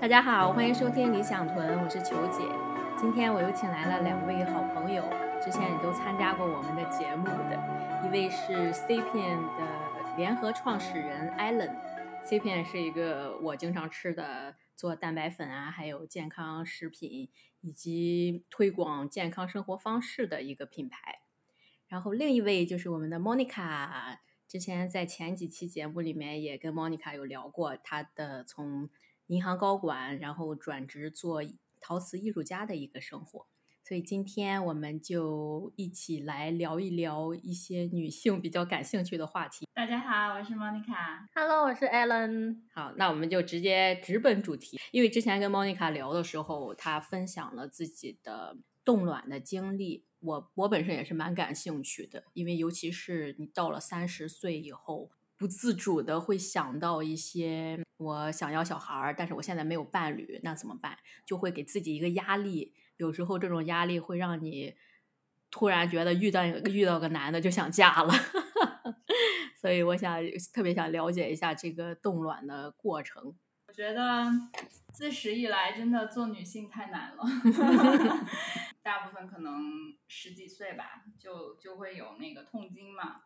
[0.00, 2.42] 大家好，欢迎收听理想屯，我是球姐。
[2.98, 5.04] 今天我又请来了两位好朋友，
[5.44, 11.76] 之前也都参加过我们的节目的，一位是 C 片的联合创始人 Allen。
[12.24, 17.28] Sapien 是一个我经常吃的做蛋白粉啊，还有健康食品
[17.60, 21.20] 以及推广健康生活方式的一个品牌。
[21.88, 24.16] 然后另一位就是我们的 Monica，
[24.48, 28.88] 之前在前几期节目里面也跟 Monica 有聊过她的从
[29.30, 31.40] 银行高管，然后转职做
[31.78, 33.46] 陶瓷艺术家的一个生活，
[33.84, 39.68] 所以今天我们就一起来聊一聊一些女性比较感兴趣的话题。
[39.72, 41.28] 大家好，我是 Monica。
[41.32, 42.56] Hello，我是 Alan。
[42.74, 44.80] 好，那我们就直接直奔主题。
[44.90, 55.12] 因为之前跟 Monica 聊的时候，她分享了自己的冻卵的经历，我我本身也是蛮感兴趣的，因为尤其是你到了三十岁以后。
[55.40, 60.98] 不自主的会想到一些我想要小孩儿，但是我现在没有伴侣，那怎么办？
[61.24, 62.74] 就会给自己一个压力。
[62.98, 64.74] 有时候这种压力会让你
[65.50, 68.12] 突然觉得遇到遇到个男的就想嫁了。
[69.58, 70.20] 所以我想
[70.52, 73.34] 特别想了解一下这个冻卵的过程。
[73.68, 74.26] 我觉得
[74.92, 77.24] 自始以来真的做女性太难了，
[78.82, 79.62] 大部分可能
[80.06, 83.16] 十几岁吧，就就会有那个痛经嘛。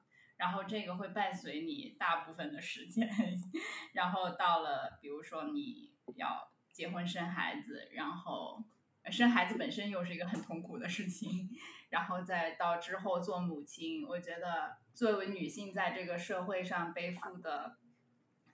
[0.45, 3.09] 然后这个会伴随你大部分的时间，
[3.95, 8.63] 然后到了比如说你要结婚生孩子，然后
[9.11, 11.49] 生孩子本身又是一个很痛苦的事情，
[11.89, 17.79] 然后再到之后做母亲，我觉得作为女性在这个社会上背负的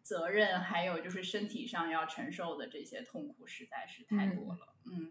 [0.00, 4.76] 责任，还有就是身体上要承受的这些痛苦实在是太多了。
[4.84, 5.10] 嗯，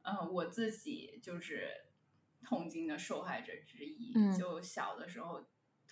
[0.00, 1.68] 呃，我自己就是
[2.42, 5.44] 痛经的受害者之一，嗯、就小的时候。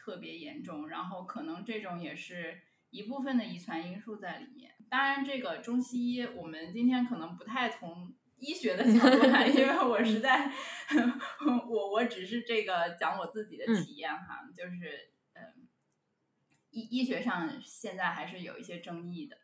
[0.05, 2.61] 特别严重，然后可能这种也是
[2.91, 4.75] 一部分的遗传因素在里面。
[4.91, 10.53] 当然，这个中西医我们今天可能不太从医学的角度看，因为我实在，
[11.71, 15.69] 我我只是这个讲我自己的体验哈，嗯、就是嗯，
[16.71, 19.39] 医医学上现在还是有一些争议的，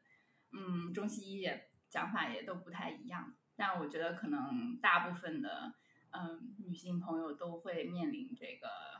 [0.50, 5.75] 嗯，中西医也讲法也都不太一样，但我觉得可能大部分的
[6.10, 8.97] 嗯女性朋友都会面临这个。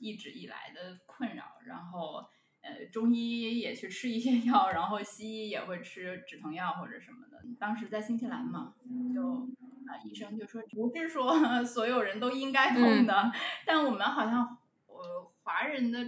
[0.00, 2.26] 一直以来的困扰，然后
[2.62, 7.38] 呃，中医也去吃一些药，然后西医也会吃止疼药或者什么的。
[7.58, 8.74] 当时在新西兰嘛，
[9.14, 9.48] 就
[9.86, 11.32] 啊、呃，医生就说不是说
[11.64, 13.32] 所有人都应该痛的，嗯、
[13.64, 15.98] 但我们好像呃华人的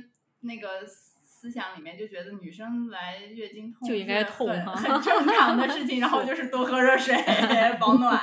[0.41, 7.17] 那个思想里面就觉得女生来月经痛就应该痛很很正常的事情，然后就是多喝热水，
[7.81, 8.21] 保暖，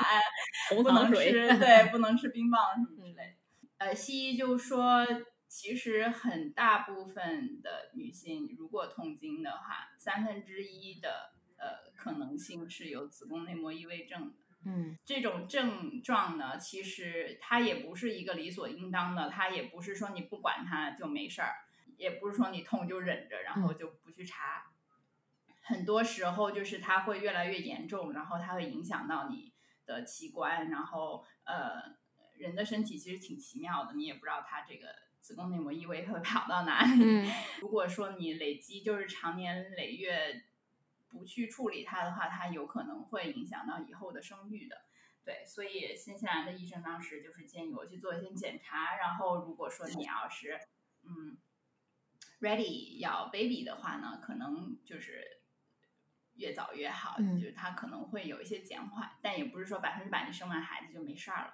[0.76, 3.24] 不能吃对，不能吃冰棒什么之类的。
[3.80, 5.04] 呃，西医就说。
[5.50, 14.36] 其实很大部分的女性如果痛经的话，三分之一的呃可能性是有子宫内膜异位症的。
[14.66, 21.56] 嗯，这种症状呢，其实它也不是一个理所应当的，它也不是说你不管它就没事儿，
[21.98, 24.72] 也不是说你痛就忍着，然后就不去查。
[25.48, 29.52] 嗯、很多时候就是它会越来越严重，然后它会影响到你
[29.88, 31.98] 的器官，然后呃，
[32.38, 35.09] 人的身体其实挺奇妙的，你也不知道它这个。
[35.20, 37.04] 子宫内膜异位会跑到哪里？
[37.04, 37.32] 嗯、
[37.62, 40.44] 如果说你累积就是长年累月
[41.10, 44.86] 不去处理它的话，它有可能会影响到以后的生育的。
[45.26, 50.60] 对，所以新西兰的医生当时就是建议我去做一些检查，然后如果说你要是
[51.04, 51.38] 嗯
[52.40, 55.42] ready 要 baby 的话呢，可能就是
[56.36, 61.54] 越早越好，嗯、就是它可能会有一些减缓，但也不是说百分之百你生完孩子就没事儿了。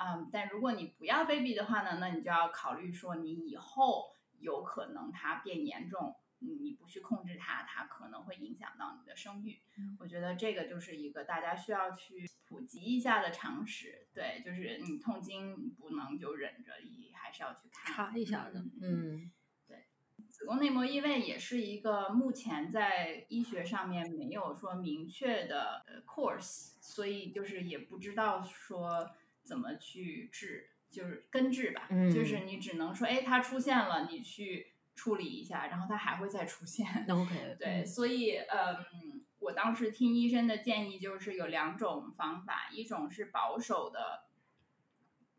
[0.00, 9.60] 嗯，但如果你不要 baby 的话呢，那你就要考虑说，你以后有可能它变严重，你不去控制它，它可能会影响到你的生育。
[9.76, 14.06] 嗯、我觉得这个就是一个大家需要去普及一下的常识。
[14.14, 18.64] 对，就是你痛经不能就忍着，你还是要去看查一下的。
[18.80, 19.32] 嗯，
[19.66, 19.84] 对，
[20.28, 29.10] 子宫内膜异位也是一个目前在医学上面没有说明确的 course，所以就是也不知道说。
[29.48, 36.86] 怎么去治，就是根治吧，嗯、就是你只能说，哎，它出现了，你去处理一下，然后它还会再出现。
[37.08, 44.26] OK，对，所以，嗯，我当时听医生的建议就是有两种方法，一种是保守的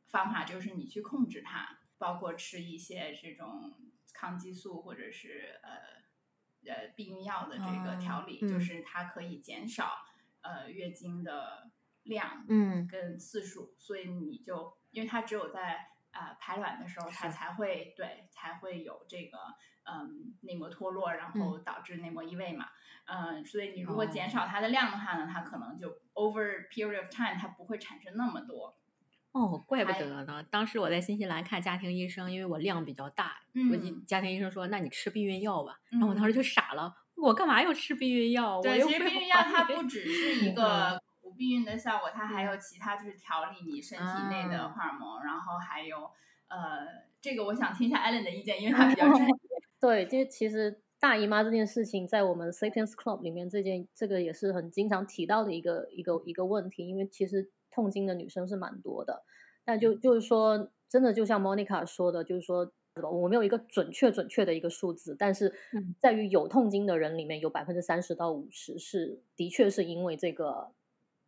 [0.07, 3.75] 方法，就是你去控制它，包括吃一些这种
[4.11, 9.91] 抗激素或者是呃呃避孕药的这个调理，啊嗯、就是它可以减少
[10.41, 11.69] 呃月经的。
[12.09, 19.37] 量，嗯，跟次数，所以你就因为它只有在呃排卵的时候，它才会对才会有这个
[19.85, 22.65] 嗯内膜脱落，然后导致内膜异位嘛。
[23.05, 28.75] 嗯，所以你如果减哦少它的量的话呢，它可能就 over period of time 它不会产生那么多。
[29.31, 30.43] 哦，怪不得呢。
[30.49, 33.39] 当时我在新西兰看家庭医生，因为我量比较大，
[33.71, 33.77] 我
[34.07, 38.57] 家庭医生说：“那你吃避孕药吧。”然后我当时嗯就傻了，我干嘛要吃避孕药？
[38.57, 45.97] 我对，其实避孕药它不只是一嗯个不避孕的效果，它还有其他就是调理你身体内的啊荷尔蒙，然后还有
[46.47, 46.87] 呃，
[47.21, 49.33] 这个我想听一下 Allen 的意见，因为他比较专业。
[49.79, 59.23] 对，就其实大姨妈这件事情，在我们 Sapiens Club 里面，这件这个也是很经常提到的一个一个一个问题，因为其实痛经的女生是蛮多的，
[59.63, 62.71] 但就就是说，真的就像 Monica 说的，就是说。
[63.01, 70.73] 我没有一个准确准确的一个数字，但是嗯在于有痛经的人里面，有百分之三十到五十是的确是因为这个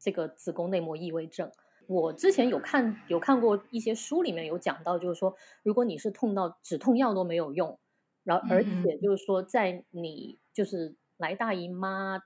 [0.01, 1.49] 这个子宫内膜异位症。
[1.87, 7.79] 我之前有看有看过一些书里面有讲到，就是说，如果你是痛到止痛药都没有用，
[8.23, 12.23] 然后而嗯且就是说，在你就是来大姨妈，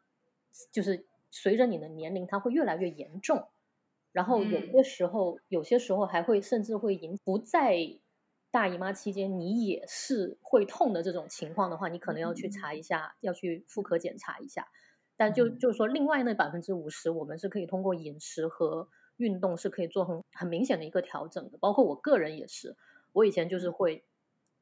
[0.71, 3.47] 就是随着你的年龄，它会越来越严重，
[4.11, 7.77] 然后有嗯些时候，有些时候还会甚至会引不在
[8.51, 14.67] 大姨妈期间你也是会痛的这种情况的话，你可能要去查一下，要去妇科检查一下。
[15.17, 21.57] 但就嗯就是说，另外那百分之五十，我们是可以通过饮食和运动是可以做很很明显的一个调整的。
[21.57, 22.75] 包括我个人也是，
[23.13, 24.03] 我以前就是会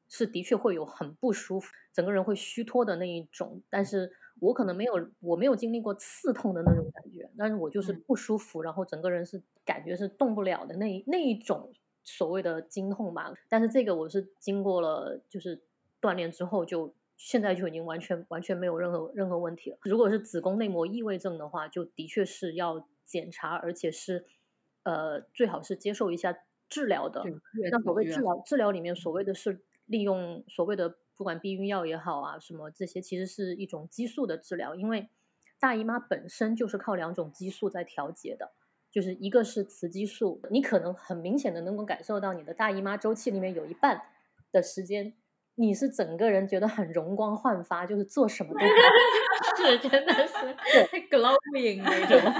[0.08, 11.72] 是的确会有很不舒服，整个人会虚脱的那一种，但是我可能没有我没有经历过刺痛的那种感觉，但是我就是嗯不舒服，然后整个人是感觉是动不了的那那一种
[12.04, 13.32] 所谓的经痛吧。
[13.48, 15.62] 但是这个我是经过了就是
[16.00, 16.94] 锻炼之后就。
[17.16, 19.78] 现在就已经完全完全没有任何任何问题了。
[19.82, 24.26] 如果是子宫内膜异位症的话，就的确是要检查，而且是
[24.82, 26.36] 呃最好是接受一下
[26.68, 27.22] 治疗的。
[27.70, 35.08] 那所谓治疗，治疗里面所谓的是利用所谓的不管避孕药也好啊，什么这些其实是一种激素的治疗，因为
[35.60, 38.52] 大姨妈本身就是靠两种激素在调节的，
[38.90, 44.02] 就是一个是雌激素，你可能很明显的能够感受到你的大姨妈周期里面有一半
[44.50, 45.14] 的时间。
[45.56, 52.32] 你是整个人觉得很容光焕发，就是做什么都是 真的是 glowing 那种。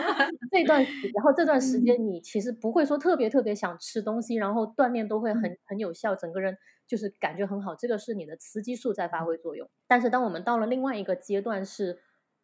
[0.50, 6.56] 这段时，然后这段时嗯间你其实不会说特别特别想吃东西，然后锻炼都会嗯很很有效，整个人
[6.86, 7.74] 就是感觉很好。
[7.74, 9.68] 这个是你的雌激素在发挥作用。
[9.86, 12.00] 但是当我们到了另外一个阶段是，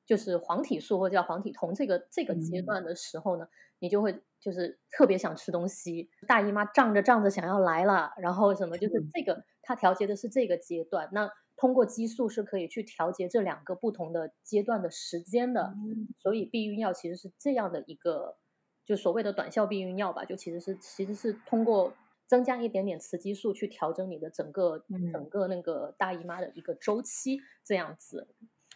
[0.06, 3.48] 就是黄体素或者叫黄体酮这个这个阶嗯段的时候呢，
[3.80, 11.08] 你就会就是特别想吃东西，大姨妈胀着胀着想要来了，然后什么就是嗯这个它调节的是这个阶段。
[11.12, 15.74] 那通过激素是可以去调节这两个不同的阶段的时间的。
[15.76, 18.38] 嗯所以避孕药其实是这样的一个，
[18.84, 21.92] 就所谓的短效避孕药吧，就其实是其实是通过
[22.26, 28.28] 增加一点点雌激素去调整你的整个、嗯整个那个大姨妈的一个周期，这样子。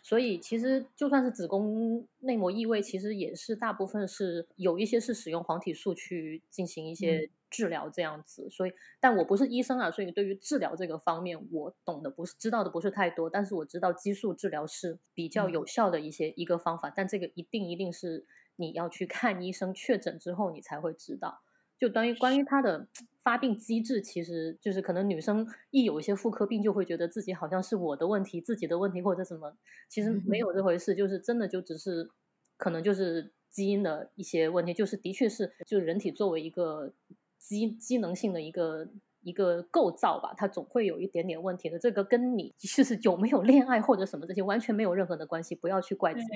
[0.07, 8.51] 所以其实就算是子宫内膜异位，其实也是大部分是有一些是使用黄体素去进行一些治疗这样子。
[8.51, 13.31] 所以，但我不是医生啊，所以对于治疗这个方面，我懂的不是知道的不是太多。
[13.31, 18.27] 但是我知道激素治疗是比较有效的一些一个方法，但这个一定一定是
[18.57, 21.41] 你要去看医生确诊之后你才会知道。
[21.79, 22.89] 就关于关于它的
[23.25, 29.57] 发病机制，其实就是可能女生一有一些妇科病，就会觉得自己好像是我的问题、自己的问题或者什么，
[29.89, 32.11] 其实没有这回事，就是真的就只是
[32.59, 36.93] 可能就是基因的一些问题，就是的确是就是人体作为一个
[37.39, 38.91] 机机能性的一个
[39.23, 41.79] 一个构造吧，它总会有一点点问题的。
[41.79, 46.27] 这个跟你就是有没有恋爱或者什么这些完全没有任何的关系，不要去怪自己。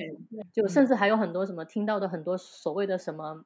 [0.54, 3.44] 就甚至还有很多什么听到的很多所谓的什么。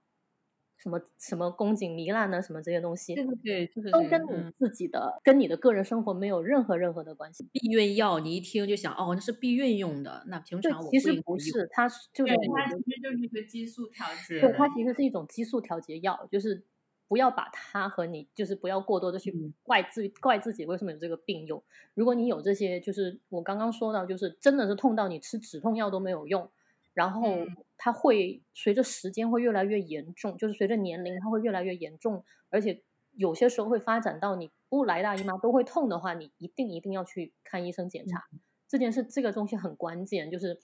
[0.82, 2.42] 什么什么宫颈糜烂呢？
[2.42, 7.48] 什么这些东西，对对对，就是都跟你自己的、跟你的个人生活没有任何任何的关系。
[7.52, 11.22] 避孕药，你一听就想，哦，那是避孕用的，那平常我，其实。
[11.24, 16.64] 不是，它是就是它其实就是一个激素调节对，它其实是一种激素调节药，就是
[17.06, 21.62] 不要把它和你，就是不要过多的去嗯怪自怪自己为什么有这个病用。
[21.94, 26.50] 如果你有这些，就是我刚刚说到，就是真的是痛到你吃止痛药都没有用，
[26.94, 32.82] 然后嗯它会随着时间会越来越严重，就是随着年龄它会越来越严重，而且
[33.14, 38.28] 有些时候会发展到你不来大姨妈都会痛的话，你一定一定要去看医生检查。
[38.68, 40.61] 这件事这个东西很关键，就是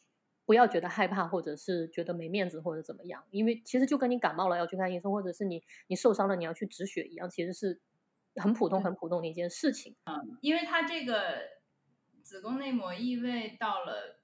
[0.46, 7.80] 不要觉得害怕，或者是觉得没面子或者怎么样，因为其实就跟你感冒了要去看医生，或者是你你受伤了你要去止血一样，其实是
[8.36, 9.94] 很普通很普通的一件事情。
[10.40, 11.40] 因为它这个
[12.22, 14.17] 子宫内膜异位到了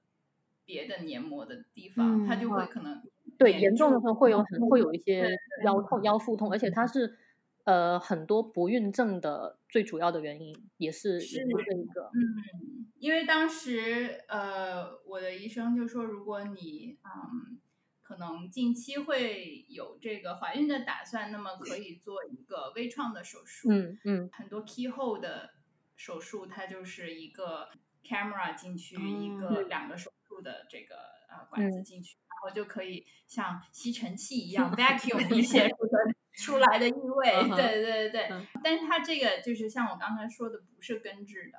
[0.65, 3.03] 别的黏膜的地方，它就会可能
[3.39, 7.19] 对，严重的住时候会有很会有一些腰痛、腰腹痛，而且它是
[7.65, 12.11] 呃很多不孕症的最主要的原因，也是是这一个。
[12.15, 17.59] 嗯，因为当时呃，我的医生就说，如果你嗯
[18.03, 23.71] 可能近期会有这个怀孕的打算，那么可以做一个微创的手术。
[23.73, 25.55] 嗯嗯很多 keyhole 的
[25.97, 27.69] 手术，它就是一个
[28.05, 30.97] camera 进去，一个两个手术的这个
[31.31, 35.99] 呃管子嗯进去，然后就可以像吸尘器一 样 vacuum 一些出的
[36.33, 37.31] 出来的异味。
[37.55, 41.59] 对对对对，嗯但是它这个就是像我刚才说的，不是根治的。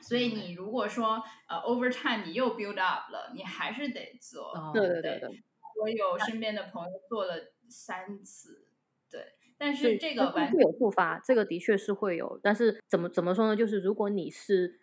[0.00, 4.52] 所以你如果说呃 over time 你又 build up 了，你还是得做。
[4.52, 5.42] 哦对对对对。
[5.82, 8.66] 我有身边的朋友做了三次，
[9.10, 13.54] 对，但是这个完会有复发，这个的确是会有，但是怎么怎么说呢？
[13.54, 14.80] 就是如果你是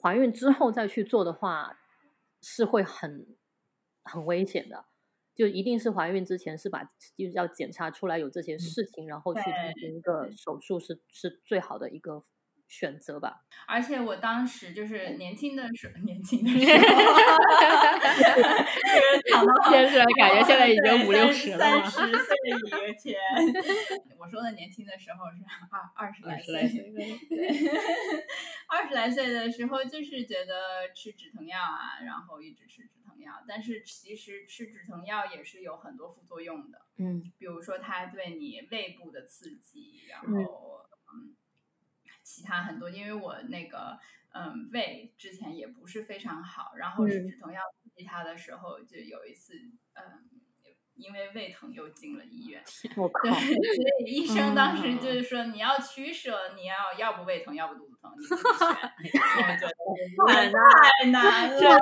[0.00, 1.78] 怀孕之后再去做的话，
[2.48, 3.36] 是会很
[4.04, 4.86] 很危险的。
[5.34, 12.22] 就一定是怀孕之前是把就是要检查出来有这些事情，然后去进行一个手术是是最好的一个
[12.68, 13.40] 选择吧。
[13.66, 16.62] 而且我当时就是 年轻的时候， 年轻的时候，
[18.90, 23.16] 就是想到现在感觉现在已经五六十了三十岁以前。
[24.18, 25.36] 我说的年轻的时候是
[25.70, 27.70] 二二十来二十来岁对，
[28.68, 36.78] 二十来岁的时候就是觉得吃止疼药啊，然后一直吃止疼药，但是其实吃止疼药也是有很多副作用的。
[36.98, 40.85] 嗯比如说它对你胃部的刺激，然嗯后嗯，
[42.26, 43.96] 其他很多，因为我那个
[44.34, 49.54] 嗯胃之前也不是非常好，然后吃嗯止疼药刺激它的时候，就有一次
[49.94, 50.28] 嗯。
[50.98, 52.64] 因为胃疼又进了医院，
[52.96, 58.48] 我靠对，， 所以医生当时嗯就是说你要取舍，你要要不胃疼，要不肚子疼，你自己选。
[59.44, 59.72] 我觉得
[60.26, 61.78] 太太难了，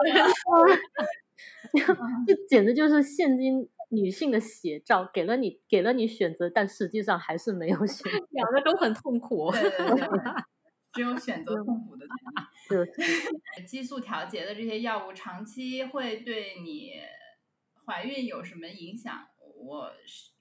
[2.26, 8.26] 这简直就是现今女性的写照，给了你给了你选择，但实际上还是没有选择。
[8.30, 9.50] 两个都很痛苦。
[9.52, 10.08] 对对对，
[10.92, 12.86] 只有选择痛苦的权利。
[12.86, 16.92] 就是 激素调节的这些药物长期会对你
[17.84, 19.26] 怀孕有什么影响？
[19.56, 20.32] 我是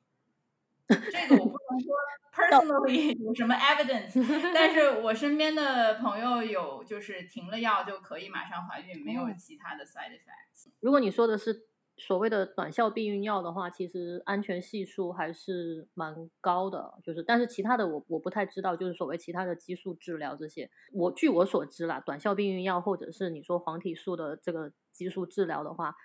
[0.89, 1.95] 这个我不能说
[2.33, 10.69] personally 有什么 evidence，但是我身边的朋友有就是停了药就可以马上怀孕，没有哦其他的 side effects。
[10.81, 16.93] 如果你说的是所谓的短效避孕药的话，其实安全系数还是蛮高的。
[17.03, 25.95] 就是，但是其他的我我不太知道，就是所谓其他的激素治疗这些，我据我所知啦，短效避孕药或者是你说黄体素的这个激素治疗的话，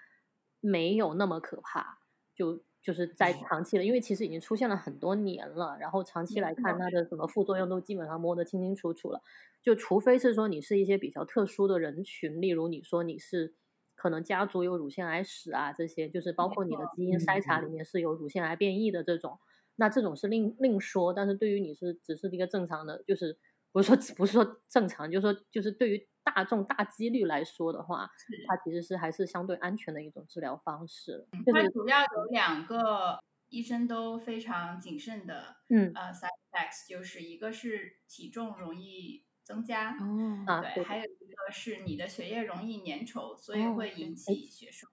[0.60, 1.98] 没有那么可怕。
[2.34, 9.20] 就就是在长期的，因为其实已经出现了很多年了，然后长期来看它的什么副作用都基本上摸得清清楚楚了。
[9.60, 13.54] 就除非是说你是一些比较特殊的人群，例如你说你是
[13.98, 19.40] 可能家族有乳腺癌史啊，这些就是包括你的基因筛查里面是有乳腺癌变异的这种，
[19.74, 21.12] 那这种是另另说。
[21.12, 23.36] 但是对于你是只是一个正常的，就是
[23.72, 28.08] 不是说不是说正常，就是说就是对于大众大几率来说的话，
[28.46, 31.26] 它其实是还是相对安全的一种治疗方式。
[31.44, 44.90] 就是它主要有两个医生都非常谨慎的嗯呃 side effects，就是一个是体重容易增加，哦，啊，对，还有一个是你的血液容易粘稠，所以哦会引起血栓，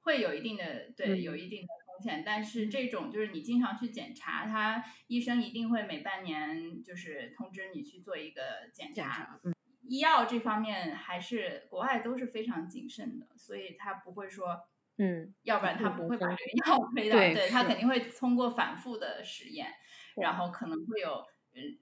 [0.00, 2.22] 会有一定的对，有嗯一定的风险。
[2.24, 8.94] 但是这种就是你经常去检查，他医生一定会每半年就是通知你去做一个检查。
[8.94, 14.58] 检查，嗯医药这方面还是国外都是非常谨慎的，所以他不会说，
[14.96, 19.70] 嗯，要不然他嗯不会把嗯这个药推到，对对他肯定会通过反复的实验，
[20.16, 21.76] 然后可能会有嗯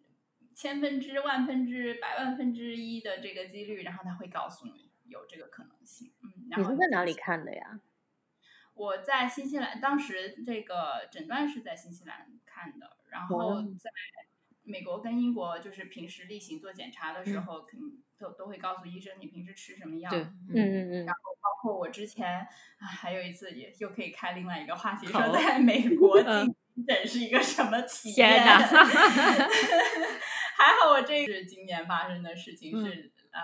[0.61, 6.13] 千分之万分之百万分之一的这个几率，然后他会告诉你有这个可能性。
[6.23, 7.81] 嗯，然你后是在哪里看的呀？
[8.75, 13.91] 我在新西兰，当时这个诊断是在新西兰看的，然后在
[14.63, 20.11] 美国跟英国，就是平时例行做检查的时嗯候，肯定都都会告诉医生你平时吃什么药。
[20.13, 22.47] 嗯，嗯嗯然后，包括我之前
[22.79, 28.45] 啊，还有一次也又可以开另外一个话题，说在美国 急诊是一个什么体天验？
[30.61, 32.85] 哪还好我这是今年发生的事情，嗯。
[32.85, 33.41] 是呃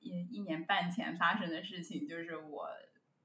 [0.00, 2.68] 一一年半前发生的事情，就是我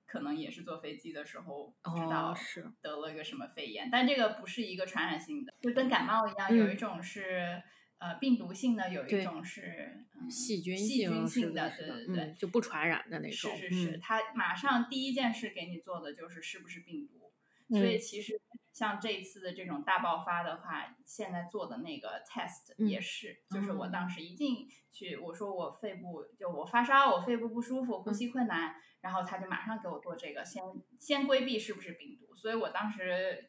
[0.06, 2.70] 可能也是坐飞机的时候不知道哦是。
[2.82, 7.64] 得了一个什么肺炎，但这个不是一个传染性的，就跟感冒一样，有一种是
[7.98, 12.24] 呃病毒性的，有一种是、嗯、细菌细菌性性的，对对对。
[12.26, 14.00] 嗯，就不传染的那种，是是是，嗯。
[14.02, 17.32] 他马上第一件事给你做的就是是不是病毒，
[17.70, 18.00] 所以嗯。
[18.00, 18.40] 其实
[18.76, 30.62] 像这一次的这种大爆发的话，现在做的那个 test 嗯也是，就是我哦当时一进去，我说我肺部就我发烧，我肺部不舒服，呼嗯吸困难，然后他就马上给我做这个，先
[31.00, 33.46] 先规避是不是病毒，所以我当时。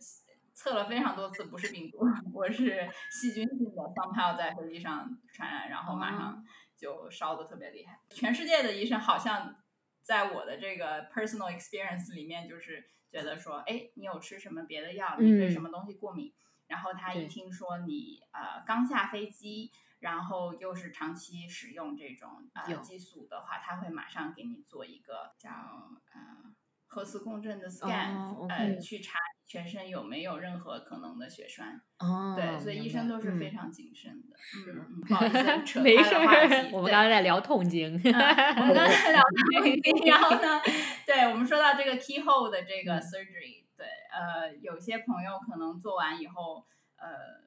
[0.58, 1.98] 测了非常多次，不是病毒，
[2.32, 6.42] 我是细菌性的 somehow 在飞机上传染，然后马上
[6.74, 8.00] 就烧的特别厉害。
[8.08, 9.62] 全世界的医生好像
[10.00, 16.34] 在我的这个 personal experience 里面，就是觉得说，哎，你有吃什么别的药，你对什么东西过敏？
[16.66, 25.50] 然后他一听说你呃刚下飞机，然后又是长期使用这种呃激素的话，他会马上给你做一个叫
[26.12, 26.52] 呃
[26.86, 31.80] 核磁共振的 scan，呃去查全身有没有任何可能的血栓。
[31.98, 34.36] 哦，对，所以医生都是非常谨慎的。
[34.72, 36.02] 嗯，不好意思， 扯没题。
[36.72, 37.92] 我们刚才在聊痛经。
[37.94, 40.60] 我们刚才聊痛经， 然后呢，
[41.06, 43.64] 对我们说到这个 keyhole 的这个 surgery。
[43.76, 47.44] 对，呃，有些朋友可能做完以后，呃，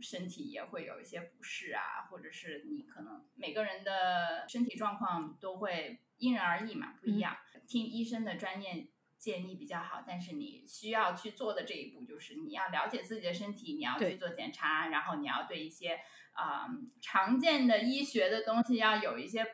[0.00, 7.36] 身体也会有一些不适啊，或者是你可能每个人的身体状况都会因人而异嘛，不一样。
[7.66, 8.86] 听医生的专业
[9.22, 16.00] 建议比较好，但是你需要去做的这一步就是你要了解自己的身体，你要去做检查，然后你要对一些
[16.32, 16.66] 啊
[17.00, 19.46] 常见的医学的东西要有一些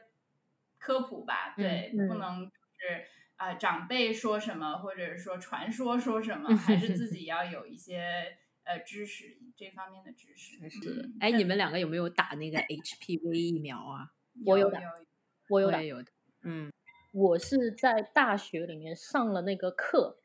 [0.78, 3.06] 科普吧，对，不能是。
[3.36, 10.58] 啊，长辈说什么，或者说传说说什么，还是自 己要有一些呃知识这方面的知识。
[10.68, 14.10] 是，哎，你们两个有没有打那个 HPV 疫苗啊？
[14.44, 14.80] 我有打，
[15.50, 16.10] 我有打，有的。
[16.42, 16.72] 嗯，
[17.10, 20.18] 我是在大学里面上了那个课，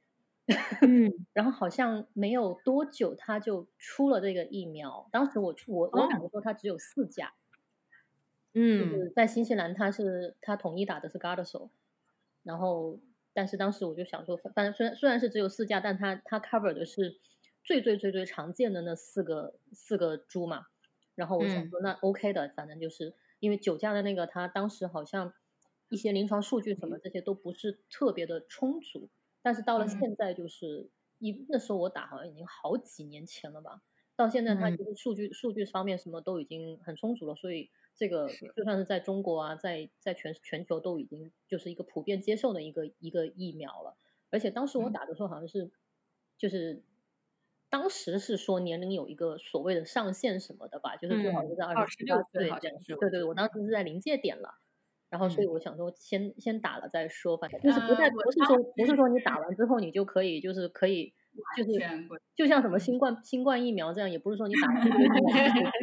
[0.82, 5.08] 嗯， 然后好像没有多久他就出了这个疫苗。
[5.12, 7.34] 当时我我我打的时候，它只有四价，
[8.54, 11.70] 嗯，就是在新西兰，他是他统一打的是 Gardasil。
[12.44, 13.00] 然后，
[13.34, 17.18] 但是当时我就想说，反正虽然虽然是只有四价，但它它 cover 的是
[17.64, 20.68] 最最最最常见的那四个四个猪嘛。
[21.16, 25.34] 然后我想说，那 OK 的，反正就是因为九价的那个，它当时好像
[25.94, 29.10] 一些临床数据什么这些都不是特别的充足。
[29.42, 33.82] 但是到了现在，就是一那时候我打好像已经好几年前了吧，
[34.16, 37.70] 到现在它其实数据数据方面什么都已经很充足了，所以。
[37.96, 43.96] 这个就算是在中国啊，在在全全球都已经就是一个普遍接受的一个一个疫苗了。
[44.32, 45.70] 而且当时我打的时候好像是，
[46.36, 46.82] 就是
[47.70, 52.76] 当时是说年龄有一个所谓的上限什么的吧，就是最好是在二十六岁这样。
[53.00, 54.56] 对对，我当时是在临界点了，
[55.14, 61.14] 然后所以我想说先先打了再说，反正就是不太不是说不是说你打完之后你就可以就是可以。
[61.58, 61.72] 就是
[62.36, 65.04] 就像什么新冠新冠疫苗这样，也不是说你打完之后你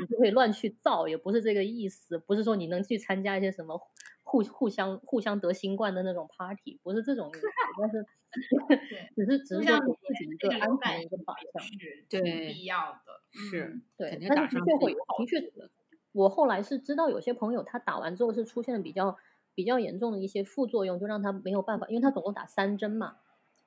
[0.07, 2.17] 就 可以乱去造，也不是这个意思。
[2.19, 3.77] 不是说你能去参加一些什么
[4.23, 7.49] 互互相互相得新冠的那种 party，不是这种意思。
[7.83, 8.07] 但是
[9.17, 11.67] 只是只是说给自己一个安全一个保障，
[12.09, 14.21] 对必要的，是对。
[14.29, 15.41] 但是的确会的确，
[16.13, 19.17] 我后来是知道有些朋友他打完之后是出现了比较
[19.55, 23.17] 比较严重的一些副作用，就让他没有办法，因为他总共打三针嘛。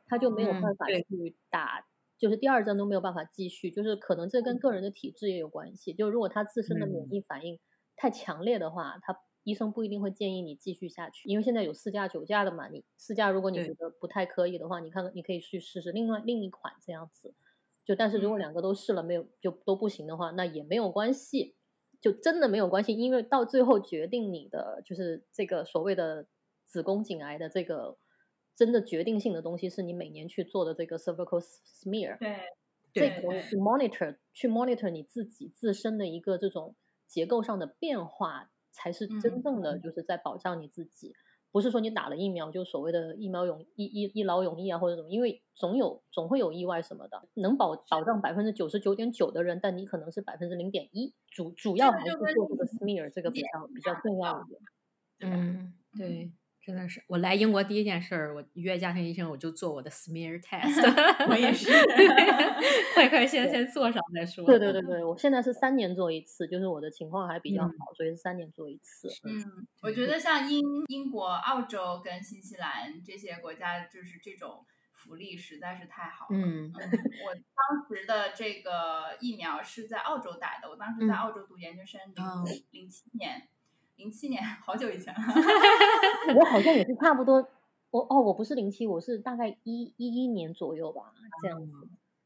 [0.05, 1.85] 他就没有办法去打，
[2.19, 5.93] 就是第二针都没有办法继续，就是可能这跟个人的体质也有关系。
[5.93, 7.57] 就如果他自身的免疫反应
[7.95, 11.27] 太强烈的话，他医生不一定会建议你继续下去。
[11.29, 17.33] 因为现在有四价九价的嘛，你四价如果你觉得不太可以的话，你看你可以去试试另外另一款这样子。
[17.85, 21.55] 就但是如果两个都试了没有就都不行的话，那也没有关系，
[22.03, 26.27] 就真的没有关系，因为到最后决定你的就是这个所谓的
[26.67, 27.97] 子宫颈癌的这个。
[28.55, 32.39] 真的决定性的东西是你每年去做的这个 cervical smear，对，
[32.93, 36.75] 这个去 monitor 去 monitor 你自己自身的一个这种
[37.07, 41.15] 结构上的变化，才是真正的就是在保障你自己，
[41.53, 54.61] 不是说你打了疫苗就所谓的疫苗永一一一劳永逸啊或者什么，因为总有总会有意外什么的，能保保障百分之九十九点九的人，但你可能是百分之零点一，主主要还是做这个 smear 这个比较比较重要一点，
[55.19, 56.31] 嗯，对。
[56.65, 60.79] 真的是，我来英国第一件事儿，我约家庭医生，我就做我的 smear test。
[61.29, 61.69] 我也是，
[62.93, 64.45] 快快先先做上再说。
[64.45, 69.09] 对对对对，我现在是三年做一次，就是我的情况还比较好，所以是三年做一次。
[69.25, 76.37] 嗯，我觉得像英英国、澳洲跟新西兰这些国家，就是这种福利实在是太好了。
[76.37, 81.99] 嗯，我当时的这个疫苗是在澳洲打的，我当时在澳洲读研究生，
[82.45, 83.49] 零零七年。
[84.03, 85.21] 零七年，好久以前了。
[86.37, 87.35] 我好像也是差不多，
[87.89, 91.71] 我哦，我不是零七，我是大概一一一年左右吧，这样子。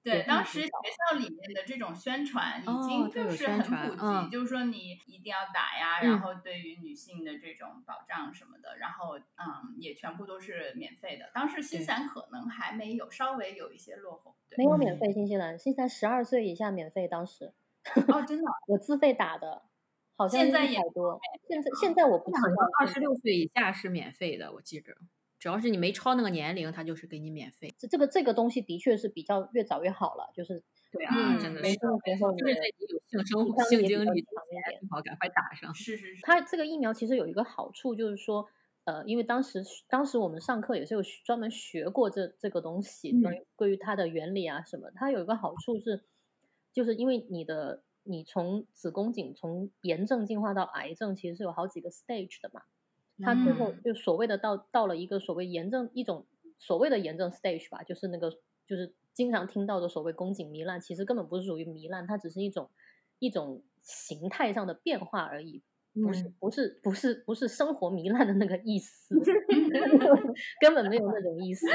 [0.04, 11.30] 对，当时学校里面的这种宣传已经就是很普及，就是说你一定要打呀，然后对于女性的这种保障什么的，然后嗯，也全部都是免费的。
[11.32, 14.36] 当时新西兰可能还没有，稍微有一些落后。
[14.58, 17.54] 没有免费，新西兰，新西兰十二岁以下免费，当时。
[18.08, 19.62] 哦，真的， 我自费打的。
[20.18, 22.50] 好像现在也多，现在现在我不知道，
[22.80, 24.98] 二十六岁以下是免费的，我记着，
[25.40, 27.74] 只要是你没超那个年龄，他就是给你免费。
[27.78, 35.72] 这这个这个东西的确是比较越早越好了，就是对啊，嗯真的是，没错没错，就是在你有性生活、性经历之强一点前，最好赶快打上。
[35.76, 38.48] 是是是，它这个疫苗其实有一个好处，就是说，
[38.86, 44.90] 呃，因为当时当时我们上课也是有专门学过这这个东西，嗯关于关于它的原理啊什么。
[44.96, 46.04] 它有一个好处是，
[46.74, 52.64] 就是因为你的你从子宫颈从炎症进化到癌症，其实是有好几个 stage 的嘛。
[53.20, 56.26] 它最后嗯就所谓的到到了一个所谓炎症一种
[56.58, 58.32] 所谓的炎症 stage 吧，就是那个
[58.68, 62.70] 就是经常听到的所谓宫颈糜烂，其实根本不是属于糜烂，它只是一种
[63.20, 69.16] 一种形态上的变化而已，不是嗯不是不是不是生活糜烂的那个意思，
[70.62, 71.66] 根本没有那种意思，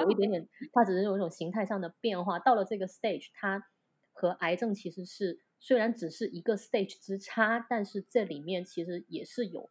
[0.00, 2.40] 有一点点，它只是有一种形态上的变化。
[2.40, 3.64] 到了这个 stage，它
[4.12, 9.68] 和癌症其实是虽然只是一个 stage 之差，但是这里面其实也是有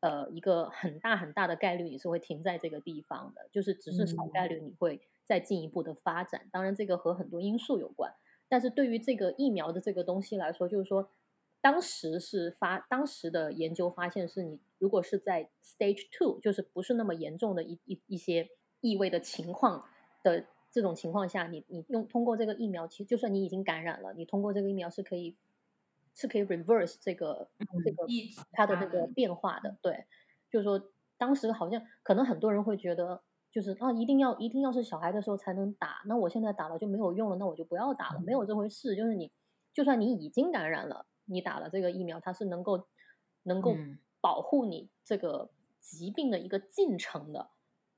[0.00, 6.48] 呃一个很大很大的概率你是会停在这个地方的，就是只是少概率你会再进一步的发展。
[6.52, 8.12] 当然，这个和很多因素有关。
[8.48, 11.10] 但是对于这个疫苗的这个东西来说，就是说，
[11.62, 18.50] 当时是发当时的研究发现是你如果是在 stage two，就是不是那么严重的一一一些
[18.82, 19.86] 异味的情况
[20.22, 25.36] 的这种情况下，你你用通过这个疫苗，其实就算你已经感染了，你通过这个疫苗是可以
[26.16, 27.48] 是可以 reverse 这个
[27.84, 28.06] 这个
[28.50, 29.76] 它的那个变化的。
[29.80, 30.06] 对，
[30.50, 33.22] 就是说当时好像可能很多人会觉得。
[33.52, 38.96] 就是啊，一定要一定要是小孩的时候才能打，那我现在打了就没有用了，那我就不要打了，没有这回事。
[38.96, 39.30] 就是你，
[39.74, 42.86] 就算你已经感染了，你打了这个疫苗，它是能够
[43.42, 47.50] 能够嗯保护你这个疾病的一个进程的。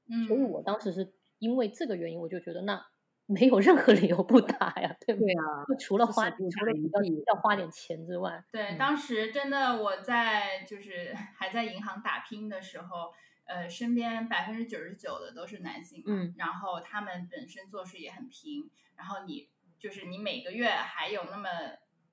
[0.09, 2.85] 嗯，所以我当时是因为这个原因，我就觉得那
[3.27, 8.97] 没有任何理由不打呀，对不对啊，就除了就是花不除了比较打一剂要花点钱之外，对，嗯当。
[8.97, 13.13] 时真的我在就是还在银行打拼的时候，
[13.45, 21.49] 呃，身边百分之九十九的都是男性嘛，嗯然后他们本身做事也很拼，然后你就是你每个月还有那么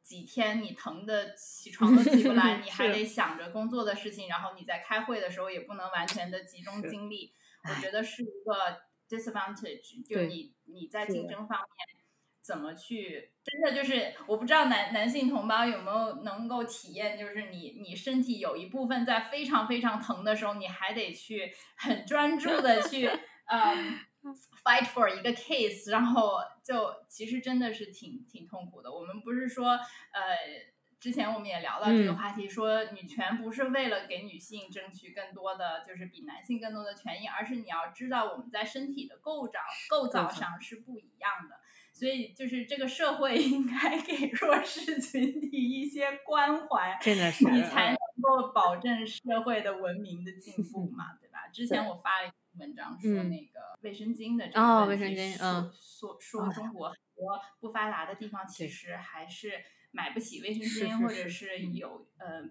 [0.02, 7.34] 几天你疼的起床都起不来， 你还得想着工作的事情，然后你在开会的时候也不能完全的集中精力，
[7.70, 8.82] 我觉得是一个
[9.12, 12.02] disadvantage，就你你在竞争方面。
[12.44, 13.32] 怎么去？
[13.44, 23.08] 真的就是我不知道男男性同胞有没有能够体验，就是你你身体有一部分在非常非常疼的时候，你还得去很专注的去
[23.46, 24.00] 嗯
[24.66, 28.92] fight for 一个 case，然后就其实真的是挺挺痛苦的。
[28.92, 30.72] 我们不是说呃。
[31.02, 32.16] 之前我们也聊到这个嗯。
[32.16, 39.60] 话题，说女权不是为了给女性争取更多的，就是比男性更多的权益，而是你要知道我们在身体的构造
[39.90, 41.60] 构造造上是不一样的。
[41.94, 47.62] 所以就是这个社会 应该给弱势群体一些关怀，真的是你。
[47.64, 51.48] 才能够保证社会的文明的进步 嘛，对吧？
[51.52, 53.30] 之前我发了一篇文章说嗯。
[53.30, 55.72] 那个卫生巾的这哦个问题，卫生巾嗯。
[55.74, 62.50] 说说说中国很多不发达的地方其实还是买不起卫生是巾，是或者是有呃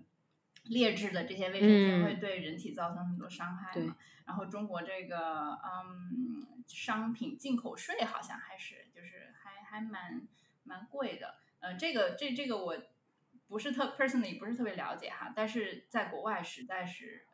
[0.65, 2.21] 劣质的这些卫生巾会嗯。
[2.21, 3.97] 对人体造成很多伤害对嘛。
[4.27, 10.27] 然后中国这个嗯商品进口税好像还是就是还还蛮
[10.63, 12.77] 蛮贵的，呃，这个这这个我
[13.49, 17.27] 不是特 personally 不是特别了解哈，但是在国外实在是，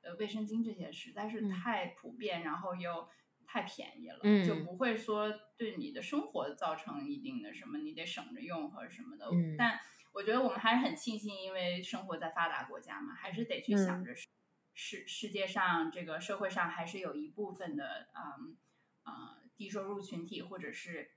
[0.00, 1.50] 呃，卫生巾这些实在是嗯。
[1.50, 3.06] 太普遍，然后又
[3.50, 9.26] 太便宜了，嗯就不会说对你的生活造成一定的什么，你得省着用或者什么的。
[9.32, 9.80] 嗯但
[10.12, 14.26] 我觉得我们还是很庆幸，因为生活在发达国家嘛，还是得去想嗯着世
[14.74, 18.56] 世世界上这个社会上还是有一部分的嗯
[19.04, 21.12] 呃低收入群体或者是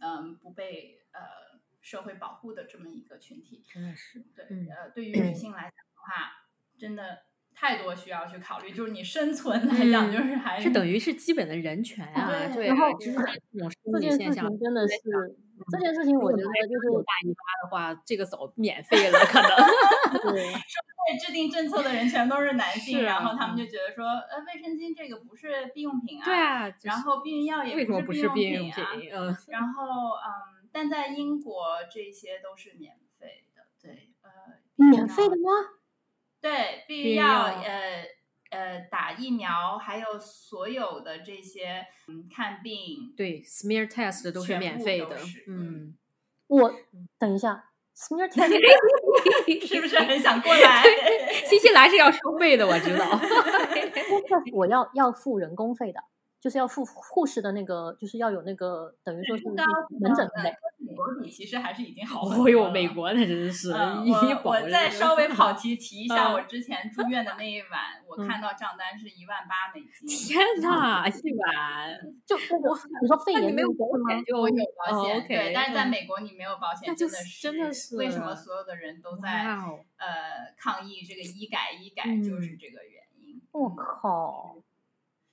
[0.00, 3.62] 嗯不被呃社会保护的这么一个群体。
[3.68, 7.24] 真的是，对，嗯呃，对于女性来讲的话，真的
[7.62, 14.94] 太多需要去考虑，就是你生存来讲，嗯就是还是等于是基本的人权啊，对对啊，然后就是这种生这件事理现象情真的是
[15.70, 19.48] 这件事情，我觉得就是有大姨妈的话，这个走免费了，可能。
[20.34, 29.10] 对 对制定政策的人全都是男性，是啊然后他们就觉得说，呃，卫生巾这个不是避用品啊，对，啊，就是然后避孕药也为什么不避是避孕用品啊，品？
[29.12, 34.30] 嗯，然后嗯，但在英国这些都是免费的，对，呃，
[34.90, 35.78] 免费的吗？
[36.42, 38.06] 对，避避孕孕药，药呃
[38.50, 45.16] 呃，打疫苗，还有所有的这些嗯看病，对，smear test 都是免费的，
[45.48, 45.96] 嗯，
[46.48, 46.70] 我
[47.18, 48.52] 等一下，smear test
[49.66, 50.82] 是不是很想过来？
[51.48, 53.06] 新西兰是要收费的，我知道。
[54.52, 56.02] 我要要付人工费的。
[56.42, 59.64] 就是要付护士的那个，就是要有那个等于说是门诊
[60.00, 60.50] 的诊费。
[60.50, 63.76] 跟美国比其实还是已经好 很哦呦，多了美国那真是我
[64.42, 70.08] 保我再稍微跑题提一下，嗯我之前住院的那一晚，我嗯看到账单是一万八美金。
[70.34, 74.24] 天呐，一晚，就那个你说肺炎没有保险？
[74.26, 79.44] 就我有保险，对，但是在嗯美国你没有保险，就真的是真的是为什么所有的人都在
[79.96, 83.40] 呃抗议这个医改医改，嗯就是这个原因。
[83.52, 84.56] 我嗯靠！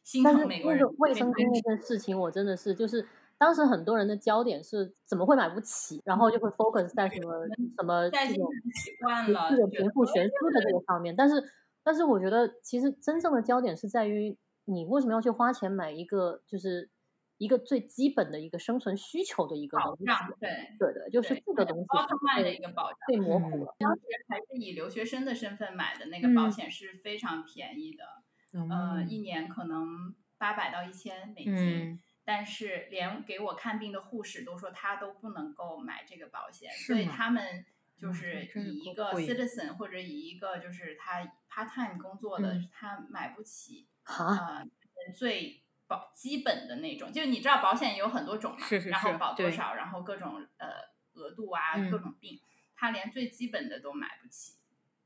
[0.10, 7.46] 心但是疼美国人那个卫生巾那件事情，我真的是就是当时很多人的焦点是怎么会买不起，然后就会 focus 在什么
[7.78, 11.16] 什么这种习惯了，这种贫富悬殊的这个方面。
[11.16, 11.44] 但是，
[11.84, 16.90] 但是我觉得其实真正的焦点是在于你为什么要去花钱买一个就是
[17.38, 19.78] 一个最基本的一个生存需求的一个。
[19.78, 20.50] 保障，对。
[20.80, 23.76] 对的，就是这个东西被一个保障，被模糊嗯了。
[23.78, 28.19] 当时还是以留学生的身份买的那个保嗯险是非常便宜的，呃，
[28.54, 31.92] 嗯一年可能八百到一千美金。
[31.94, 37.66] 嗯，但是连给我看病的护士都说他都不能够买这个保险，所以他们？
[38.00, 41.20] 就嗯是以一个 citizen 或者以一个就是他
[41.52, 42.70] part time 工作的，嗯。
[42.72, 50.68] 他买不起 啊，呃最保基本的那种，就你知道保险有很多种嘛，是是然后保多少，然后各种呃
[51.16, 51.92] 额度啊，嗯。
[51.92, 52.40] 各种病，
[52.74, 54.54] 他连最基本的都买不起，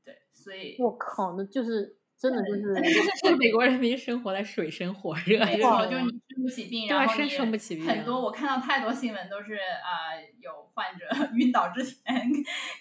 [0.04, 6.10] 对，所以我靠，那就是真的就是这美国人民生活在水深火热，没这错，就是你。
[6.34, 12.02] 生不起病，然后你生不起病很多我看到太多新闻都是啊、呃有患者 晕倒之前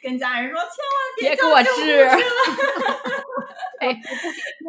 [0.02, 2.17] 跟家人说千万别给我治车。
[3.80, 3.93] 对。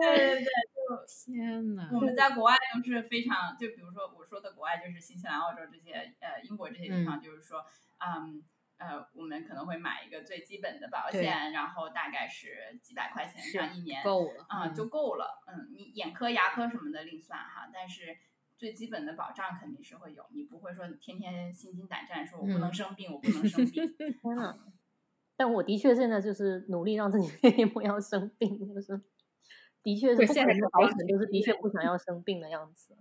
[0.00, 1.98] 对对就，天呐，我。
[2.00, 7.64] 们在国外都是非常，就比如说我说的国外就是新西兰、澳洲这些，呃，英国这些地方，就是说，
[7.98, 8.42] 嗯。
[8.76, 15.42] 呃，我们可能会买一个最基本的保险，然后大概是几百块钱是这样一年，够了啊、就够了。
[15.46, 18.16] 嗯，你眼科、牙科什么的另算哈，但是
[18.56, 23.94] 最基本的保障肯定是会有，你不会说天天心惊胆战，说我不能嗯生病，我不能生病。
[24.22, 24.58] 天呐。
[25.37, 29.00] 但我的确现在就是努力让自己天天不要生病，就是
[29.82, 32.96] 的确是现在不可能的是这样保险，就是的确不想要生病的样子。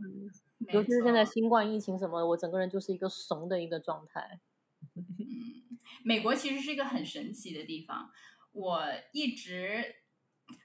[0.58, 4.40] 没尤其是现在新冠疫情什么，我整个人就是一个怂的一个状态。
[4.96, 5.63] 嗯，
[6.04, 8.10] 美国其实是一个很神奇的地方，
[8.52, 9.96] 我一直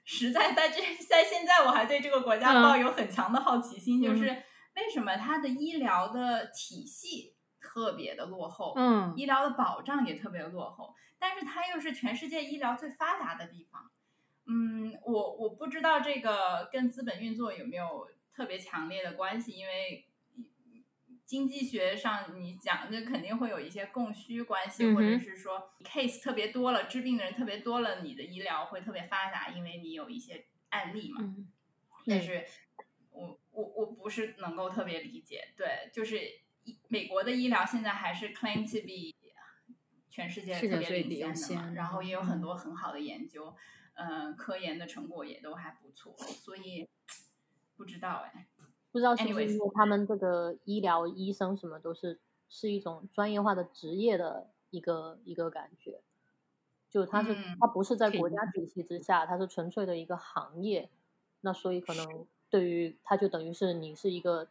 [0.03, 4.25] 实在在这在现在我还对这个国家嗯抱有很强的好奇心，就嗯是
[4.75, 13.91] 为什么它的医疗的体系特别的落后，嗯医疗的保障也特别落后，但是它又是全世界医疗最发达的地方。
[14.51, 20.08] 嗯，我我不知道这个跟资本运作有没有特别强烈的关系，因为
[21.29, 31.19] 经济学上你讲这肯定会有一些供需关系，嗯或者是说 case 特别多了，治病的人特别多了，你的医疗会特别发达，因为你有一些案例嘛。
[31.21, 31.47] 嗯。
[32.07, 32.43] 但是
[33.11, 36.19] 我我我不是能够特别理解，对，就是
[36.87, 39.15] 美国的医疗现在还是 claim to be
[40.09, 42.39] 全世界特别领先的嘛，然后也有很。
[42.39, 43.55] 嗯多很好的研究，
[43.95, 46.87] 嗯、科研的成果也都还不错，所以
[47.75, 48.47] 不知道哎，
[48.91, 56.01] 不知道是不是因为他们这个医疗医生什么都是是一种专业化的职业的一个一个感觉，
[56.89, 60.89] 就它是、嗯它不是在国家体系之下，它是纯粹的一个行业，
[61.41, 64.49] 那所以可能对于它就等于是你是一个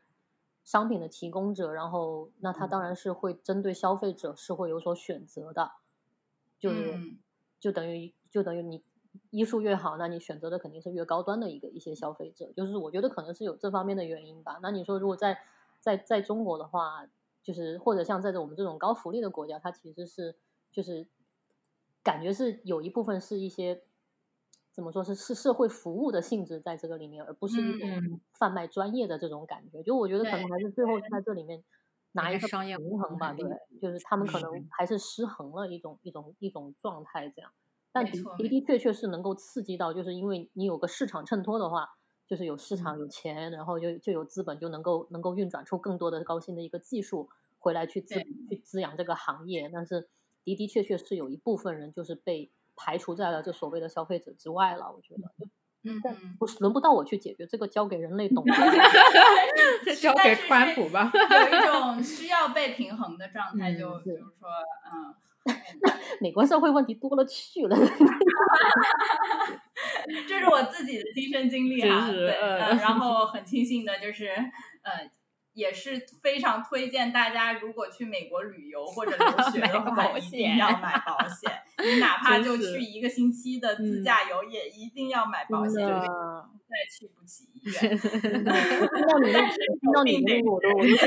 [0.64, 5.72] 商品的提供者，然后那它当然是会针对消费者是会有所选择的，
[6.59, 7.18] 就是、嗯。
[7.61, 8.85] 就等于就等于你
[9.31, 14.59] 医术越好，那你选择的肯定是越高端的一个一些消费者，就是我觉得可能是有这方面的原因吧。
[14.62, 15.38] 那你说如果在
[15.81, 17.07] 在在中国的话，
[17.42, 20.37] 就是或者像在我们这种高福利的国家，它其实是
[20.71, 21.07] 就是
[22.03, 23.83] 感觉是有一部分是一些
[24.73, 29.83] 怎么说是是社会服务的性质在这个里面，而不是一种嗯贩卖专业的这种感觉。
[29.83, 31.64] 就我觉得可能还是最后在这里面
[32.12, 33.49] 拿一个商业平衡吧，对，
[33.81, 37.51] 就是他们可能嗯还是失衡了一种一种一种状态这样。
[38.03, 41.89] 但的的的确确是能够刺激到，就是因为你有个市场衬托的话，
[42.27, 48.15] 就是有市场嗯有钱，然后就就有资本，就能够能够运转出更多的高新的一个技术回来去滋
[48.49, 49.71] 去滋养这个行业。
[49.73, 50.09] 但是
[50.45, 55.23] 的的确确是有一部分人就是被排除在了这所谓的消费者之外了，我觉得
[55.85, 58.45] 嗯但，不是轮不到我去解决，这个交给人类懂。
[59.85, 61.11] 这 交给川普吧。
[61.15, 64.49] 有一种需要被平衡的状态，嗯就比如说
[64.93, 65.15] 嗯。
[66.21, 67.77] 美国社会问题多了去了。
[70.27, 72.27] 这是我自己的亲身经历啊，对，
[72.81, 74.29] 然后很庆幸的就是，
[74.83, 75.11] 呃，
[75.53, 81.51] 也是非常推荐大家，如果去美国旅游或者留 学的话，一定要买保险。
[81.85, 87.97] 你哪怕就去一个星期的自嗯驾游，也一定要买保险，再去不起医院。
[87.99, 88.45] 听
[89.07, 90.99] 到你那听到你那个我都我都心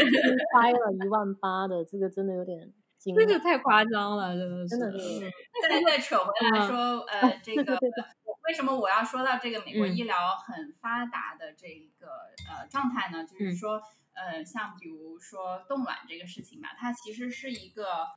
[0.53, 4.67] 掰了一万八的，这个真的有点惊这个，太夸张了，真的是。
[4.67, 5.31] 真的是嗯
[5.69, 7.77] 再再扯回来嗯说，呃，这个
[8.47, 11.67] 为什么我要说到这个美国嗯医疗很发达的这
[11.99, 12.07] 个
[12.49, 13.25] 呃状态呢？
[13.25, 13.81] 就是嗯说，
[14.13, 18.07] 呃，像比如说冻卵这个事情吧，它其实是一个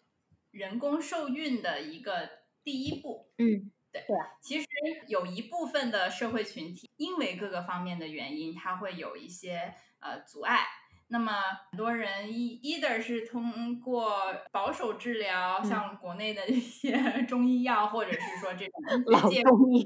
[0.50, 2.28] 人工受孕的一个
[2.62, 3.30] 第一步。
[3.38, 4.02] 嗯对
[4.42, 4.66] 其实
[5.06, 10.66] 有一部分的社会群体，因为各个方面的原因，它会有一些呃阻碍。
[11.08, 11.32] 那么
[11.70, 14.16] 很多人一 either 是通过
[14.50, 16.96] 保守治疗，嗯像国内的一些
[17.28, 18.72] 中医药，或者是说这种
[19.06, 19.84] 老介中医，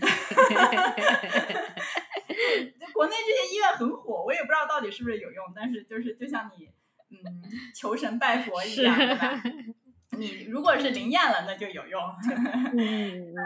[2.92, 6.68] 国内这些医院很火，我也不知道到底是不是有用，但是就是就像你
[7.10, 7.42] 嗯
[7.74, 9.42] 求神拜佛一样，对吧？
[10.18, 12.02] 你如果是灵验了，那就有用。
[12.78, 13.34] 嗯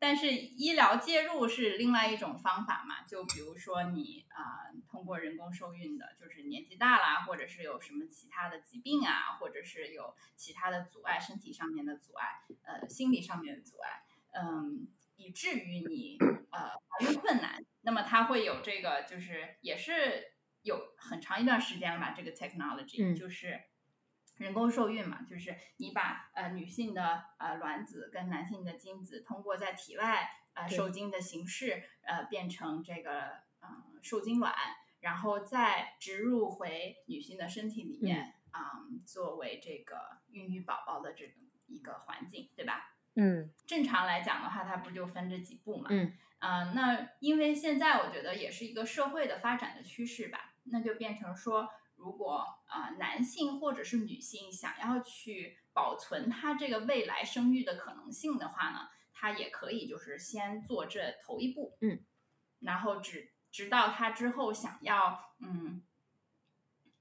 [0.00, 16.16] 但是医疗介入是另外一种方法嘛，就比如说你啊、通过人工受孕的，就是年纪大啦，或者是有什么其他的疾病啊，或者是有其他的阻碍，身体上面的阻碍，呃，心理上面的阻碍，嗯，以至于你
[16.52, 23.60] 呃怀孕困难，那么它会有这个，就是也是有很长一段时间了吧，这个 technology、嗯就是。
[24.38, 34.52] 人工受孕嘛，就是你把呃女性的呃卵子跟男性的精子通过在体外呃受精的形式呃变成这个嗯、受精卵，
[35.04, 39.98] 然后再植入回女性的身体里面，嗯，作为这个
[40.30, 41.34] 孕育宝宝的这种
[41.66, 42.96] 一个环境，对吧？
[43.16, 45.88] 嗯正常来讲的话，它不就分这几步嘛？
[45.90, 62.02] 嗯啊、那因为现在我觉得也是一个社会的发展的趋势吧，那就变成说，如果啊、呃男性或者是女性想要去保存他这个未来生育的可能性的话呢，他也可以就是先做这头一步，嗯，
[62.60, 65.80] 然后直直到他之后想要嗯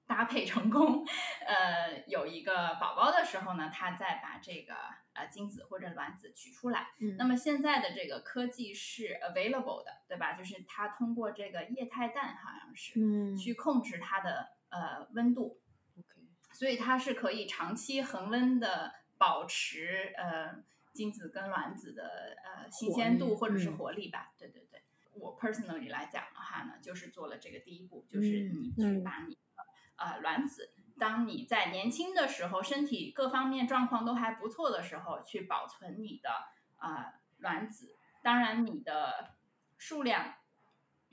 [0.06, 1.04] 搭配成功，
[1.48, 4.76] 呃，有一个宝宝的时候呢，他再把这个
[5.14, 6.92] 呃精子或者卵子取出来。
[7.00, 10.34] 嗯那么现在的这个科技是 available 的，对吧？
[10.34, 15.60] 就是它通过这个液态氮好像是、嗯去控制它的呃温度
[15.98, 24.34] ，，OK，所以它是可以长期恒温的保持呃精子跟卵子的呃新鲜度或者是嗯活力吧。
[24.38, 30.72] 对对对，我 personally 来讲的话呢，就是做了这个第一步，就是嗯你去嗯把你的呃卵子。
[31.00, 36.30] 当你在年轻的时候，身体各方面状况都还不错的时候，去保存你的
[36.78, 39.36] 啊、卵子，当然你的
[39.78, 40.36] 数量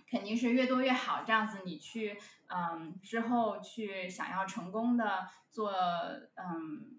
[0.07, 1.25] 肯定是越多越好。
[1.25, 6.99] 这样子你去嗯之后去想要成功的做嗯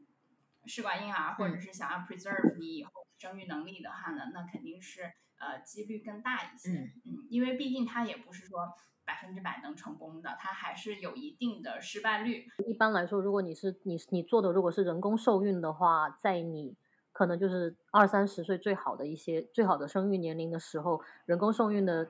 [0.65, 6.69] 试管婴儿，或者嗯是想要 preserve 你以后生育能力的话呢，那肯定是呃几率更大一些。
[6.69, 8.73] 嗯嗯，因为毕竟它也不是说
[9.03, 12.47] 百分之百能成功的，它还是有一定的失败率。
[12.65, 16.77] 一般来说，如果你是你你做的如果是人工受孕的话，在你
[17.11, 22.09] 可能就是二三十岁最好的一些最好的生育年龄的时候，人工受孕的，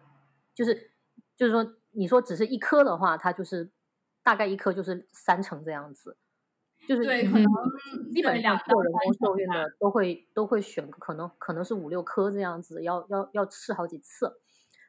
[0.53, 0.91] 就是
[1.35, 3.71] 就是说，你说只是一颗的话，它就是
[4.21, 6.17] 大概一颗就是三成这样子，
[6.91, 7.47] 就是对，嗯可能
[8.11, 14.41] 基本上做人工受孕的都会都会选可能可能是五六颗这样子，要要要试好几次。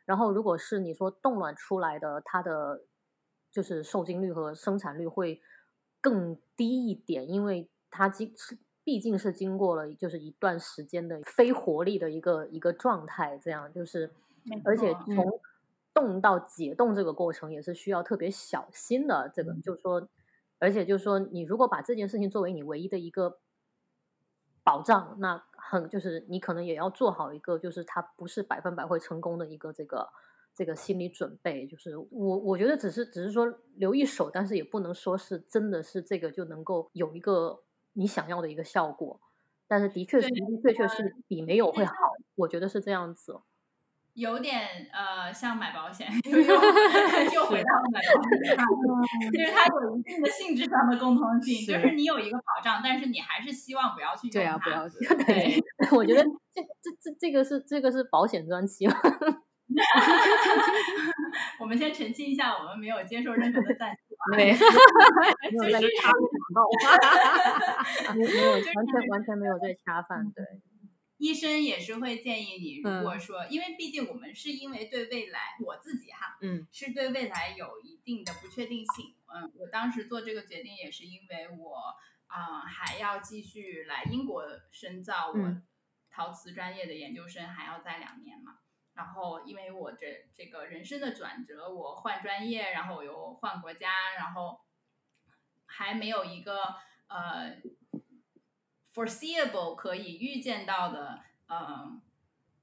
[0.05, 2.83] 然后如果是你说冻卵出来的，它的
[3.53, 5.41] 就是受精率和生产率会
[6.01, 14.11] 更低一点，因为它经是毕竟是经过了就是一段时间的非活力的一个一个状态，这样就是
[14.65, 15.41] 而且从
[15.95, 19.31] 冻到解冻这个过程也是需要特别小心的。
[19.33, 20.09] 这个就是说，
[20.63, 23.41] 而且就是说，你如果把这件事情作为你唯一的一个
[24.63, 30.09] 保障，那很就是你可能也要做好一个，就是它不是百分百会成功的一个这个
[30.55, 31.67] 这个心理准备。
[31.67, 33.45] 就是我我觉得只是只是说
[33.75, 39.21] 留一手，但是也不能说是真的是这个就能够有一个你想要的一个效果。
[39.67, 41.93] 但是的确是的确确是比没有会好，
[42.37, 43.41] 我觉得是这样子。
[44.15, 44.61] 有点
[44.93, 46.33] 呃像买保险，又
[47.47, 48.67] 回到了买保险上，
[49.33, 51.95] 就是它有一定的性质上的共通性，就是。
[51.95, 55.63] 你有一个保障，但是你还是希望不要去用对啊，不要去对，
[55.97, 56.23] 我觉得
[56.55, 58.95] 这这这这个是这个是保险专期嘛，
[61.59, 66.23] 我们先澄清一下，我们没有接受任何的赞助啊，对，没有在就是插广
[66.55, 66.69] 告，
[68.15, 70.45] 没没有完全完全没有在恰饭，对，
[71.23, 79.15] 医生也是会建议你，如果嗯说，因为毕竟我们是因为对未来，我自己哈，嗯是对未来有一定的不确定性。
[79.33, 81.77] 嗯，我当时做这个决定也是因为我
[82.27, 85.63] 啊、还要继续来英国深造我嗯
[86.11, 88.59] 陶瓷专业的研究生，还要再两年嘛。
[88.95, 94.61] 然后因为我这这个人生的转折，我换专业，然后我又换国家，然后
[95.67, 96.75] 还没有一个
[97.07, 97.61] 呃
[98.95, 102.01] foreseeable 可以预见到的呃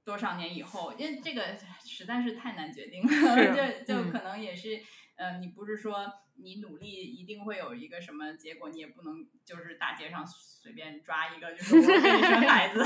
[0.03, 3.53] 多少年以后，因为这个实在是太难决定了，是
[3.85, 4.11] 就就嗯。
[4.11, 4.81] 可能也是
[5.15, 6.11] 呃，你不是说
[6.41, 12.83] 你努力一定会有一个什么结果，你也不能就是大街上随便抓一个，就是我给你生孩子，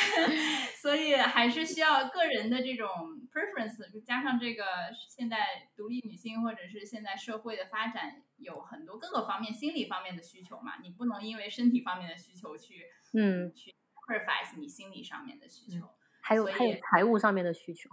[0.80, 2.88] 所以还是需要个人的这种
[3.32, 4.64] preference，加上这个
[5.08, 15.88] 现在独立女性或者是现在社会的发展有很多各个方面心理方面的需求嘛，你不能因为身体方面的需求去嗯，去 sacrifice 你心理上面的需求。
[16.20, 17.88] 还有还有财务上面的需求。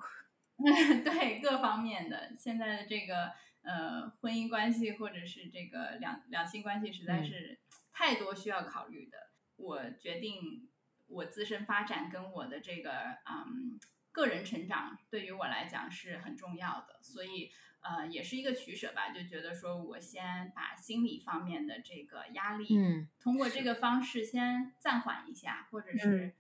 [1.03, 3.31] 对各方面的，现在的这个
[3.63, 7.25] 呃婚姻关系或者是这个两两性关系，实在嗯。
[7.25, 7.59] 是
[7.91, 9.17] 太多需要考虑的。
[9.55, 10.69] 我决定
[11.07, 12.91] 我自身发展跟我的这个
[13.29, 13.79] 嗯
[14.11, 17.51] 个人成长，对于我来讲是很重要的，所以
[17.81, 26.33] 呃也是一个取舍吧，就觉得说我先把心理方面的这个压力，嗯通过这个方式先暂缓一下，或者是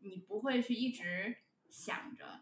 [0.00, 1.36] 你不会去一直
[1.68, 2.40] 想着，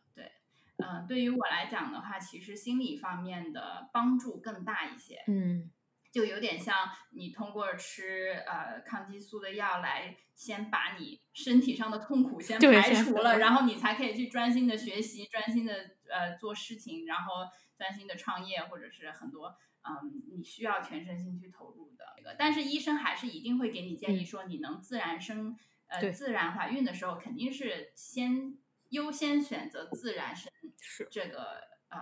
[0.79, 5.71] 对，嗯、对于我来讲的话，其实心理方面的帮助更大一些，嗯。
[6.11, 6.75] 就有点像
[7.11, 15.75] 你通过吃呃抗激素的药来先把你身体上的痛苦先排除了，然后你才可以去专心的学习，专心的
[16.09, 22.35] 呃做事情，然后专心的创业，或者是很多嗯你需要全身心去投入的这个。
[22.39, 24.27] 但是医生还是一定会给你建议嗯。
[24.27, 25.59] 说，你能自然生
[25.89, 28.57] 呃自然怀孕的时候，肯定是先
[28.89, 30.48] 优先选择自然生
[30.81, 32.01] 是这个呃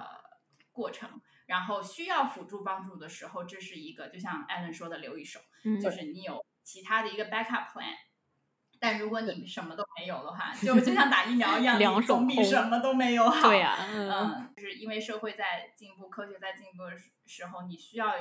[0.72, 1.20] 过程。
[1.46, 7.94] 然后需要辅助帮助的时候，这是一个就像艾伦说的留一手，嗯就是你有其他的一个 backup plan。
[8.78, 13.48] 但如果你什么都没有的话，就就像打疫苗一样， 两总比什么都没有好。
[13.48, 18.14] 对呀、嗯嗯，就是因为社会在进步，科学在进步的时时候，你需要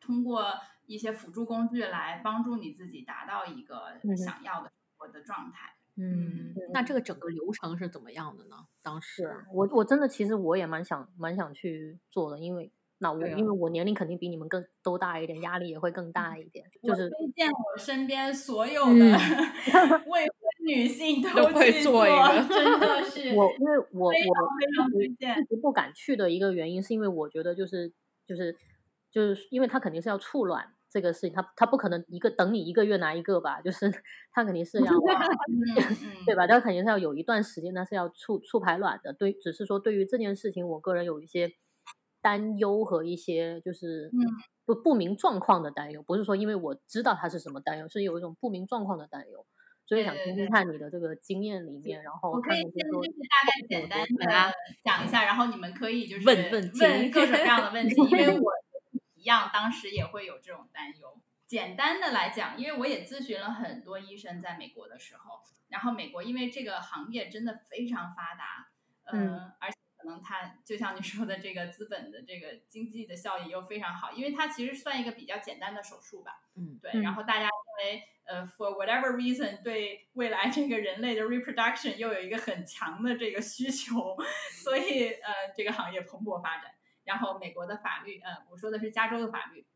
[0.00, 5.76] 通过一些辅助工具来帮助你自己达到一个嗯想要的生活的状态。
[5.96, 8.66] 嗯，那这个整个流程是怎么样的呢？
[8.84, 16.64] 当时是我我真的其实我也蛮想蛮想去做的，因为那我、啊因为我年龄肯定比你们更都大一点，压力也会更大一点。
[16.82, 18.92] 就是推荐我身边所有的
[20.06, 20.30] 未婚
[20.66, 24.20] 女性嗯都会做一个真的 是我因为我我非
[24.76, 25.38] 常推荐。
[25.40, 27.92] 一直不敢去的一个原因，是因为我觉得就是
[28.26, 28.56] 就是
[29.10, 33.90] 就是因为他肯定是要促卵这个事情，他他不可能一个等你一个月拿一个吧，就是
[34.32, 34.92] 他肯定是 要
[36.24, 36.46] 对吧？
[36.46, 39.12] 他肯定是要有一段时间，他是要促促排卵的。
[39.12, 41.50] 对，只是说对于这件事情，我个人有一些
[42.22, 44.22] 担忧和一些就是嗯
[44.64, 49.44] 不不明状况的担忧，不是说因为我知道他是什么担忧，是有一种不明状况的担忧。
[49.86, 58.73] 所以想听听看你的这个经验里面，然后我可以先就是大概简单对啊的讲一下，然后你们可以就是问问题问各种各样的问题，因为 我一
[59.24, 61.20] 样当时也会有这种担忧。
[61.46, 68.68] 简单的来讲，因为我也咨询了很多医生，在美国的时候，然后美国因为这个行业真的非常发达，
[69.04, 84.16] 嗯，嗯而且可能它就像你说的这个资本的这个经济的效益又非常好，因为它其实算一个比较简单的手术吧，嗯对，嗯然后大家因为呃，for whatever reason，对未来这个人类的 reproduction 又有一个很强的这个需求，
[84.50, 86.72] 所以呃，这个行业蓬勃发展。
[87.04, 89.66] 然后美国的法律，呃，我说的是加州的法律，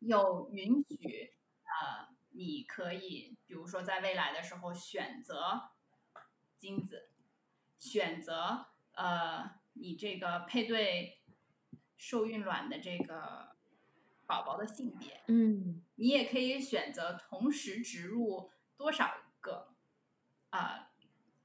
[0.00, 1.34] 有允许
[1.64, 5.70] 呃，你可以比如说在未来的时候选择
[6.56, 7.10] 精子，
[7.78, 11.20] 选择呃你这个配对
[11.96, 13.56] 受孕卵的这个
[14.26, 15.82] 宝宝的性别，嗯。
[15.98, 19.74] 你也可以选择同时植入多少个
[20.50, 20.88] 呃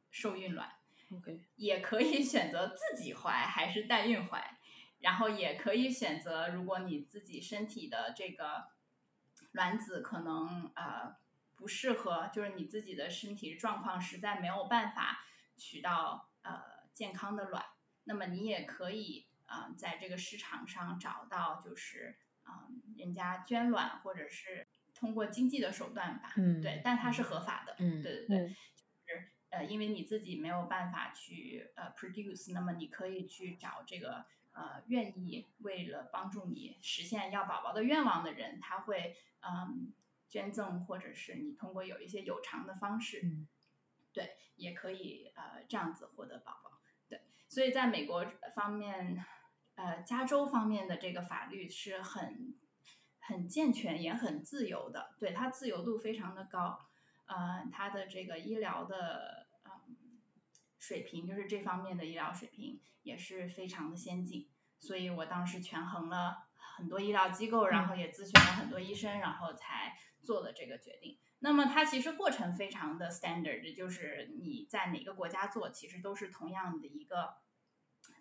[0.09, 0.69] 受孕卵
[1.15, 4.59] ，，OK，也可以选择自己怀还是代孕怀，
[5.01, 8.69] 然后也可以选择如果你自己身体的这个
[9.51, 11.15] 卵子可能呃
[11.55, 15.25] 不适合，就是你自己的身体状况实在没有办法
[15.57, 16.61] 取到呃
[16.93, 17.63] 健康的卵，
[18.05, 28.37] 那么你也可以啊、呃在这个市场上找到就是啊、呃人家捐卵或者是通过经济的手段吧，嗯对，但它是合法的，嗯对对对。
[28.47, 28.55] 嗯
[29.51, 39.93] 呃，因为你自己没有办法去呃 produce，那么你可以去找这个呃愿意为了帮助你实现要宝宝的愿望的人，他会嗯
[40.29, 43.47] 捐赠，或者是你通过有一些有偿的方式，嗯
[44.13, 46.79] 对，也可以呃这样子获得宝宝。
[47.07, 49.25] 对，所以在美国方面，
[49.75, 52.55] 呃，加州方面的这个法律是很
[53.19, 56.77] 很健全也很自由的，对它自由度非常的高，
[57.25, 59.40] 呃，它的这个医疗的嗯
[60.81, 71.19] 水平，就是这方面的医疗水平也是非常的先进，所以我当时权衡了很多医疗机构，然后也咨询了很多医生，然后才做了这个决定。
[71.37, 77.35] 那么它其实过程非常的 standard，就是你在哪个国家做，其实都是同样的一个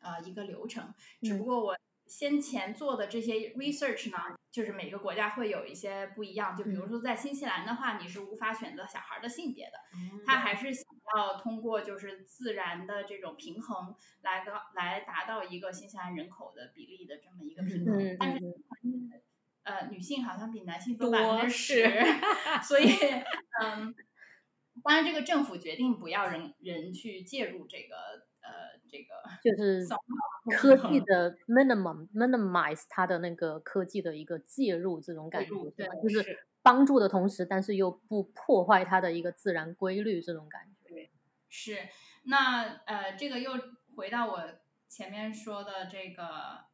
[0.02, 6.56] 呃一个流程，只不过我先前做的这些 research 呢，就是每个国家会有一些不一样。
[6.56, 9.72] 就比如说在新西兰的话，你是无法选择小孩的性别的，
[10.26, 10.84] 他还是想
[11.16, 18.40] 要通过就是自然的这种平衡来高来达到一个新西兰人口的比例的这么一个平衡，但是。
[19.62, 21.84] 呃，女性好像比男性多百分之十，
[22.64, 22.88] 所以，
[23.62, 23.94] 嗯，
[24.82, 27.94] 当然这个政府决定不要人人去介入这个，
[28.40, 29.86] 呃，这个就是
[30.48, 41.10] 科技 的 minimum minimize 它的那个科技的一个介入这种感觉，对，就是帮助的同时，但是又不破坏它的一个自然规律这种感觉。
[41.48, 41.76] 是，
[42.24, 43.52] 那呃，这个又
[43.96, 44.42] 回到我
[44.88, 46.24] 前面说的这个，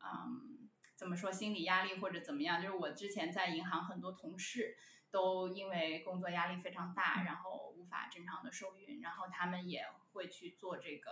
[0.03, 0.53] 嗯。
[0.97, 2.59] 怎么说心理压力或者怎么样？
[2.63, 4.75] 就是我之前在银行很多同事
[5.11, 11.11] 都因为工作压力非常大，然后无法正常的受孕，然后他们也会去做这个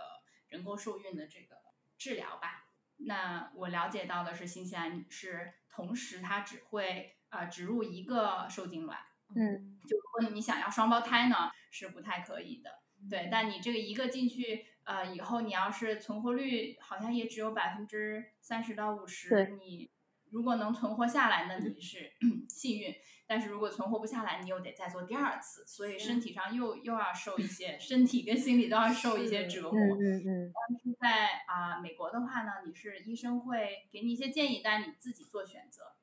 [0.49, 1.57] 人工受孕的这个
[2.05, 2.67] 治疗吧。
[2.97, 8.99] 那我了解到的是，新西兰是同时它只会呃植入一个受精卵，
[9.35, 12.69] 嗯，就如果你想要双胞胎呢，是不太可以的。
[13.09, 14.67] 对，但你这个一个进去。
[14.85, 19.89] 呃，以后你要是存活率好像也只有百分之三十到五十，你
[20.29, 22.13] 如果能存活下来，那你是
[22.47, 22.93] 幸运；
[23.27, 29.71] 但是如果存活不下来，你又得再做第二次，所以身体上又又要受一些，身体跟心理都要受一些折磨。
[29.71, 30.51] 嗯嗯。
[30.53, 35.93] 但是在啊美国的话呢，你是医生会给你一些建议，但你自己做选择。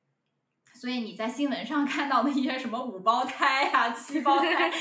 [0.75, 4.71] 所以你在新闻上看到的一些什么五胞胎啊、七胞胎，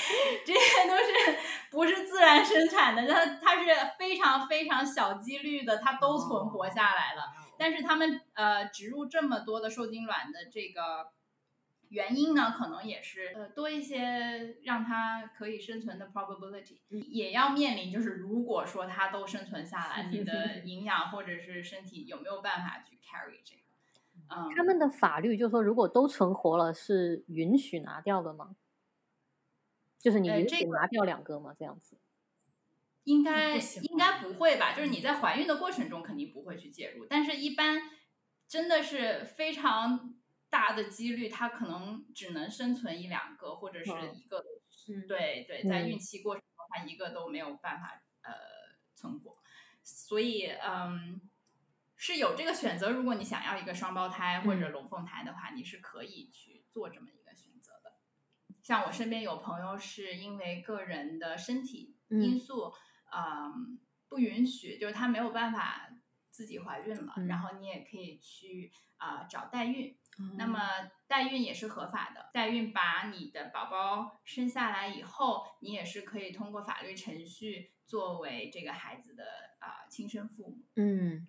[0.44, 1.38] 这些都是
[1.70, 3.68] 不是自然生产的，它它是
[3.98, 7.24] 非常非常小几率的，它都存活下来了。
[7.58, 11.12] 但是他们呃植入这么多的受精卵的这个
[11.92, 23.62] 原因呢，可能也是呃多一些让它可以生存的 probability，也要面临就是如果说它都生存下来，你的营养或者是身体有没有办法去 carry 这个。
[24.56, 28.56] 他们的法律就说，如果都存活了，是允许拿掉的吗？
[29.98, 31.54] 就是你允许拿掉两个吗？
[31.58, 31.98] 这样子？
[33.04, 34.72] 应该应该不会吧？
[34.74, 37.82] 就是你在怀孕的过程中肯定不会去介入，但是一般
[38.48, 40.14] 真的是非常
[40.52, 44.44] 大的几率，它可能只能生存一两个或者是一个。
[45.08, 48.32] 对对，在孕期过程中，它一个都没有办法呃
[48.94, 49.38] 存活，
[49.82, 51.20] 所以嗯。
[52.04, 57.94] 是有这个选择，如果你想要一个双胞胎或者龙凤胎的话，你是可以去做这么一个选择的。
[58.60, 62.74] 像我身边有朋友是因为个人的身体因素，
[63.14, 63.78] 嗯，
[64.08, 65.90] 不允许，就是他没有办法
[66.28, 69.96] 自己怀孕了，然后你也可以去啊找代孕。
[70.36, 70.60] 那么
[71.06, 79.24] 代孕也是合法的，代孕把你的宝宝生下来以后，你也是可以通过法律程序作为这个孩子的
[79.58, 80.64] 啊亲生父母。
[80.76, 81.26] 嗯。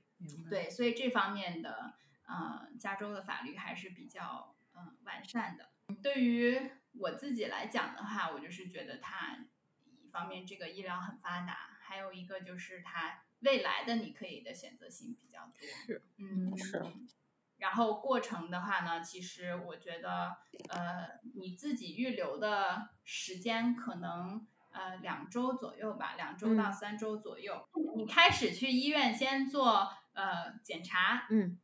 [0.49, 5.69] 对，所以这方面的，呃，加州的法律还是比较嗯完善的。
[6.01, 9.37] 对于我自己来讲的话，我就是觉得它
[10.01, 15.59] 一方面这个医疗很发达，还有一个就是它未来的你可以的选择性比较多。
[15.85, 16.81] 是，嗯是。
[17.63, 20.35] 然后过程的话呢，其实我觉得，
[20.69, 24.45] 呃，你自己预留的时间可能。
[24.75, 27.63] 呃，两周左右吧，两周到三周左右。
[27.95, 31.59] 你开始去医院先做呃检查，嗯，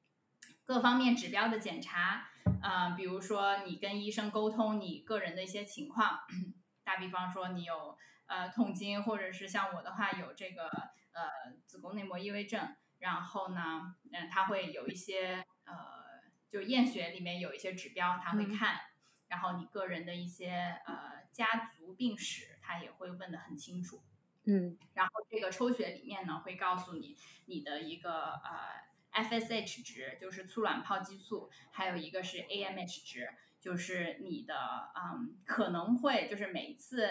[0.63, 2.29] 各方面指标的检查，
[2.61, 6.19] 呃，比如说你跟医生沟通你个人的一些情况，
[6.85, 7.97] 打比方说你有
[8.27, 10.67] 呃痛经，或者是像我的话有这个
[11.13, 18.79] 呃子宫内膜异位症，然后呢，嗯，他会有一些呃，就验血里面有一些指标他会看，
[19.27, 22.55] 然后你个人的一些呃家族病史。
[22.61, 24.03] 他也会问的很清楚，
[24.43, 27.17] 嗯，然后这个抽血里面呢会告诉你
[27.47, 37.09] 你的一个呃 FSH 值，就是促卵泡激素，还有一个是 AMH 值，就是你的嗯可能会就是每一次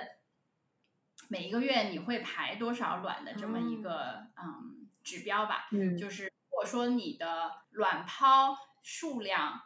[1.26, 9.60] 每一个月你会排多少卵的这么一个嗯指标吧，嗯，就是如果说你的卵泡数量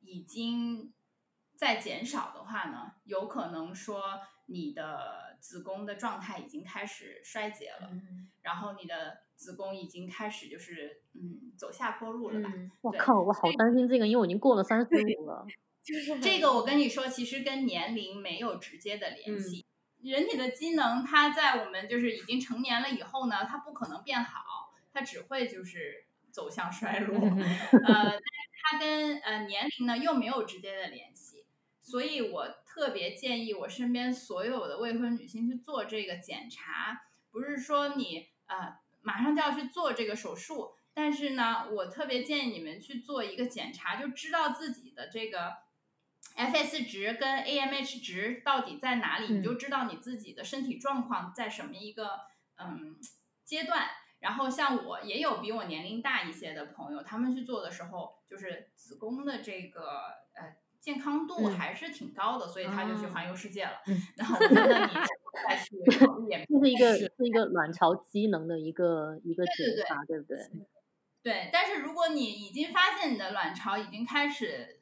[0.00, 0.92] 已经
[1.56, 5.30] 在减少的话呢，有可能说你的。
[5.42, 7.90] 子宫的状态已经开始衰竭了，
[8.42, 12.48] 然后你的子宫已经开始就是嗯走下坡路了吧？
[12.80, 14.86] 我靠，我好担心这个，因为我已经过了三十
[15.18, 15.44] 五了。
[15.82, 19.66] 就是这个我跟你说，其实跟年龄没有直接的联系。
[19.98, 27.16] 人体的机能，它在我们就是已经成年了以后呢，它不可能变好，它只会就是走向衰落。
[27.20, 28.18] 呃，但是
[28.62, 31.44] 它跟呃年龄呢又没有直接的联系，
[31.80, 37.02] 所以我特别建议我身边所有的未婚女性去做这个检查。
[37.30, 45.56] 不是说你呃马上就要去做这个手术，但是呢，我特别建议你们去做一个检查，就知道自己的这个
[46.36, 52.20] FS 值跟 AMH 值到底在哪里，你就知道你自己的身体状况在什么一个
[52.56, 52.96] 嗯
[53.44, 53.88] 阶段。
[54.22, 59.82] 然后像我也有比我年龄大一些的朋友，他们去做的时候，就是子宫的这个
[60.34, 63.72] 呃健康度还是挺高的，所以他就去环游世界了。
[64.16, 64.92] 然后我觉得你
[65.44, 69.54] 再去考虑也这是一个是一个卵巢机能的一个一个检
[69.88, 70.38] 查，对不对？
[71.24, 74.80] 对，但是如果你已经发现你的卵巢已经开始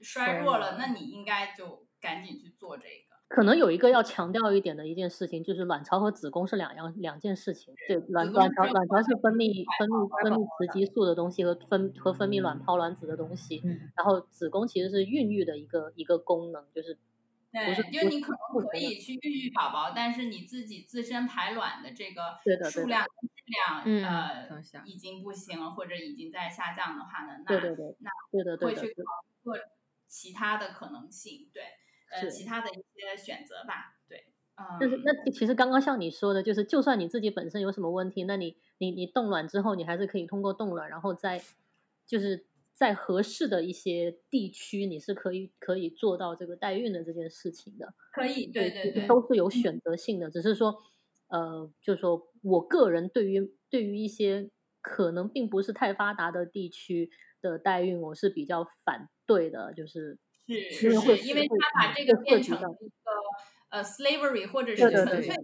[0.00, 3.05] 衰弱了，那你应该就赶紧去做这个。
[3.28, 7.74] 可能有一个要强调一点的一件事情，就是卵巢和子宫是两样两件事情。
[7.88, 13.62] 对，卵卵巢卵巢是分泌分泌分泌雌激素的东西和分和分泌卵泡卵子的东西，
[13.96, 16.96] 然后子宫其实是孕育的一个一个功能，就是
[17.52, 22.38] 对，就你可能可以去孕育宝宝，但是你自己自身排卵的这个
[22.70, 24.48] 数量质量呃
[24.84, 28.10] 已经不行了，或者已经在下降的话呢，那对对对那
[28.58, 29.60] 会去考虑
[30.06, 31.62] 其他的可能性，对。
[32.10, 34.24] 呃，其他的一些选择吧，对，
[34.56, 41.42] 嗯，就是那其实刚刚像你说的，就是就算你自己本身有什么问题，那你你你冻卵之后，你还是可以通过冻卵，然后在
[42.06, 50.76] 就是在合适的一些地区，你是可以可以做到这个代孕的这件事情的，可以，对对对，都是有选择性的，只是说，
[51.28, 54.50] 呃，就是说我个人对于对于一些
[54.80, 60.18] 可能并不是太发达的地区的代孕，我是比较反对的，就是。
[60.46, 62.66] 是是是，因为他把这个变成一个
[63.68, 65.34] 呃 slavery 或者是纯粹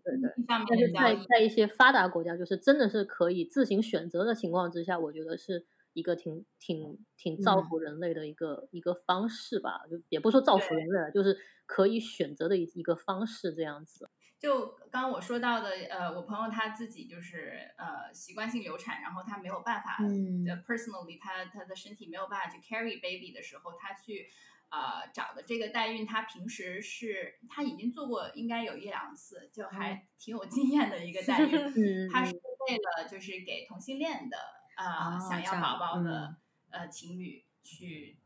[0.46, 9.82] 上面的在在一些发达国家，就是真的是可以自行选择的情况之下，我觉得是一个挺挺挺造福人类的一个一个方式吧。
[9.90, 11.36] 就也不说造福人类了，就是
[11.66, 14.08] 可以选择的一一个方式这样子。
[14.38, 24.28] 就刚刚我说到的，呃，我朋友他自己就是呃习惯性流产，然后他没有办法，嗯，personally 他他的身体没有办法去 carry baby 的时候，他去。
[24.72, 31.50] 呃，找的这个代孕，他平时是他已经做过，应该有一两次，就还挺有经验的一个代孕。
[32.10, 34.38] 他是为了就是给同性恋的
[34.76, 36.36] 呃想要宝宝的
[36.70, 38.18] 呃情侣去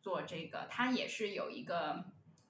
[0.00, 2.04] 做这个，他也是有一个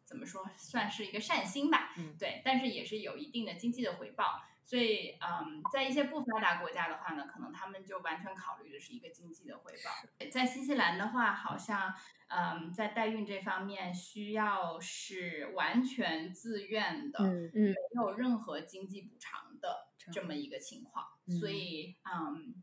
[0.05, 4.43] 怎么说，算是一个善心吧，对，但是也是有一定的经济的回报。
[4.66, 10.29] 所以，嗯，在一些不发达国家的话呢，可能他们就完全考虑的是一个经济的回报。
[10.31, 11.95] 在新西兰的话，好像，
[12.37, 21.07] 嗯，在代孕这方面需要是完全自愿的，嗯嗯，没有任何经济补偿的这么一个情况。
[21.41, 22.55] 所以，嗯，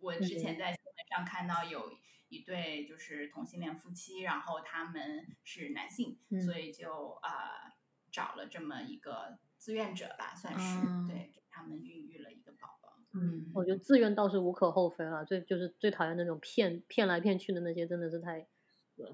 [0.00, 1.92] 我之前在新闻上看到有
[2.28, 7.72] 一对就是同性恋夫妻，然后他们是男性，所以就啊
[8.12, 11.44] 找了这么一个志愿者吧，算是对给。
[11.56, 15.24] 他们孕育了一个宝宝，嗯，我觉得自愿倒是无可厚非了。
[15.24, 18.44] 最就是最讨厌那种骗骗来骗去的那些，真的是太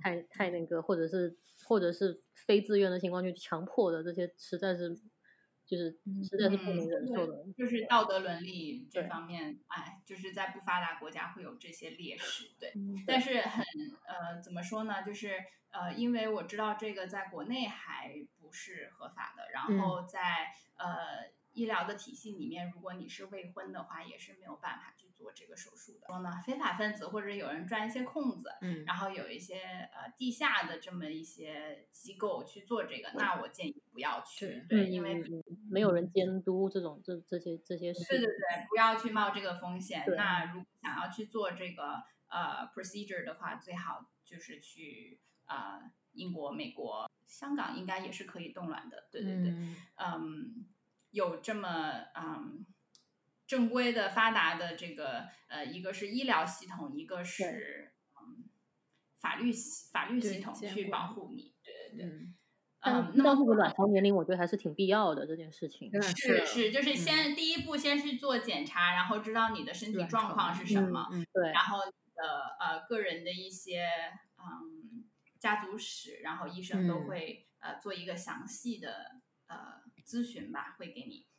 [0.01, 4.95] 太太那个，或者是或者是非自愿的情况去强迫的这些，实在是
[5.65, 5.91] 就是
[6.23, 7.45] 实在是不能忍受的。
[7.57, 12.73] 就是道德伦理这方面，哎，就是在不发达国家会有这些劣势，对。
[13.07, 13.65] 但是很
[14.07, 15.03] 呃，怎么说呢？
[15.03, 15.35] 就是
[15.71, 21.31] 呃，因为我知道这个在国内还不是合法的，然后在呃。
[21.53, 26.07] 医疗的体系里面，如果你是未婚的话，也是没有办法去做这个手术的。
[26.07, 29.61] 说呢，非法分子或者有人钻一些空子，嗯，然后有一些
[29.93, 35.23] 呃地下的这么一些机构去做这个，那我建议不要去，对，因为
[35.71, 38.05] 没有人监督这种这这些这些事。
[38.09, 40.03] 对对对，不要去冒这个风险。
[40.17, 49.09] 那如果想要去做这个呃 procedure 的话，最好就是去呃英国、美国、香港，应该也是可以冻卵的。
[49.11, 49.53] 对对对，
[49.97, 50.67] 嗯。
[51.13, 52.65] 有这么嗯
[53.51, 58.49] 正规的发达的这个呃，一个是医疗系统，一个是嗯
[59.19, 59.53] 法律
[59.91, 62.29] 法律系统去保护你，对对对。
[62.83, 65.91] 嗯，那么这个卵巢年龄，我觉得还是挺必要的这件事情。
[66.01, 73.89] 是是，就是先第一步先去做检查，然后知道你的身体状况是什么，对，然后你的呃个人的一些
[74.39, 79.81] 嗯家族史，然后医生都会呃做一个详细的呃。
[80.11, 81.30] 咨询吧，会给你对，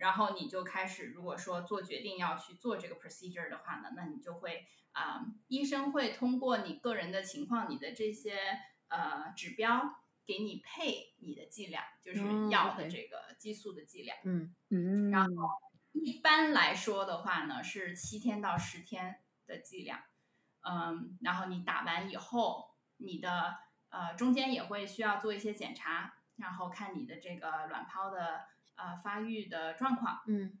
[0.00, 8.38] 然后你就开始，如果说做决定要去做这个 procedure 的话呢，那你就会啊，医生会通过你个人的情况，你的这些
[8.88, 14.16] 呃指标给你配你的剂量，就是哦药的这个激素的剂量。
[14.24, 15.30] 嗯嗯，然后
[15.92, 20.00] 一般来说的话呢，是七天到十天的剂量，
[20.62, 23.58] 嗯，然后你打完以后，你的
[23.90, 28.46] 呃中间也会需要做一些检查，然后看你的这个卵泡的
[28.80, 30.58] 呃发育的状况，嗯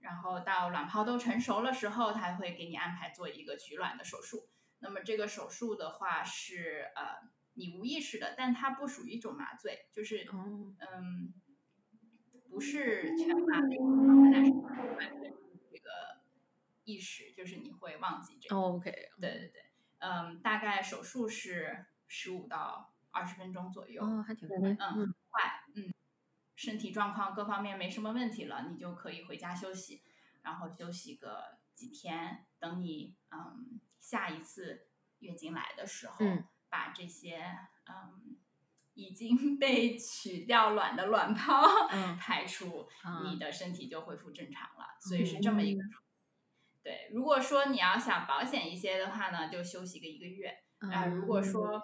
[0.00, 4.48] 然后到卵泡都成熟了时候，他会给你安排做一个取卵的手术。
[4.78, 11.32] 那么这个手术的话是呃你无意识的，但它不属于一种麻醉，就是哦嗯，
[12.50, 14.52] 不是全麻的一种状态，
[15.00, 15.34] 但是
[15.72, 15.90] 这个
[16.84, 18.56] 意识，就是你会忘记这个。
[18.56, 19.62] 哦 OK 对对对，
[19.98, 25.55] 嗯，大概手术是十五到二十分钟左右，哦还挺快嗯嗯，很快，嗯，
[26.56, 30.02] 身体状况各方面没什么问题了，你就可以回家休息，
[30.42, 34.88] 然后休息个几天，等你嗯下一次
[35.20, 37.44] 月经来的时候，嗯把这些
[37.88, 38.36] 嗯
[38.94, 45.82] 已经 被取掉卵的卵泡、嗯 排出，啊你的身体就恢复正常了，所以是这么一个。
[46.82, 50.62] 对，如果说你要想保险一些的话呢，就休息个一个月。
[50.78, 51.82] 啊、如果说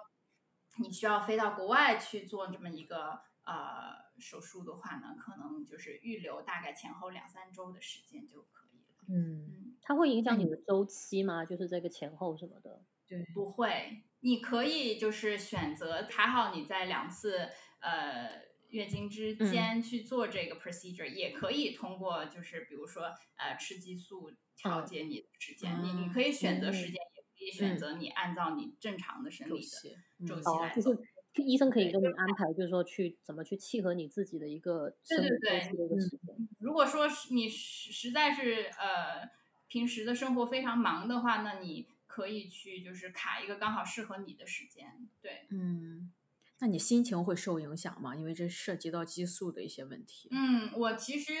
[0.77, 9.03] 你需要飞到国外去做这么一个呃手术的话呢，可能就是预留大概前后两三周的时间就可以了。
[9.09, 11.45] 嗯嗯，它会影响你的周期吗？
[11.45, 12.81] 就是这个前后什么的。
[13.05, 17.49] 对不会，你可以就是选择，还好你在两次
[17.81, 23.03] 呃月经之间去做这个 procedure，、也可以通过就是比如说
[23.35, 30.93] 呃吃激素调嗯节你的时间，你嗯你可以选择时嗯间，也可以选嗯择你按照你正常的生理的周期来，哦就走。
[30.93, 30.99] 是
[31.41, 36.49] 医生可以对跟你安排，就是说去怎么去契合你自己的一个对对周期的一个嗯时间。
[36.59, 39.27] 如果说是你实实在是呃
[39.67, 45.07] 平时的生活非常忙的话，那你可以去就是卡一个刚好适合你的时间。
[45.21, 46.11] 对，嗯，
[46.59, 48.15] 那你心情会受影响吗？
[48.15, 50.29] 因为这涉及到激素的一些问题。
[50.31, 51.33] 嗯，我其实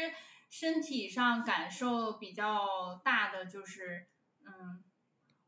[0.49, 4.07] 身体上感受比较大的就是，
[4.45, 4.83] 嗯。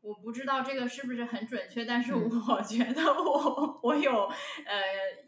[0.05, 2.29] 我不知道这个是不是很准确，但是嗯。
[2.47, 4.25] 我觉得我 我有
[4.65, 4.73] 呃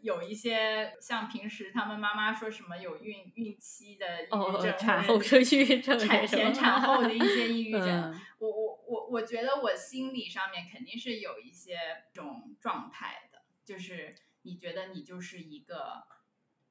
[0.02, 8.20] 有一些像平时他们妈妈说什么有孕孕期的抑郁症，产后是抑郁症产前产后的一些抑郁症，嗯。
[8.38, 11.76] 我我我我觉得我心理上面肯定是有一些
[12.14, 16.04] 这种状态的，就是你觉得你就是一个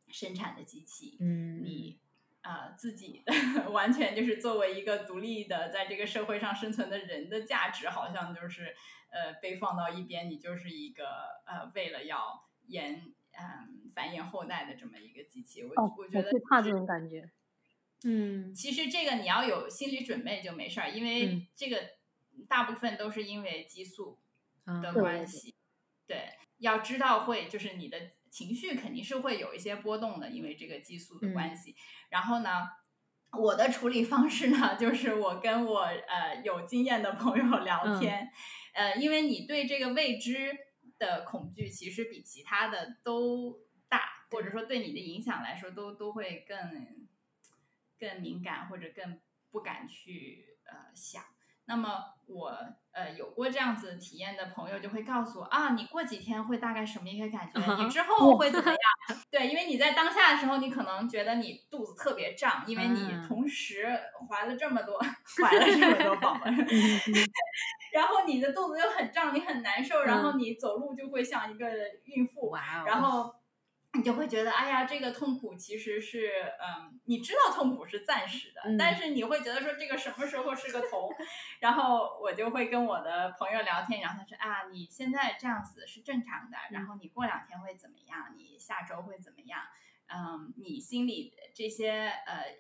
[0.10, 2.00] 生产的机器，嗯，你
[2.42, 3.24] 呃自己
[3.72, 8.76] 完全就是作为一个独立的在这个社会上生存的人的价值，好像就是
[9.10, 11.06] 呃被放到一边，你就是一个
[11.46, 15.62] 呃为了要延嗯、繁衍后代的这么一个机器。
[15.64, 17.30] 我、哦，我觉得最怕这种感觉。
[18.04, 21.84] 嗯其实这个你要有心理准备就没事儿，因为嗯这个
[22.48, 24.18] 大部分都是因为激素
[24.66, 25.54] 啊的对关系。
[26.08, 28.00] 对，要知道会就是你的
[28.30, 31.76] 情绪肯定是会有一些波动的，因为这个激素的关系。
[32.10, 32.68] 然后呢，
[33.32, 38.30] 我的处理方式呢， 就是我跟我呃有经验的朋友聊天，
[38.74, 40.56] 呃，因为你对这个未知
[40.98, 43.60] 的恐惧其实比其他的都
[43.90, 47.08] 大，或者说对你的影响来说都都会更
[48.00, 49.20] 更敏感或者更
[49.52, 51.24] 不敢去呃想。
[51.68, 51.90] 那么
[52.26, 52.50] 我
[52.92, 59.20] 呃有过这样子体验的朋友就会告诉我啊，你过几天会大概什么一个感觉，你 之后会怎么样？
[59.30, 63.28] 对，因为你在当下的时候，你可能觉得你肚子特别胀，因为你嗯。
[63.28, 63.86] 同时
[64.30, 64.98] 怀了这么多
[65.44, 66.46] 怀了这么多宝宝，
[67.94, 71.68] 然后你的肚子又很胀，你很难受，然后你走路就会像一个
[72.06, 72.56] 孕妇，
[72.86, 73.34] 然后
[73.98, 81.10] 你就会觉得，哎呀，这个痛苦其实是，嗯，你知道痛苦是暂时的，嗯但是你会觉得说这个什么时候是个头，
[81.60, 88.36] 然后我就会跟我的朋友聊天，然后他说啊，你现在这样子是正常的，然后你过两天会怎么样？
[88.38, 89.60] 你下周会怎么样？
[90.08, 92.60] 嗯，你心里这些呃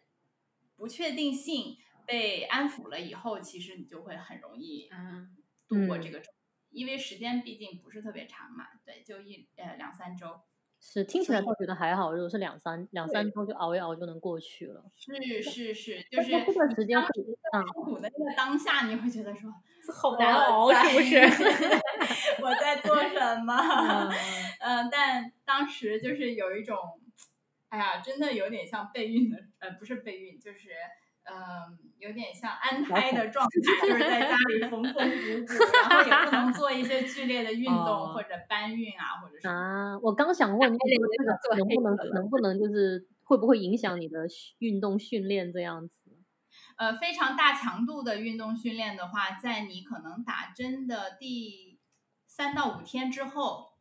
[0.75, 6.31] 不确定性被安抚了以后，其实你就会很容易嗯度过这个周，
[6.71, 10.41] 因为时间毕竟不是特别长嘛，对，就一呃两三周。
[10.80, 14.84] 是听起来倒觉得还好，如果是两三两三周就熬一熬就能过去了。
[14.95, 17.07] 是是是，就是这段时间会
[17.53, 19.51] 嗯痛苦的那个当下，你会觉得说
[19.93, 21.17] 好难熬，是不是？
[22.41, 23.55] 我在做什么？
[23.57, 24.11] 嗯
[24.61, 26.78] 嗯，但当时就是有一种，
[27.69, 30.69] 哎呀，真的有点像备孕的，呃，不是备孕，就是。
[31.30, 35.53] 嗯，有点像安胎的 状态，就是在家里缝缝补补，
[35.89, 44.25] 然后也不能做一些剧烈的运动、哦或者搬运啊，或者是啊，我刚想问，就是说这个做能不能能不能就是会不会影响你的
[44.59, 46.17] 运动训练这样子？
[46.78, 51.80] 呃，非常大强度的运动训练的话，在你可能打针的第
[52.25, 53.73] 三到五天之后，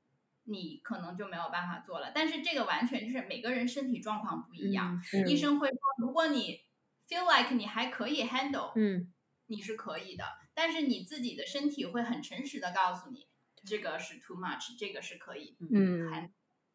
[0.44, 2.10] 你可能就没有办法做了。
[2.14, 6.60] 但是这个完全就是每个人身体状况不一样，嗯医生会说，如果你
[7.08, 9.12] feel like 你还可以 handle，嗯。
[9.48, 13.28] 你是可以的，但是你自己的身体会很诚实的告诉你，
[13.64, 16.10] 这个是 too much，这个是可以嗯。
[16.10, 16.32] 还，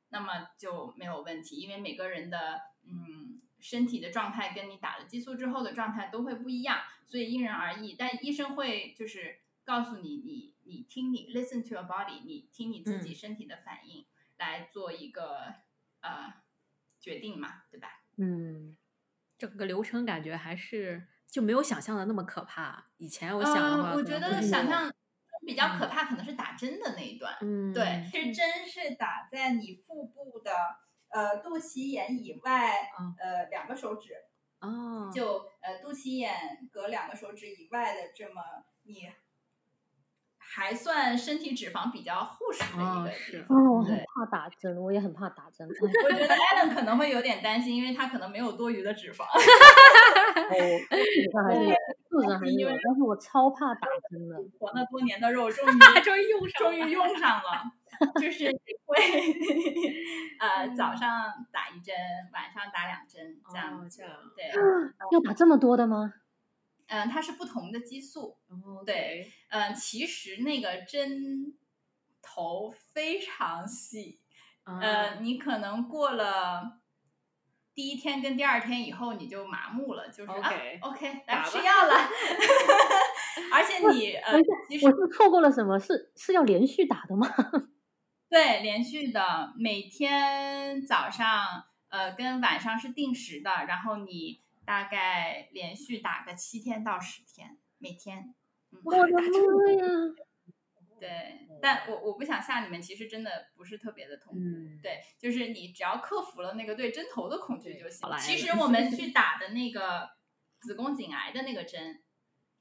[0.07, 7.95] 那么就没有问题，因为每个人的嗯身体的状态跟你打了激素之后的状态都会不一样，所以因人而异。
[7.99, 13.15] 但医生会就是告诉你，你你听你 listen to your body，你听你自己嗯。
[13.15, 14.05] 身体的反应、
[14.37, 15.55] 来做一个
[15.99, 16.33] 呃
[17.01, 18.01] 决定嘛，对吧？
[18.17, 18.77] 嗯，
[19.41, 22.91] 整个流程感觉还是就没有想象的那么可怕。
[22.97, 24.93] 以前我想的话，嗯，我觉得想象
[25.43, 27.35] 比较可怕，可能是打针的那一段。
[27.41, 30.51] 嗯，对，是针是打在你腹部的
[31.09, 34.13] 呃肚脐眼以外，嗯呃两个手指，
[34.59, 38.43] 哦，就呃肚脐眼隔两个手指以外的这么
[38.83, 39.11] 你
[40.53, 43.57] 还算身体脂肪比较厚实的一个地哦是方。
[43.57, 45.65] 哦，我很怕打针，我也很怕打针。
[45.81, 49.23] 我觉得 Alan 可能会有点担心，因为他可能没有多余的脂肪。
[49.23, 49.39] 哦，
[50.89, 51.75] 肚子上还是有，
[52.09, 54.35] 肚子上还是有，但是我超怕打针的。
[54.59, 57.63] 活那多年的肉 终于 终于用上终于用上了，
[58.19, 58.51] 就是
[58.85, 58.97] 会
[60.39, 61.95] 呃早上打一针，
[62.33, 64.03] 晚上打两针这样子。
[64.03, 66.13] 哦这样对，要打这么多的吗？
[66.91, 68.37] 嗯、它是不同的激素。
[68.49, 71.53] 哦对，嗯、其实那个针
[72.21, 74.19] 头非常细，
[74.63, 76.77] 啊呃，你可能过了。
[77.73, 81.93] 第一天跟第二天以后你就麻木了，就是 OK 啊，OK， 来吃药了。
[83.53, 84.33] 而且你呃
[84.83, 85.79] 我是错过了什么？
[85.79, 87.25] 是是要连续打的吗？
[88.29, 98.33] 对，连续的，每天早上呃跟晚上是定时的，然后你大概连续打个七天到十天，每天。
[98.85, 99.87] 我的妈呀！
[100.97, 104.39] 对，但我我不想吓你们，其实真的不是特别的痛苦。
[104.39, 108.07] 嗯，对，就是你只要克服了那个对针头的恐惧就行。
[108.19, 110.07] 其实我们去打的那个
[110.61, 112.01] 子宫颈癌的那个针，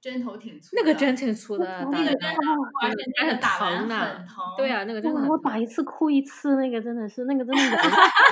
[0.01, 2.31] 针头挺粗的，那个针挺粗的，那那个针
[2.83, 4.37] 而且那个很打完疼的很疼。
[4.57, 7.77] 对啊，那个真的哇很疼我打一次哭一次，那个真的是，那个真的是很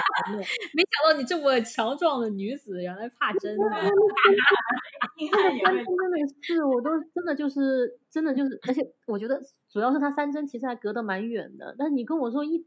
[0.74, 3.64] 没想到你这么强壮的女子，原来怕针呢。
[5.16, 12.64] 硬那汉也会个三针真的是，我都真的就是真的就是，而且我觉得主要是他三针其实还隔得蛮远的，但你跟我说一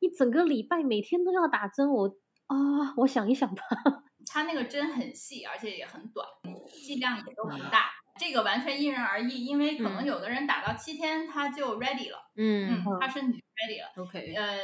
[0.00, 2.08] 一整个礼拜每天都要打针，我
[2.46, 3.62] 啊，我想一想吧。
[4.30, 6.26] 它那个针很细，而且也很短，
[6.72, 7.90] 剂量也都很大。
[8.20, 14.04] 这个完全因人而异，因为可能嗯有的人打到七天他就 ready 了，嗯嗯，他身体 ready 了。
[14.04, 14.58] ，OK，呃，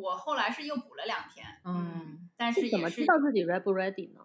[0.00, 4.20] 我后来是又补了两天，嗯，但是怎么也知道自己 ready 不 ready 呢？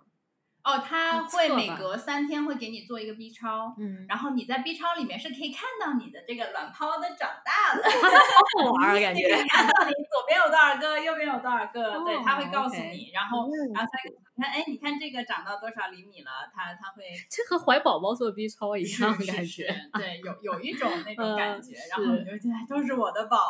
[0.63, 7.83] 哦，他会每隔三天会给你做一个 B 超，嗯，然后你在 B 超里面是可以看到你的这个卵泡的长大的，
[8.63, 17.03] 好玩儿感你觉你 看到你左边有多少个，右边有多少个，对，他会哦告诉你，然后嗯然后他你看，哎，你看这个长到多少厘米了，他他会。
[17.29, 19.67] 这和怀宝宝做 B 超一是样是是感觉。
[19.95, 23.49] 对，有有一种那 种感嗯觉，然后你是就觉得哎都是我的宝，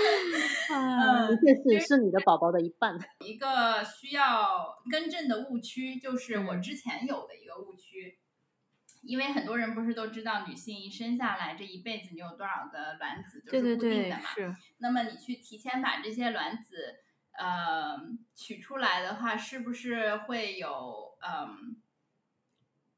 [0.74, 2.98] 啊的确是是你的宝宝的一半。
[3.24, 8.18] 一个需要更正的误区，就是我嗯之前有的一个误区，
[9.02, 16.96] 因为很多人不是都知道女性一生下来这一辈子你有多少个卵子就是固定对，的嘛，是，那么你去提前把这些卵子
[17.38, 17.98] 呃
[18.34, 21.76] 取出来的话，是不是会有嗯？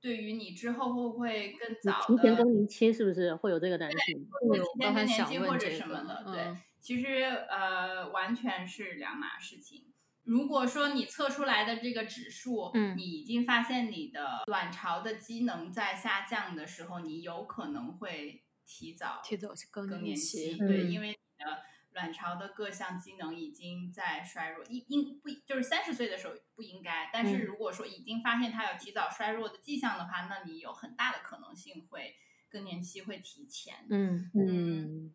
[0.00, 4.28] 对于你之后会不会更你早提前更年期是不是会有这个担心？
[4.40, 9.86] 对我提前更年期或者什么的，个对嗯，其实呃完全是两码事情。
[10.24, 21.62] 如果说你测出来的这个指数，嗯你已经发现你的卵巢的机能在下降的时候，你有可能会提早提早更更年期，期，对，嗯因为你的
[21.92, 32.16] 卵巢的各项机能已经在衰弱，应应不就是三十岁的时候不应该，但是嗯如果说已经发现它有提早衰弱的迹象的话，那你有很大的可能性会
[32.48, 33.86] 更年期会提前。
[33.90, 35.14] 嗯嗯，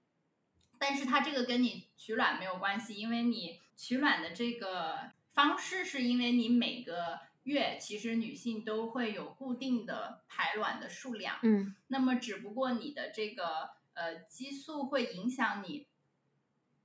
[0.79, 11.75] 但是它这个跟你取卵没有关系，因为你取卵的这个方式是因为你每个月其实女性都会有固定的排卵的数量，嗯。
[11.87, 15.87] 那么只不过你的这个呃激素会影响你，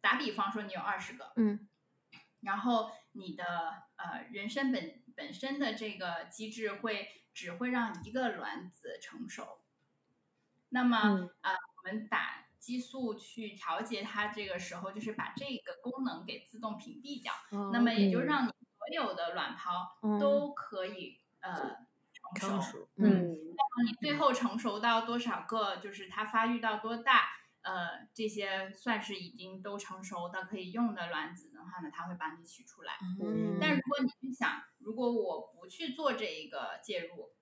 [0.00, 1.66] 打比方说你有二十个，嗯。
[2.40, 3.44] 然后你的
[3.96, 9.60] 呃人参本本身的这个机制会只会让一个卵子成熟，
[10.68, 11.30] 那么、嗯。
[11.40, 20.20] 呃我们打激素去调节它，这个时候就是把这个功能给自动屏蔽掉，哦那么也就嗯让你所有的卵泡嗯。
[20.20, 21.76] 都可以、呃
[22.34, 22.48] 成熟。
[22.48, 23.34] 成熟，嗯，
[23.84, 27.30] 你最后成熟到多少个，就是它发育到多大，
[27.62, 32.92] 呃这些算是已经都成熟的可以用的卵子的话呢，它会帮你取出来。
[33.20, 33.74] 嗯但。
[33.74, 37.32] 如果你去想，如果我不去做这一个介入，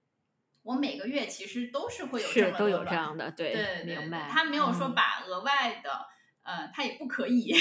[0.63, 4.29] 我每个月其实都是会有这么是都有这样的，对，明白。
[4.31, 6.07] 他没有说嗯把额外的，
[6.43, 7.53] 呃，他也不可以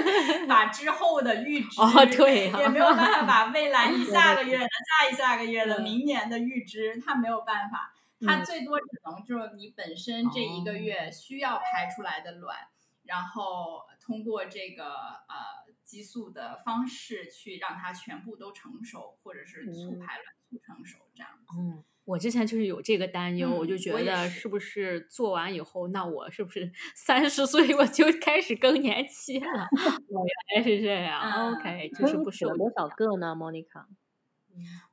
[0.48, 7.92] 把之后的预支，哦对呀也没有办法把未来一下个月的、 下一下个月的、嗯明年的预支，他没有办法，
[8.26, 12.56] 他嗯最多只能就是你本身这一个哦月需要排出来的卵，
[13.04, 14.84] 然后通过这个
[15.28, 21.58] 呃激素的方式去让它全部都成熟，或者是促嗯排卵促成熟这样子。
[21.60, 29.68] 嗯，我之前就是有这个担忧，我就嗯觉得是不是做完以后，那我是不是 三十岁我就开始更年期了？
[30.08, 31.20] 我，原来是这样。
[31.20, 33.84] 嗯 OK，就是不是有多少个呢，Monica？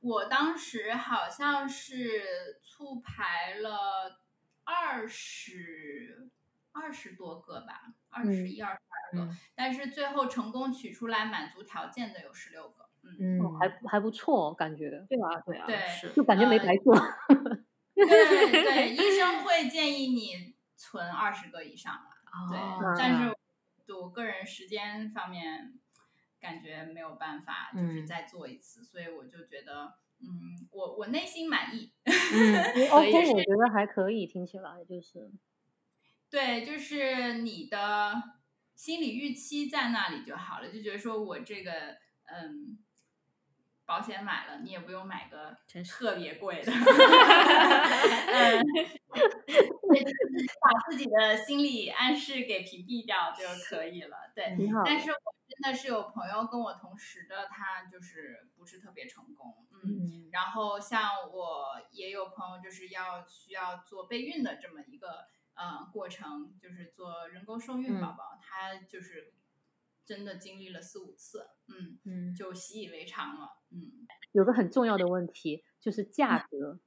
[0.00, 4.20] 我当时好像是促排了
[4.64, 6.28] 二十
[6.72, 12.83] 二十多个吧，二十一、二十二个，嗯但是最后成功取出来满足条件的有十六个。
[13.20, 15.66] 嗯，还还不错，感觉对啊，对啊，
[16.02, 16.12] 对。
[16.16, 16.94] 就感觉没呃白做。
[17.94, 22.00] 对对， 医生会建议你存二十个以上了。
[22.50, 23.32] 对，哦但是
[23.94, 25.78] 我个人时间方面
[26.40, 31.92] 感觉没有办法，就是嗯再做一次，所以我就觉得，嗯，我我内心满意。
[32.90, 35.30] OK，我觉得还可以，听起来就是
[36.28, 38.14] 对，就是你的
[38.74, 41.70] 心理预期在那里就好了，就觉得说我这个
[42.24, 42.78] 嗯。
[43.86, 48.64] 保险买了，你也不用买个特别贵的，嗯，
[50.60, 54.16] 把自己的心理暗示给屏蔽掉就可以了。
[54.34, 54.56] 对。
[54.84, 55.16] 但是我
[55.46, 69.34] 真的是有朋友跟我同时的，他就是不是特别成功，嗯，嗯然后像我也有朋友就是要需要做备孕的这么一个呃过程，就是做人工受孕嗯宝宝，他就是
[70.06, 74.06] 真的经历了四五次，嗯，嗯，就习以为常了，嗯。
[74.32, 76.80] 有个很重要的问题就是价格，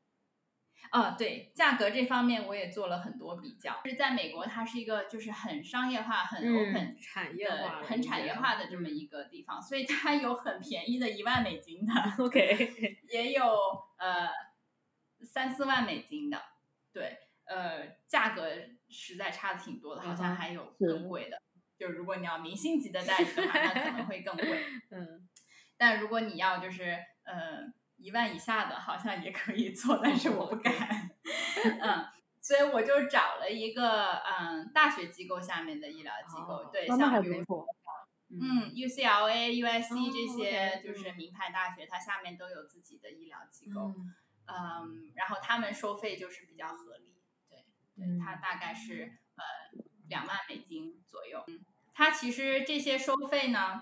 [0.91, 3.79] 啊，对，价格这方面我也做了很多比较。
[3.85, 13.43] 就是在美国，它是一个就是很商业化、很 open 嗯产业的、化很产业化的这么一个地方，所以它有很便宜的一万美金的， OK，也有
[13.97, 14.29] 呃
[15.23, 16.41] 三四万美金的，
[16.91, 18.49] 对，呃，价格
[18.89, 21.41] 实在差的挺多的，好像还有是更贵的。
[21.77, 24.63] 就如果你要明星级的代理的话，那可能会更贵。
[24.91, 25.26] 嗯
[25.77, 30.73] 但如果你要就是呃一万以下的，好像也可以做，但是我不敢。
[31.81, 32.05] 嗯，
[32.41, 37.65] 所以我就找了一个嗯大学机构下面的医疗机构，哦对，像比如说。
[38.29, 43.93] 嗯 UCLA、USC 哦这些就是名牌大学，它下面都有自己的医疗机构。
[43.97, 44.13] 嗯
[44.47, 47.15] 嗯，然后他们收费就是比较合理，
[47.49, 47.65] 对，
[47.95, 51.41] 对，它大概是呃两万美金左右。
[51.47, 51.63] 嗯，
[51.93, 53.81] 它其实这些收费呢，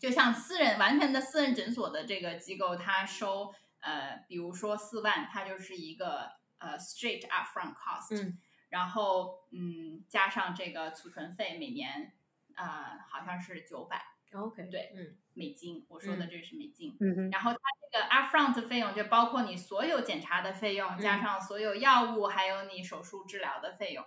[0.00, 8.38] 就像私人完全的私人诊所的这个机构，它收呃，比如说四万，它就是一个呃 straight upfront cost，、嗯
[8.70, 12.12] 然后嗯加上这个储存费，每年
[12.54, 14.00] 呃好像是九百
[14.32, 16.96] ，OK，对嗯美金，我说的这是美金。
[17.00, 17.58] 嗯哼，然后它
[17.90, 24.06] 这个 upfront 费用就包括你所有检查的费用，加嗯上所有药物，还有你手术治疗的费用。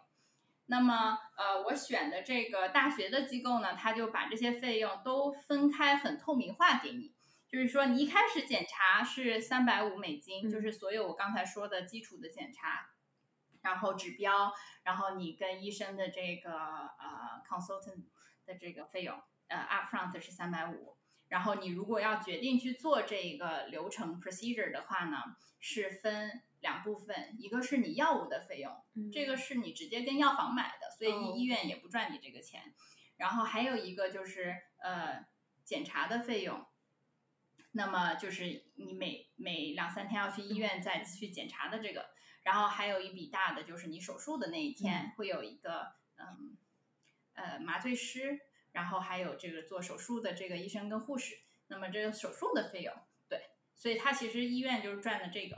[0.67, 7.13] 那么，呃，我选的这个大学的机构呢，它就把这些费用都分开，很透明化给你。
[7.49, 12.89] 就是说，你一开始检查是三百五美金，嗯就是所有我刚才说的基础的检查，
[13.61, 14.53] 然后指标，
[14.83, 18.05] 然后你跟医生的这个呃 consultant
[18.45, 20.95] 的这个费用，呃 upfront 是三百五。
[21.27, 32.73] 然后你如果要决定去做这个流程 procedure 的话呢，是分两部分，一个是你药物的费用，嗯这个是你直接跟药房买的，所以医院也不赚你这个钱。
[33.17, 35.23] 然后还有一个就是呃
[35.63, 36.65] 检查的费用，
[37.73, 42.09] 那么就是你每每两三天要去医院再去检查的这个，
[42.41, 46.57] 然后还有一笔大的就是你手术的那一天会有一个嗯
[47.33, 48.39] 呃麻醉师，
[48.71, 51.35] 然后还有这个做手术的这个医生跟护士，
[51.67, 52.93] 那么这个手术的费用，
[53.29, 55.57] 对，所以他其实医院就是赚的这个，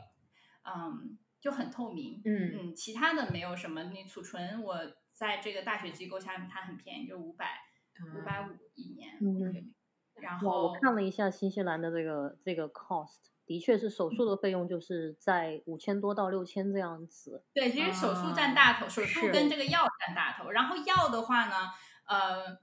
[0.66, 4.78] 嗯，就很透明，嗯嗯，其他的没有什么，你储存我
[5.13, 7.45] 在这个大学机构下面它很便宜，就五百
[8.16, 9.74] 五百五一年，嗯
[10.16, 17.43] 然，后我看了一下新西兰的这个这个 cost，的确是手术的费用就是在五千多到六千这样子。
[17.53, 20.51] 对，其实手术占啊大头，手术跟这个药占大头。
[20.51, 21.70] 然后药的话呢，
[22.07, 22.57] 呃，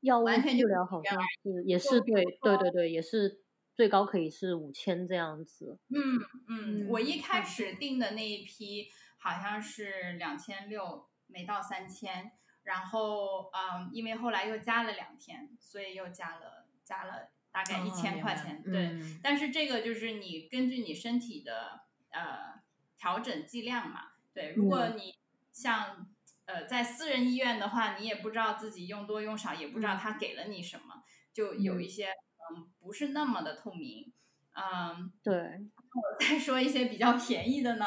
[0.00, 3.40] 药完全就治疗好像是也是对对对对，也是
[3.78, 5.78] 最高可以是五千这样子。
[5.90, 6.18] 嗯
[6.48, 12.32] 嗯，我嗯一开始订的那一批好像是两千六，没到三千。
[12.64, 18.60] 然后嗯，因为后来又加了两天，所以又加了加了大概一千块钱。
[18.64, 22.60] 对，嗯但是这个就是你根据你身体的呃
[22.96, 24.08] 调整剂量嘛。
[24.34, 25.14] 对，如果你
[25.52, 26.08] 像
[26.46, 32.08] 呃在私人医院的话，你也不知道自己用多用少，也不知道他给了你什么，就有一些
[32.54, 34.12] 嗯不是那么的透明。
[34.54, 37.86] 嗯，对，我再说一些比较便宜的呢，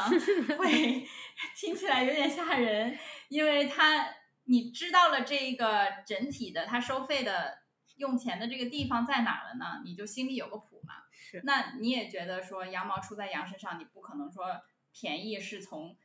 [0.58, 1.06] 会
[1.58, 2.98] 听起来有点吓人，
[3.28, 4.08] 因为它
[4.46, 7.60] 你知道了这个整体的它收费的
[7.98, 9.82] 用钱的这个地方在哪了呢？
[9.84, 10.94] 你就心里有个谱嘛。
[11.12, 14.46] 是那你也觉得说羊毛出在羊身上，你不可能说
[14.94, 15.98] 便宜是从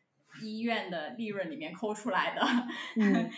[0.42, 2.42] 医院的利润里面抠出来的，
[2.96, 3.12] 嗯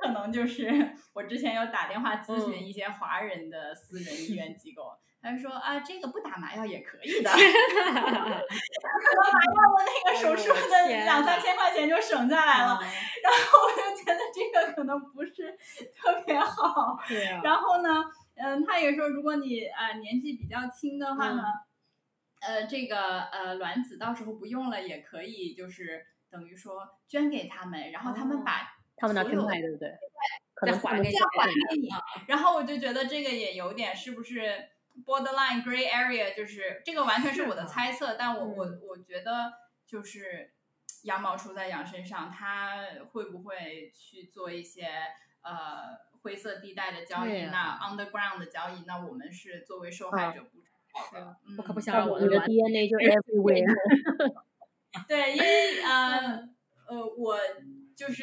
[0.00, 7.30] 可能就是我之前有打电话咨询嗯一些华人的私人医院机构，他就说啊，这个不打麻药也可以的。
[7.30, 7.40] 打麻
[9.54, 12.80] 药的那个手术的天两三呐千块钱就省下来了，啊
[13.22, 15.56] 然后我就觉得这个可能不是
[15.96, 16.96] 特别好。
[17.08, 18.04] 对啊，然后呢，
[18.36, 21.42] 嗯，他也说，如果你呃年纪比较轻的话呢，
[22.40, 29.90] 嗯呃，这个呃卵子到时候不用了，也可以就是等于说捐给他们，然后他们哦把他们拿去卖，对不对？
[30.54, 31.88] 可再能还给你还给你。
[32.26, 34.70] 然后我就觉得这个也有点是不是
[35.06, 39.52] borderline gray area，就是这个完全是我的猜测，但我我嗯我觉得
[39.86, 40.50] 就是
[41.02, 42.78] 羊毛出在羊身上，他
[43.12, 44.88] 会不会去做一些
[45.42, 47.44] 呃灰色地带的交易？
[47.44, 51.36] 啊那 underground 的交易，那我们是作为受害者不知道的。
[51.46, 53.72] 嗯我可不想让我的 DNA 就 everywhere。
[55.06, 56.48] 对，因为呃
[56.88, 57.38] 呃，我
[57.98, 58.22] 就是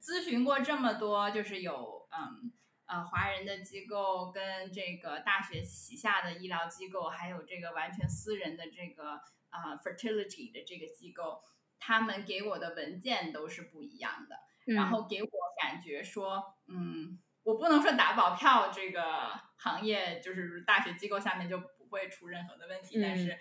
[0.00, 2.50] 咨询过这么多，就是有嗯
[2.86, 11.42] 呃华人的机构跟这个大学旗下的医疗机构，还有这个完全私人的这个啊、呃 fertility 的这个机构，
[11.78, 14.36] 他们给我的文件都是不一样的，
[14.74, 15.28] 然后给我
[15.60, 23.38] 感觉说，嗯，我不能说打保票，这个行业就是大学机构下面就不会出任何的问题，但嗯是。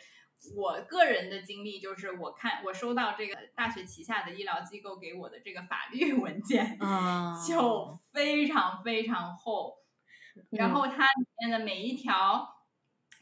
[0.56, 9.80] 我个人的经历就是，我看我收到这个大学旗下的医疗机构给我的这个法律 文件，啊，就非常非常厚，
[10.52, 12.64] 然后它里面的每一条，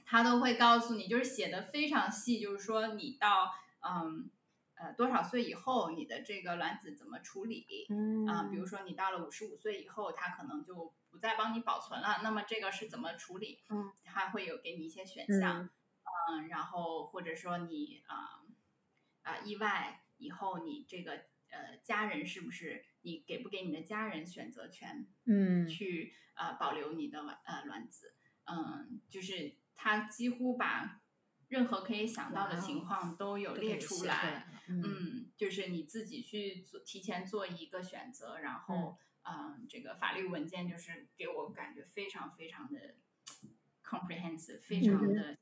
[0.05, 4.29] 它都会告诉你，就是写的非常细，就是说你到嗯
[4.75, 13.63] 呃多少岁以后，你的这个卵子怎么处理嗯啊、比如说你到了五十五岁以后，它可能就不再帮你保存了，那么这个是怎么处理？
[13.69, 15.69] 嗯，它会有给你一些选项，嗯
[16.29, 18.43] 嗯，然后或者说你啊
[19.23, 21.11] 啊、意外以后，你这个
[21.49, 25.07] 呃家人是不是你给不给你的家人选择权？
[25.25, 25.67] 嗯。
[25.67, 28.15] 去呃保留你的卵呃卵子，
[28.45, 31.01] 嗯，就是他几乎把
[31.49, 34.81] 任何可以想到的情况都有列出出来，嗯。
[34.83, 38.97] 嗯，就是你自己去做提前做一个选择，然后
[39.29, 42.95] 嗯、这个法律文件就是给我感觉非常非常的
[43.83, 45.37] comprehensive，非常嗯的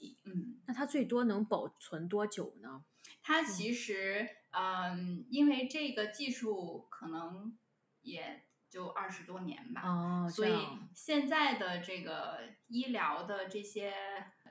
[0.00, 0.60] 细，嗯。
[0.66, 2.84] 那它最多能保存多久呢？
[3.22, 7.56] 它其实，嗯，因为这个技术可能
[8.02, 10.52] 也就二十多年吧，哦，所以
[10.94, 13.92] 现在的这个医疗的这些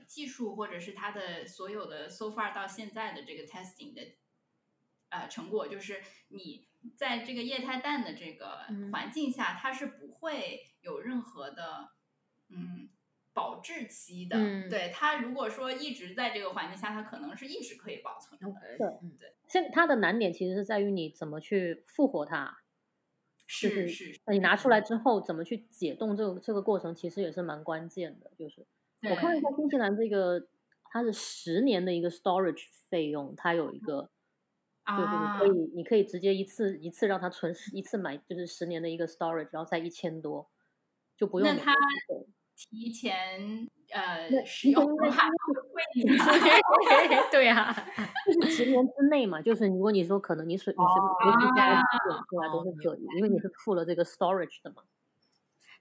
[0.07, 4.01] 技术，或者是它的所有的 so far 到现在的这个 testing 的
[5.09, 11.91] 呃成果，就是你在这个液态氮的这个嗯环境下，它是不会有任何的
[12.49, 12.89] 嗯
[13.39, 14.35] 保质期的。
[14.35, 18.59] 嗯对它如果说一直在这个环境下，它可能是一直可以保存的。
[18.77, 19.17] 对嗯
[19.47, 22.57] 现它的难点其实是在于你怎么去复活它，
[23.47, 28.29] 就是是是，那你拿出来之后怎么去解冻这个这个过程，其实也是蛮关键的。
[28.37, 28.67] 就是
[29.09, 30.47] 我看了一下新西兰这个，
[30.91, 34.09] 它是十年的一个 storage 费用，它有一个。
[34.89, 40.49] 就是可以，你可以直接一次一次让它存十一次买，就是十年的一个 storage，然后才一千多，
[41.15, 41.73] 就不用每那它
[42.59, 45.81] 提前呃使用的话，会。
[47.31, 47.73] 对呀，
[48.25, 54.83] 就是十年之内嘛，就是如果你说可能你水你随随时加啊点出来都是可以，因为你是付了这个 storage 的嘛。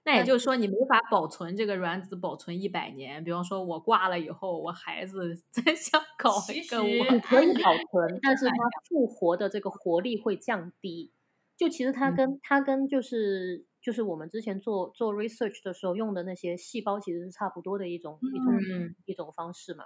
[0.05, 3.21] 那也就是说你没法保存这个卵子保存一百年。
[3.21, 8.55] 比方说我挂了以后，我孩子 再想搞一个其我可以保存， 但是它
[8.87, 11.11] 复活的这个活力会降低。
[11.57, 19.85] 就其实它跟、它跟就是就是我们之前做做 research 的时候用的那些细胞其实是差不多的一种、一种嗯一种方式嘛。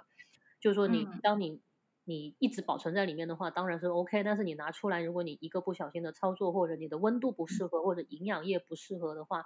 [0.60, 1.60] 就是说你嗯当你
[2.04, 9.44] 你一直保存在里面的话，当然是 OK，但是你拿出来，如果你一个不小心的操作，或者你的温度不适合，或者营养液不适合的话，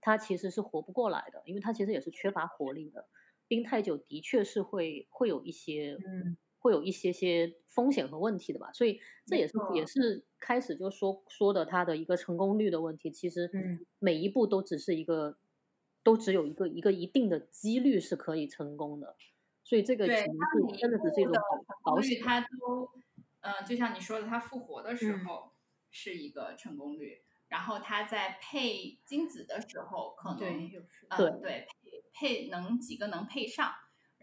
[0.00, 3.08] 它其实是活不过来的，因为它其实也是缺乏活力的。
[3.48, 6.36] 冰太久的确是会会有一些嗯
[6.66, 8.72] 会有一些些风险和问题的吧。
[8.72, 13.10] 所以这也是也是开始就说说的它的一个成功率的问题。
[13.10, 15.38] 其实嗯每一步都只是一个，
[16.02, 19.16] 都只有一个一个一定的几率是可以成功的。
[19.62, 21.34] 所以这个对，可能它每是真的只是一种
[21.82, 22.20] 保险。
[22.22, 22.90] 它都，
[23.40, 25.52] 呃，就像你说的，它复活的时嗯候
[25.90, 30.70] 是一个成功率，然后它在配精子的时候，可能
[31.10, 31.66] 呃，对，
[32.12, 33.72] 配配能几个能配上，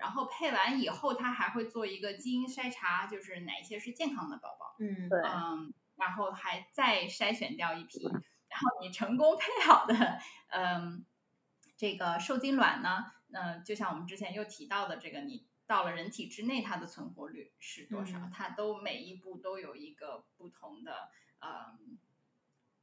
[0.04, 8.04] 然后配完以后，它还会做一个基因筛查，就是哪一些是健康的宝宝，嗯对嗯，然后还再筛选掉一批，
[8.50, 10.20] 然后你成功配好的，
[10.50, 11.06] 嗯，
[11.78, 18.18] 这个受精卵呢，呃，就像我们之前又提到的这个，你到了人体之内，它的存活率是多少？
[18.20, 21.10] 嗯它都每一步都有一个不同的
[21.40, 21.80] 呃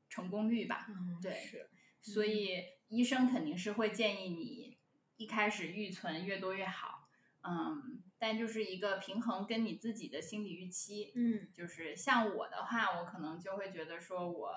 [0.09, 0.87] 成功率吧？
[0.89, 1.69] 嗯对是
[2.01, 4.79] 所以医生肯定是会建议你
[5.19, 7.00] 一开始预存越多越好，
[7.43, 11.49] 嗯，但就是一个平衡跟你自己的心理预期，嗯。
[11.53, 14.53] 就是像我的话，我可能就会觉得说我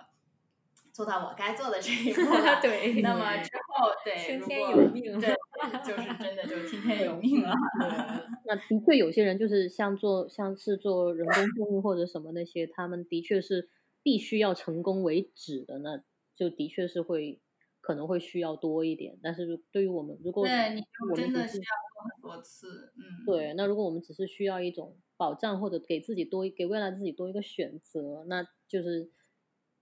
[0.91, 3.01] 做到我该做的这一步了， 对。
[3.01, 5.35] 那么之后对，听天由命对，
[5.83, 7.53] 就是真的就听天由命了，
[8.45, 11.25] 那的确有些人就是像做像是做人
[11.57, 13.69] 工或者什么那些，他们的确是
[14.03, 16.03] 必须要成功为止的，那
[16.35, 17.39] 就的确是会
[17.83, 19.19] 可能会需要多一点。
[19.21, 20.81] 但是对于我们，如果对，你
[21.11, 29.11] 我们真的需要做很多次，嗯，对，那如果我们只是需要一种保障，或者给自己多一给未来自己多一个选择，那就是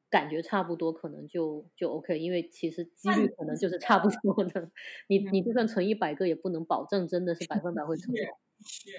[0.09, 4.71] 感觉差不多，可能就就 OK，因为其实几率可能就是差不多的。
[5.07, 8.17] 你你就算存一百个，也不能保证真的是百分百会成功。
[8.65, 8.91] 是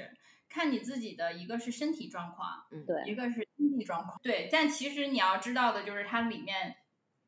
[0.49, 2.65] 看你自己的一个是身体状况，
[3.07, 6.77] 一对个是经济状况，对，但其实你要知道的就是它里面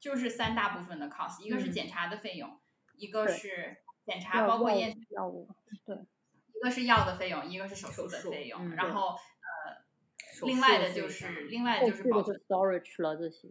[0.05, 1.73] 就是三大部分的 cost，一个是嗯。
[1.73, 2.61] 检查的费用，
[2.99, 5.49] 一个是检查包括验药物，
[5.87, 5.97] 对。
[6.55, 9.83] 一个是药的费用，一个是手术的费用，嗯然后呃，
[10.43, 13.49] 另外的就是另外后就是保存 storage 了这些。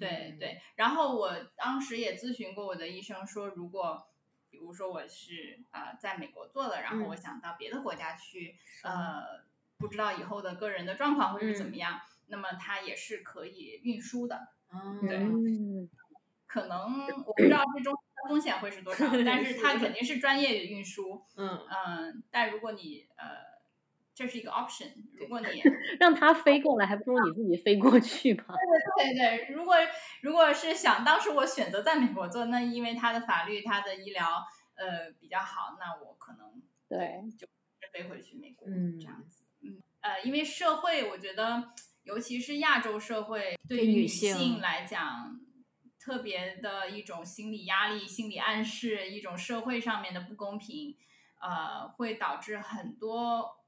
[0.00, 4.08] 对对，然后我当时也咨询过我的医生，说如果
[4.50, 7.16] 比如说我是呃在美国做的，然后我嗯。
[7.16, 9.44] 想到别的国家去，呃，
[9.78, 14.48] 不知道以后的个人的状况会是怎么样，那么它也是可以运输的。
[14.72, 15.88] 嗯对嗯，
[16.46, 17.94] 可能 我不知道最终
[18.28, 21.24] 风险会是多少， 但是它肯定是专业的运输。
[21.36, 21.60] 嗯。
[21.70, 23.60] 嗯，但如果你呃，
[24.14, 25.46] 这是一个 option，如果你
[25.98, 28.44] 让它飞过来，还不如你自己飞过去吧。
[28.98, 29.74] 对对，如果
[30.22, 34.44] 如果是想当时我选择在美国做，那因为它的法律、它的医疗
[34.74, 37.46] 呃比较好，那我可能对，就
[37.92, 38.98] 飞回去美国，嗯。
[39.00, 41.72] 这样子，嗯呃，因为社会，我觉得
[42.04, 45.40] 尤其是亚洲社会，对女女性性来讲，
[45.98, 50.96] 特别的一种心理压力、心理暗示，一种社会上面的不公平，
[51.40, 53.58] 呃，会导致很多。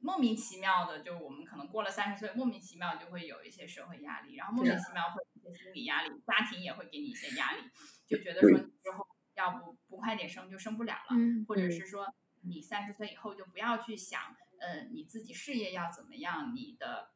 [0.00, 7.62] 莫名其妙的，就我们可能过了三十岁，莫名其妙就会有一些社会压力，然后莫名其妙会有一些心理压力，家庭也会给你一些压力，
[8.06, 14.20] 就觉得说你之后要不不快点生就生不了了，嗯或者嗯是说你三十岁以后就不要去想，
[14.60, 17.13] 呃，你自己事业要怎么样，你的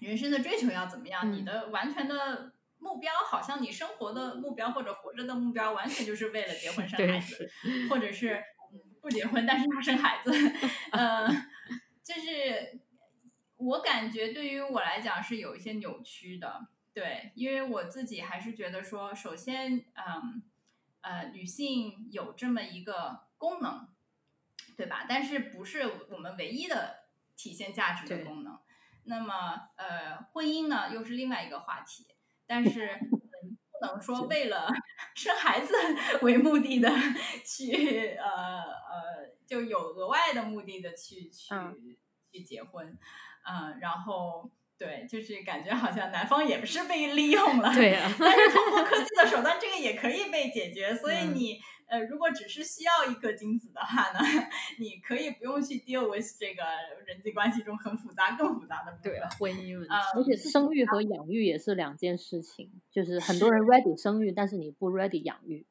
[0.00, 7.50] 人生的追求要怎么样，你嗯的完全的目标，好像你生活的目标或者活着的目标，完全就是为了结婚生孩子，
[7.88, 10.32] 或者是嗯不结婚但是要生孩子，
[10.92, 11.28] 呃，
[12.02, 12.80] 就是
[13.56, 20.42] 我感觉对于我来讲是有一些扭曲的，对，因为我自己还是觉得说，首先，嗯，
[21.02, 23.86] 呃，女性有这么一个功能，
[24.78, 25.04] 对吧？
[25.06, 27.04] 但是不是我们唯一的
[27.36, 28.58] 体现价值的功能。
[29.04, 32.06] 那么，呃，婚姻呢又是另外一个话题，
[32.46, 32.86] 但是。
[32.86, 33.20] 嗯
[33.80, 34.68] 不能说为了
[35.14, 35.72] 生孩子
[36.20, 36.92] 为目的的
[37.46, 41.74] 去呃呃就有额外的目的的去去、嗯
[42.30, 42.86] 去结婚，
[43.50, 50.94] 嗯、然后对，就是感觉好像男方也不是被利用了，对呀 但是通过科技的手段，这个也可以被解决。
[50.94, 51.58] 所以嗯你、
[51.90, 54.20] 呃，如果只是需要一颗精子的话呢，
[54.78, 56.62] 你可以不用去 deal with 这个
[57.04, 58.96] 人际关系中很复杂、更复杂的。
[59.02, 65.66] 对婚姻问题，嗯而且生育和养育也是两件事情，就是很多人 ready 生育，但是你不 ready 养育，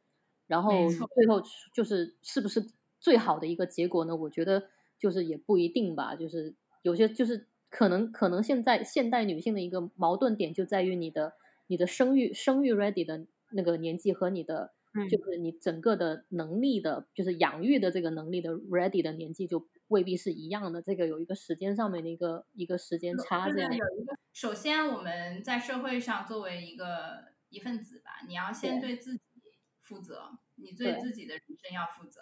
[0.48, 1.42] 然后最后
[1.74, 2.68] 就是是不是
[3.00, 4.14] 最好的一个结果呢？
[4.16, 4.68] 我觉得
[4.98, 11.34] 就是也不一定吧，就是有些就是可能可能现在现代女性的一个矛盾点就在于你的
[11.68, 23.72] 你的生育生育 ready 的那个年纪和你的嗯就是你整个的能力的，就是养育的这个能力的 ready 的年纪就未必是一样的，这个有一个时间上面的一个一个时间差就是这样。
[23.72, 29.22] 有一个，首先我们在社会上作为一个一份子吧，你要先对自己
[29.82, 32.22] 负责，你对对自己的人生要负责。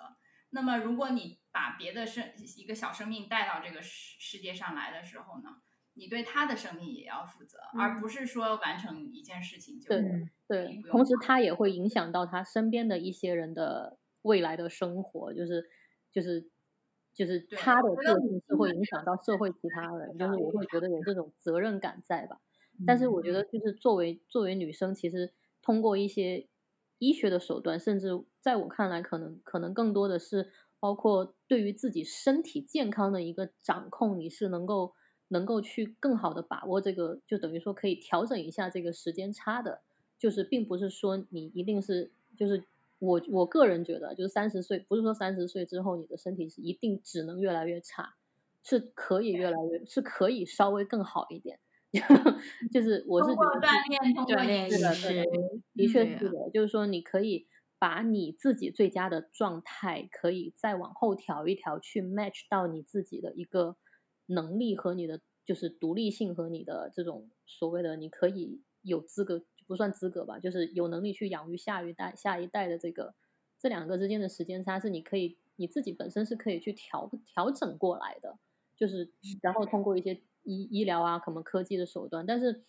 [0.51, 5.61] 那么如果你把别的生一个小生命带到这个世世界上来的时候呢，
[5.97, 15.67] 你对他的生命也要负责，而不是说完成一件事情就对对，同时他也会影响到他身边的一些人的未来的生活，就是
[16.11, 16.49] 就是
[17.13, 22.39] 就是他的个性是会影响到社会其他人，就是我会觉得有这种责任感在吧。
[22.85, 25.33] 但是我觉得就是作为作为女生，其实
[25.63, 26.47] 通过一些
[26.99, 28.09] 医学的手段，甚至
[28.39, 34.93] 在我看来，可能可能更多的是包括对于自己身体健康的一个掌控，你是能够。
[35.29, 39.81] 能够去更好的把握这个，就等于说可以调整一下这个时间差的，
[40.17, 42.63] 就是并不是说你一定是，就是
[42.99, 48.15] 我我个人觉得，就是三十岁不是说三十岁之后你的身体是一定只能越来越差，
[48.63, 51.59] 是可以越来越是可以稍微更好一点，
[52.71, 55.25] 就是我是觉得锻炼锻炼是的，
[55.75, 57.47] 的确是的，就是说你可以
[57.77, 63.75] 把你自己最佳的状态可以再往后调一调，去 match 到你自己的一个。
[64.27, 73.15] 能力和你的就是独立性和你的这种所谓的你可以有资格不算资格吧，就是有能力去养育下一代下一代的这个
[73.59, 78.37] 这两个之间的时间差是你可以你自己本身是可以去调调整过来的，
[78.75, 82.63] 就是然后通过一些医医疗啊可能科技的手段，但是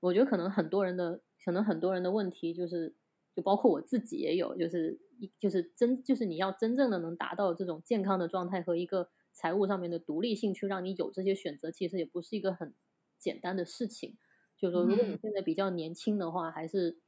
[0.00, 2.94] 我觉得可能很多人的可能很多人的问题就是
[3.36, 9.10] 就包括我自己也有，就是一就是真就是你要真正的能达到这种健康的状态和一个。
[9.32, 12.74] 财务上面的独立性，去让你有这些选择，其实也不是一个很
[13.18, 14.16] 简单的事情。
[14.56, 17.00] 就是说，如果你现在比较年轻的话，还是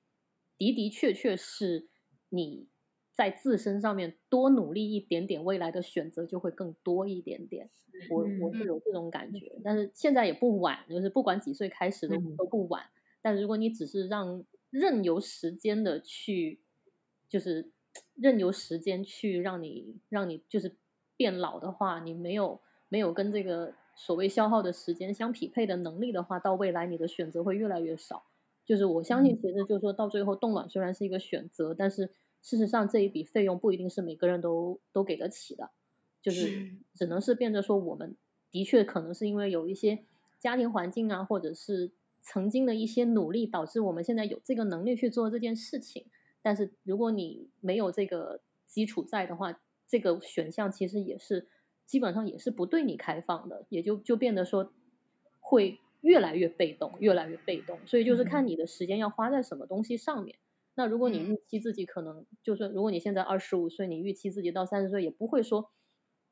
[0.58, 1.88] 的的确确是
[2.30, 2.68] 你
[3.12, 7.70] 在自身上面多努力一点点，未来的选择就会更多一点点。
[8.10, 12.84] 我我是有这种感觉，但是现在也不晚，就是不管几岁开始都都不晚。
[13.22, 16.60] 但如果你只是让任由时间的去，
[17.28, 17.70] 就是
[18.14, 20.76] 任由时间去让你让你就是。
[21.16, 28.24] 变老的话，你没有没有跟这个所谓消耗的时间相匹配的能力的话，到未来你的选择会越来越少。
[28.64, 32.10] 就是我相信，其实就是说到最后，冻卵虽然是一个选择，但是
[32.40, 35.70] 事实上这一笔费用不一定是每个人都都给得起的。
[36.22, 38.16] 就是只能是变着说，我们
[38.50, 40.04] 的确可能是因为有一些
[40.38, 41.92] 家庭环境啊，或者是
[42.22, 46.06] 曾经的一些努力，导致我们现在有这个能力去做这件事情。
[46.40, 51.48] 但是如果你没有这个基础在的话，这个选项其实也是
[51.86, 54.72] 基本上也是不对你开放的，也就就变得说
[55.40, 57.78] 会越来越被动，越来越被动。
[57.86, 60.36] 所以就是看你的时间要花在什么东西上面。
[60.74, 65.70] 那如果你预期自己可能就是，如果你现在二十五岁，你预期自己到三十岁也不会说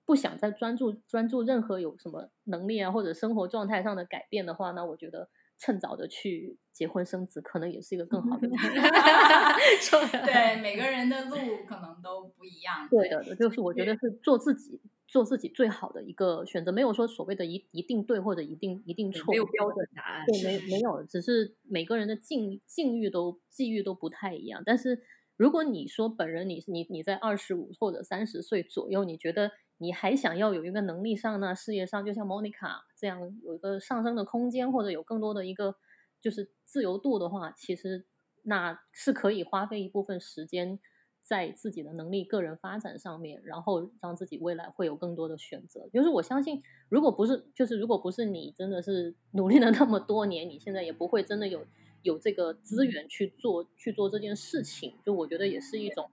[0.05, 5.29] 不想再专注专注任何有什么能力啊或者生活状态上的改变的话，那我觉得。
[5.62, 8.48] 趁早的去结婚生子，可能也是一个更好的。
[10.26, 11.36] 对， 每个人的路
[11.68, 12.89] 可能都不一样。
[12.90, 16.72] 对的，就是我觉得是做自己，做自己最好的一个选择。
[16.72, 20.26] 没有说所谓的一一定对或者一定一定错，没有标准答案。
[20.26, 24.64] 对，没没有，只是每个人的境境遇都际遇都不太一样。
[24.66, 25.01] 但是
[25.36, 29.52] 如果你说本人你你你在二十五或者三十岁左右，你觉得？
[29.78, 35.74] 你还想要有一个能力上呢，事业上，就像 Monica 这样有一个上升的空间，或者有更多的一个
[36.20, 38.07] 就是自由度的话，其实
[38.45, 40.79] 那是可以花费一部分时间
[41.20, 45.89] 在自己的能力、个人发展上面，然后让自己未来会有更多的选择。
[45.93, 51.66] 就是我相信，如果不是，就是如果不是你真的是努力了那么多年，你现在也不会真的有
[52.03, 54.95] 有这个资源去做去做这件事情。
[55.05, 56.09] 就我觉得也是一种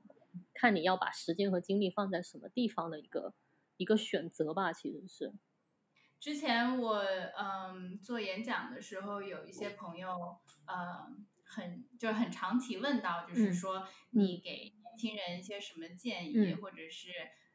[0.56, 3.36] 看你要把时间和精力放在什么地方的一个。
[3.78, 5.32] 一个选择吧，其实是。
[6.20, 7.02] 之前我
[7.38, 17.10] 嗯做演讲的时候，有一些朋友嗯很就是很常提问到，就是说你给年轻人一些什么建议，或者是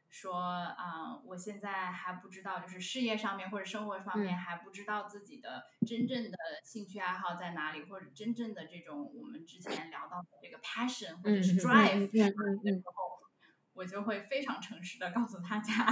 [0.09, 12.33] 说啊我现在还不知道，就是事业上面或者生活方面还不知道自己的真正的兴趣爱好在哪里，或者真正的这种我们之前聊到的这个 passion 或者是 drive 的时
[12.85, 13.15] 候。
[13.75, 15.85] 我就会非常诚实的告诉大家，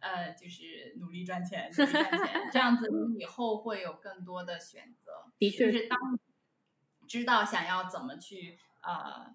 [0.00, 5.32] 呃，就是努力赚钱，努力赚钱，这样子你以后会有更多的选择。
[5.38, 5.98] 的确，就是当
[7.06, 9.34] 知道想要怎么去呃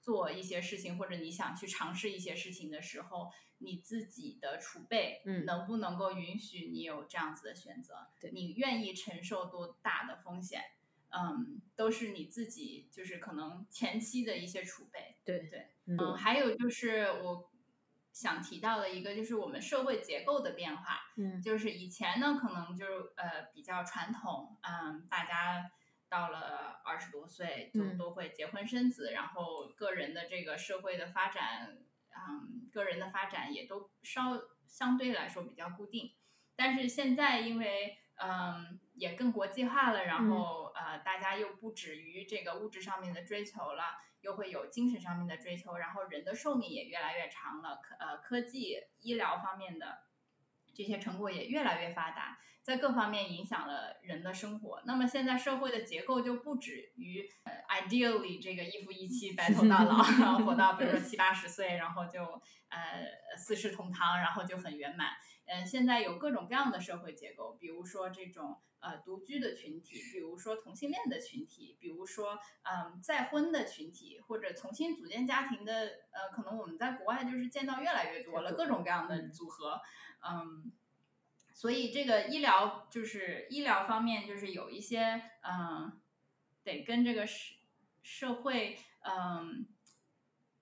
[0.00, 8.08] 做一些事情，或者你想去尝试一些事情的时候，你自己的储备能不能够允许你有这样子的选择？
[8.32, 10.62] 你愿意承受多大的风险？
[11.12, 15.16] 嗯，都是你自己，就是可能前期的一些储备。
[15.24, 15.66] 对对。
[15.86, 17.50] 嗯，还有就是我
[18.12, 21.00] 想提到的一个，就是我们社会结构的变化。
[21.16, 22.84] 嗯，就是以前呢，可能就
[23.16, 25.70] 呃比较传统，嗯，大家
[26.08, 31.78] 到了二十多岁就都会结婚生子，然后个人的这个社会的发展
[32.10, 36.12] 嗯个人的发展也都稍相对来说比较固定。
[36.56, 43.84] 但是现在因为嗯也更国际化了，然后呃大家又不止于这个物质上面的追求了，
[44.20, 50.04] 又会有精神上面的追求，然后人的寿命也越来越长了，科呃科技医疗方面的
[50.74, 52.38] 这些成果也越来越发达。
[52.62, 54.82] 在各方面影响了人的生活。
[54.84, 62.22] 那么现在社会的结构就不止于呃，ideally 这个一夫一妻白头到老，然后活到比如说七八十岁，然后就
[62.68, 63.06] 呃
[63.38, 65.08] 四世同堂，然后就很圆满。
[65.50, 75.72] 嗯，现在有各种各样的社会结构，比如说这种呃独居的群体，比如说同性恋的群体，比如说嗯再婚的群体，或者重新组建家庭的
[76.12, 79.80] 呃，可能我们在国外就是见到越来越多了，各种各样的组合，
[80.22, 80.72] 嗯。
[81.52, 86.00] 所以这个医疗就是医疗方面，就是有一些嗯，
[86.62, 87.54] 得跟这个社
[88.02, 89.66] 社会嗯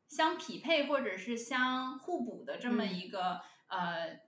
[0.08, 4.18] 相匹配或者是相互补的这么一个呃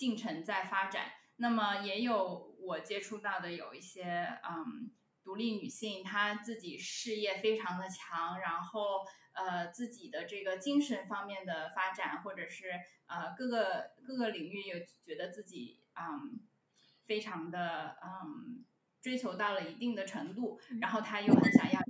[0.00, 1.12] 进程在发展。
[1.36, 4.90] 那么也有我接触到的有一些嗯
[5.22, 9.04] 独立女性，她自己事业非常的强，然后
[9.34, 12.72] 呃自己的这个精神方面的发展，或者是
[13.04, 15.76] 呃各个各个领域有觉得自己。
[15.94, 16.40] 嗯，
[17.04, 18.64] 非常的嗯，
[19.02, 21.80] 追求到了一定的程度，然后她又很想要。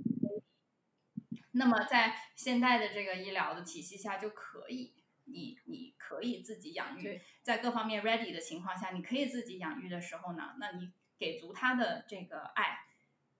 [1.51, 12.79] 那么在现代的这个医疗的体系下，就可以，你你可以自己养育，在各方面 ready 的情况下，你可以自己养育的时候呢，那你给足他的这个爱，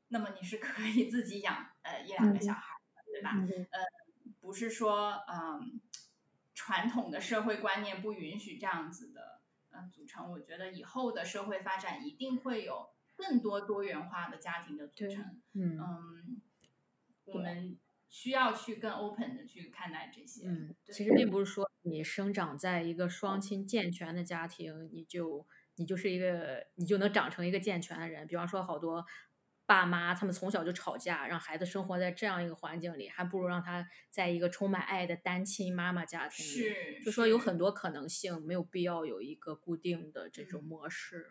[0.10, 3.32] 那么你是可以自己养呃一两个小孩的，对吧？
[3.72, 3.80] 呃，
[4.40, 5.82] 不是说嗯，
[6.54, 9.42] 传统的社会观念不允许这样子的。
[9.74, 15.42] 嗯，组成我觉得以后的社会发展一定会有更多多元化的家庭的组成。
[15.54, 16.42] 嗯，
[17.24, 17.78] 我们
[18.10, 20.46] 需要去更 open 的去看待这些。
[20.46, 25.46] 嗯，其实并不是说你生长在一个双亲健全的家庭，你就
[25.76, 28.28] 你就是一个你就能长成一个健全的人。
[28.28, 29.06] 比方说，好多。
[29.64, 36.50] 爸妈他们从小就吵架，让孩子生活在这样一个环境里，还不如让他在一个充满爱的单亲妈妈家庭里。
[36.50, 41.30] 是，就说有很多可能性，没有必要有一个固定的这种模式。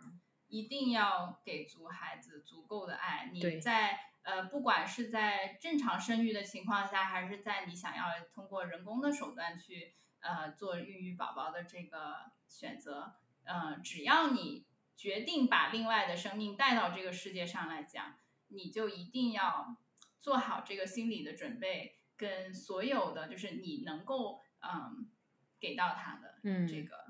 [0.48, 3.28] 一定要给足孩子足够的爱。
[3.30, 13.14] 你在呃，不管是在正常生育的情况下，还是在你想要通过人工的手段去呃做孕育宝宝的这个选择，
[13.44, 14.66] 呃，只要你
[14.96, 18.16] 决定把另外的生命带到这个世界上来讲。
[18.52, 19.76] 你就一定要
[20.18, 25.08] 做好这个心理的准备，跟所有的就是你能够嗯
[25.60, 27.09] 给到他的这个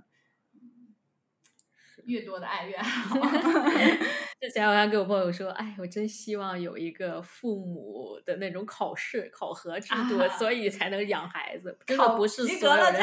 [2.06, 3.18] 越多的爱越好。
[4.40, 11.77] 之前我还跟我朋友说，哎，我真希望有一个父母的那种考试考核制度，所以才能养孩子。
[11.86, 12.94] 真的不是所有人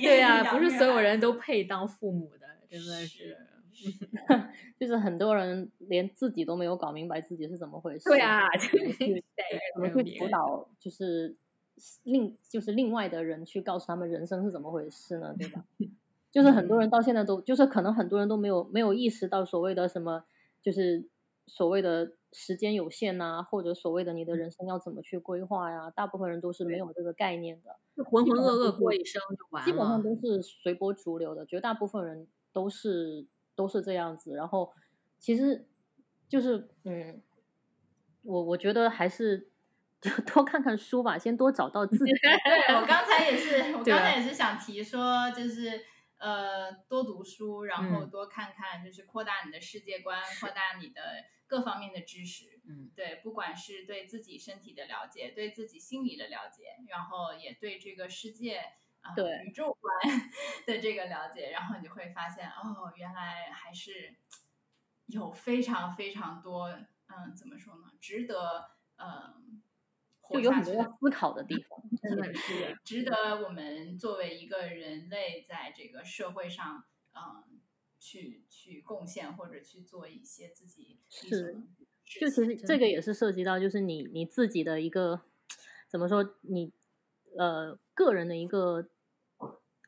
[0.00, 3.36] 对呀，不是所有人都配当父母的，真的是。
[4.78, 8.08] 就是很多人连自己都没有搞明白自己是怎么回事。
[8.08, 8.48] 对啊，
[9.74, 10.68] 怎么会辅导？
[10.78, 11.34] 就是
[12.04, 15.34] 另就是另外的人去告诉他们人生是怎么回事呢？
[15.36, 15.64] 对吧？
[16.34, 20.24] 就是很多人到现在都就是可能很多人都没有没有意识到所谓的什么，
[20.60, 21.08] 就是
[21.46, 25.90] 所谓的时间有限呐，或者所谓的你的人生要怎么去规划呀？
[25.90, 29.64] 大部分人都是没有这个概念的，就浑浑噩噩过一生就完了。
[29.64, 33.26] 基本上都是随波逐流的，绝大部分人都是。
[33.56, 34.72] 都是这样子，然后
[35.20, 35.64] 其实
[36.28, 37.22] 就是嗯，
[38.22, 39.46] 我我觉得还是
[40.00, 42.04] 就多看看书吧，先多找到自己。
[42.66, 45.70] 对我刚才也是，我刚才也是想提说，就是
[46.24, 51.02] 呃，多读书，然后多看看，就是扩大你的世界观，扩大你的
[51.46, 52.62] 各方面的知识。
[52.66, 58.62] 嗯，对，不管是对自己身体的了解，对自己心理的了解，然后也对这个世界。
[59.14, 59.94] 对宇宙观
[60.66, 64.16] 的这个了解，然后你就会发现，哦，原来还是
[65.04, 67.92] 有非常非常多，嗯，怎么说呢？
[68.00, 69.62] 值得，嗯，
[70.30, 76.84] 就有很多要思考的地方，真的是值得我们作为一个人类在这个社会上，
[77.14, 77.60] 嗯，
[78.00, 81.54] 去去贡献或者去做一些自己是，
[82.20, 85.22] 就其实这个也是涉及到，就是你你自己的一个
[85.88, 86.72] 怎么说，你
[87.38, 88.88] 呃个人的一个。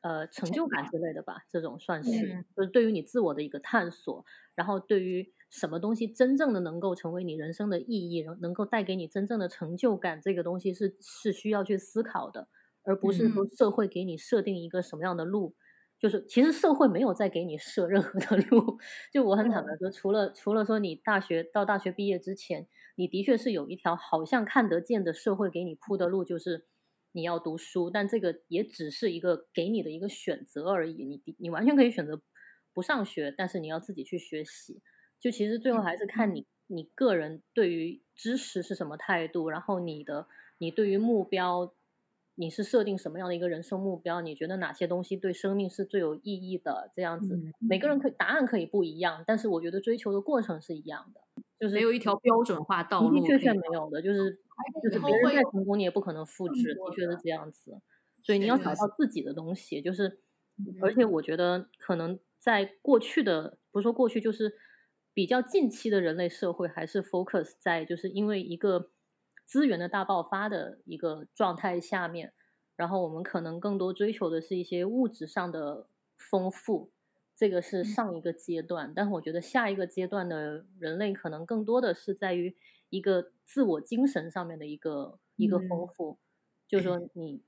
[0.02, 2.04] 呃，成就感之类的吧，这种算。
[2.04, 2.44] 是。
[2.54, 12.48] 就是对于你自我的一个探索，然后对于什么东西真正的能够成为你人生的意义，能能够带给你真正的成就感，这个东西是是需要去思考的，
[12.84, 15.54] 而不是说社会给你设定一个什么样的路，
[15.98, 18.78] 就是其实社会没有在给你设任何的路。
[19.12, 26.66] 就我很坦白说，除了除了说你大学到大学毕业之前，你的确是有一条好像看得见的社会给你铺的路，就是。
[27.12, 31.02] 你要读书，但这个也只是一个给你的一个选择而已。
[31.02, 32.20] 你你完全可以选择
[32.74, 34.82] 不上学，但是你要自己去学习。
[35.26, 40.28] 就其实最后还是看你你个人对于知识是什么态度，然后你的
[40.58, 41.74] 你对于目标。
[42.38, 44.20] 你是设定什么样的一个人生目标？
[44.20, 46.90] 你觉得哪些东西对生命是最有意义的？
[46.94, 51.22] 这样子，每个人可以答案可以不一样，但是我觉得追求的过程是一样的，
[51.58, 53.22] 就是没有一条标准化道路。
[53.22, 54.38] 的确确没有的，就是
[54.82, 57.80] 就是别人再成功你也不可能复制，的确是这样子。
[58.22, 60.18] 所以你要找到自己的东西，就是
[60.82, 64.54] 而且我觉得可能在过去的，不是说过去，就是
[65.16, 68.90] 比较近期的人类社会还是 focus 在就是因为一个。
[69.48, 72.32] 资源的大爆发的一个状态下面，
[72.74, 75.86] 然后我们可能更多追求的是一些物质上的
[76.18, 76.90] 丰富，
[77.36, 78.93] 这个是上一个阶段。
[78.93, 82.56] 但是我觉得下一个阶段的人类可能更多的是在于
[82.90, 86.18] 一个自我精神上面的一个一个丰富，
[86.66, 87.44] 就是说你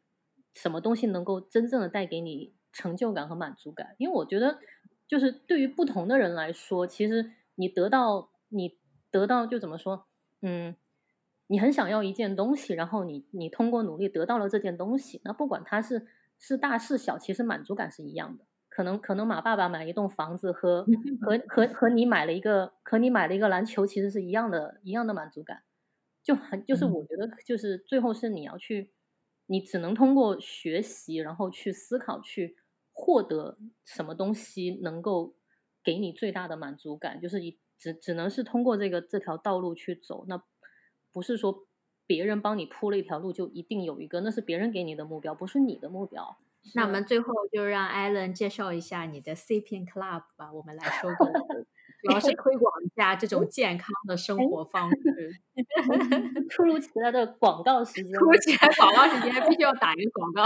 [0.54, 3.96] 什么东西能够真正的带给你成就感和满足感？
[3.98, 4.60] 因为我觉得，
[5.08, 8.78] 就是对于不同的人来说，其实你得到你
[9.10, 10.06] 得到就怎么说，
[10.40, 10.76] 嗯。
[11.50, 16.06] 你很想要一件东西，然后你你通过努力得到了这件东西，那不管它是
[16.38, 18.44] 是大是小，其实满足感是一样的。
[18.68, 20.84] 可能可能马爸爸买一栋房子和
[21.22, 25.62] 和和和你买了一个和你买了一个篮球，其实是一样的，一样的满足感。
[26.22, 28.92] 就很就是我觉得就是最后是你要去，
[29.46, 32.58] 你只能通过学习，然后去思考，去
[32.92, 33.56] 获得
[33.86, 35.34] 什么东西能够
[35.84, 40.24] 给你最大的满足感，就是你只只能是通过这个这条道路去走。
[40.28, 40.42] 那
[41.12, 41.66] 不是说
[42.06, 46.38] 别人帮你铺了一条路就一定有一个，那是别人给你的目标，不是你的目标。
[46.74, 51.14] 那我们最后就让艾伦介绍一下你的 C P Club 吧，我们来收个
[52.02, 55.34] 主要是推广一下这种健康的 生活方式。
[56.50, 60.44] 突如其来的广告时间，突如其来广告时间必须要打一个广告。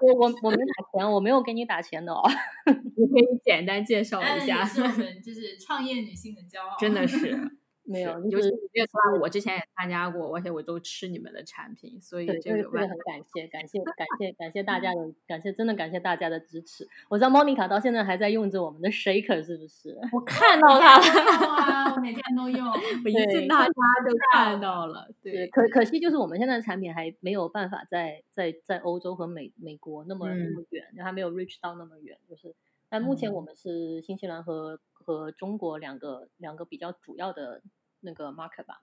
[0.00, 2.22] 我我我没打钱，我没有给你打钱的哦。
[2.66, 7.38] 你可以简单介绍一下，是我们就是创业女性的骄傲，真的是。
[7.86, 16.88] 没有，尤其你这个，我之前也参加过，而且我都吃你们的产品，所以这个很感谢，感谢，感谢，感谢大家的，感谢，真的感谢大家的支持。
[17.10, 19.98] 我知道 Monica 到现在还在用着我们的 Shaker，是不是？
[20.12, 25.06] 我看到它了， 我每天都用，我一次大家就看到了。
[25.22, 32.54] 对，可可惜就是我们现在的产品还没有办法在在在欧洲和美美国那么那么远，还没有 reach 到那么远，就是。
[32.88, 34.80] 但目前我们是新西兰和。
[35.04, 37.62] 和中国两个两个比较主要的
[38.00, 38.82] 那个 market 吧，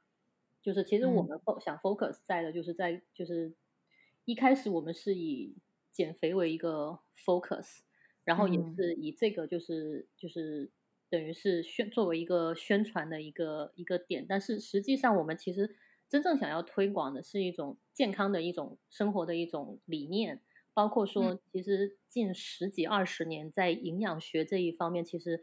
[0.61, 3.53] 就是其实我们想 focus 在的就是在就是
[4.25, 5.55] 一开始我们是以
[5.91, 7.79] 减肥为一个 focus，
[8.23, 10.71] 然后也是以这个就是就是
[11.09, 15.75] 等于是宣作为一个宣传的一个一个点，但是实际上我们其实
[16.07, 20.41] 真正想要推广的是一种健康的一种生活的一种理念，
[20.73, 25.41] 包括说其实近十几二十年在营养学这一方面其实。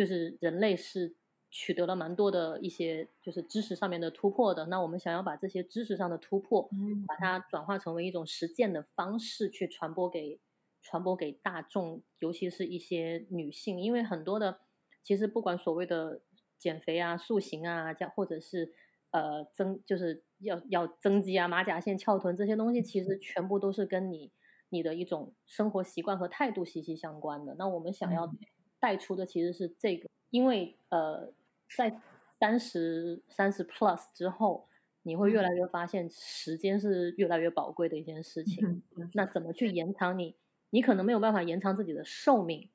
[0.00, 1.14] 就是人类是
[1.50, 6.70] 取得了蛮多的一些就是知识上面的突破的，那我们想要把这些知识上的突破，
[7.06, 10.40] 把它转化成为一种实践的方式去传播给
[10.80, 14.60] 传播给大众，尤其是一些女性，因为很多的
[15.02, 16.22] 其实不管所谓的
[16.58, 18.72] 减肥啊、塑形啊，加或者是
[19.10, 24.32] 呃增就是要要增肌啊、马甲线、翘臀这些东西，其实全部都是跟你
[24.70, 27.54] 你的一种生活习惯和态度息息相关的。
[27.58, 28.32] 那我们想要。
[28.80, 31.32] 带出的其实是这个，因为呃，
[31.76, 32.00] 在
[32.40, 34.66] 三十三十 plus 之后，
[35.02, 38.82] 你会越来越发现时间是越来越宝贵的一件事情。
[39.12, 40.34] 那怎么去延长你？
[40.70, 42.70] 你可能没有办法延长自己的寿命，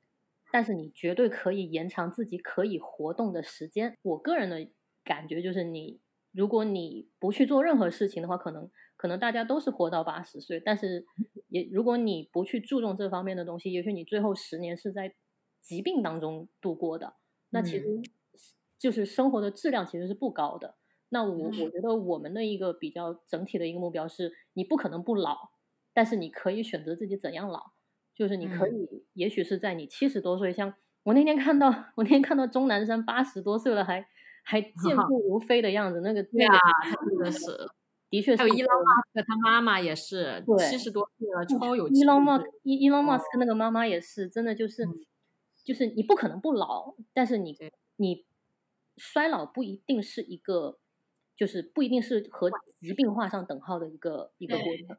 [0.52, 3.96] 但是你绝对可以延长自己可以活动的时间。
[4.02, 4.70] 我个人的
[5.02, 5.98] 感觉就是，你
[6.30, 11.04] 如果你不去做任何事情的话，可能可能大家都是活到八十岁，但是
[11.48, 15.12] 也如果你不去注重这方面的东西，也许你最后十年是在。
[15.66, 17.14] 疾病当中度过的，
[17.50, 18.00] 那其实
[18.78, 20.76] 就是生活的质量其实是不高的。
[21.08, 25.50] 那我我觉得我们的一个比较整体的一个目标是，你不可能不老，
[25.92, 27.72] 但是你可以选择自己怎样老，
[28.14, 30.72] 就是你可以，也许是在你七十多岁，像
[31.02, 34.06] 我那天看到，我那天看到钟南山八十多岁了还
[34.44, 34.72] 还健
[35.08, 36.58] 步如飞的样子，那个对啊，
[37.08, 37.40] 真的是，
[38.10, 38.42] 的确是。
[38.42, 44.86] 还有伊隆马斯克他妈妈也是七十多岁了，超有伊隆马伊伊隆马斯克那个妈妈也是，真的就是。
[45.66, 47.58] 就是你不可能不老，但是你
[47.96, 48.24] 你
[48.96, 50.78] 衰老不一定是一个，
[51.34, 52.48] 就是不一定是和
[52.78, 54.96] 疾病画上等号的一个一个过程。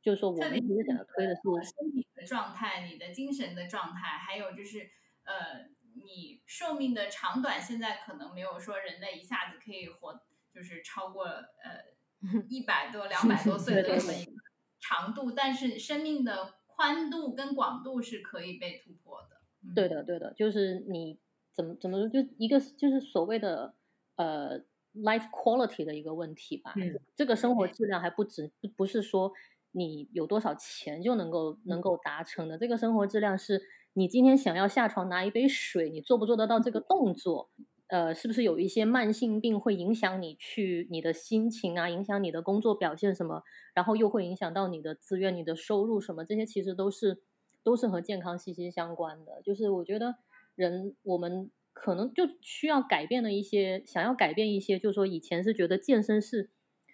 [0.00, 4.88] 就是说，我们其实想要推的是身体的状态、你的精神的状态，还有就是
[5.24, 5.68] 呃，
[6.02, 10.22] 你寿命的长短，现在可能没有说人类一下子可以活，
[10.54, 11.84] 就是超过呃
[12.48, 14.32] 一百多、两百多岁的这么一个。
[14.80, 19.35] 长度，但是生命的宽度跟广度是可以被突破的。
[19.74, 21.18] 对的，对的，就是你
[21.52, 23.74] 怎么怎么说，就一个就是所谓的
[24.16, 24.60] 呃
[24.94, 26.74] life quality 的一个问题吧。
[26.76, 29.32] 嗯这个生活质量还不止不不是说
[29.72, 33.62] 你有多少钱就能够能够达成的，这个生活质量是
[33.94, 37.50] 你今天想要下床拿一杯水，你做不做得到这个动作？
[37.88, 43.42] 呃，是不是有一些慢性病会影响你去你的心情啊，影响你的工作表现什么，
[43.74, 47.22] 然后又会影响到你的资源、你的收入什么，这些其实都是
[47.66, 49.42] 都是和健康息息相关的。
[49.42, 50.14] 就是我觉得
[50.54, 56.50] 人我们可能就需要改变的一些，想要改变一些，就是说以前是觉得健身是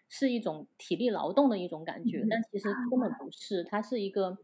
[0.08, 4.38] 是一种体力劳动的一种感觉，但其实根本不是，它是一个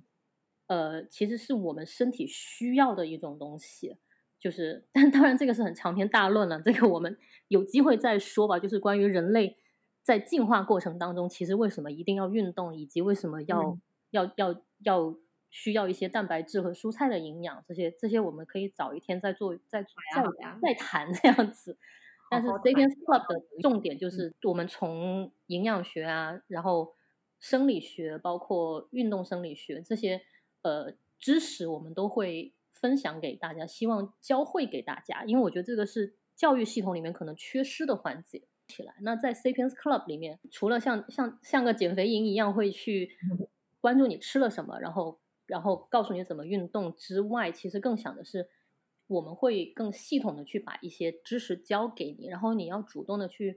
[0.67, 3.97] 呃，其实是我们身体需要的一种东西。
[4.39, 7.17] 就是，但当然这个是很长篇大论了，这个我们
[7.49, 8.59] 有机会再说吧。
[8.59, 9.57] 就是关于人类
[10.05, 13.81] 在进化过程当中，其实为什么一定要运动，以及为什么要、嗯
[14.11, 15.17] 要要要
[15.51, 19.89] 需要一些蛋白质和蔬菜的营养，这些这些我们可以早一天再做再再
[20.63, 21.77] 再谈这样子。
[22.31, 26.95] 但是好好 Sapiens Club 的重点就是我们从营养学啊，然后
[27.41, 30.23] 生理学，包括运动生理学这些
[30.63, 38.43] 呃知识，我们都会分享给大家，希望教会给大家，因为我觉得这个是教育系统里面可能缺失的环节。
[38.69, 43.17] 起来，那在 Sapiens Club 里面，除了像像像个减肥营一样会去
[43.81, 45.19] 关注你吃了什么，然后
[45.49, 48.49] 然后告诉你怎么运动之外，其实更想的是，
[49.09, 53.57] 我们会更系统的去把一些知识教给你，然后你要主动的去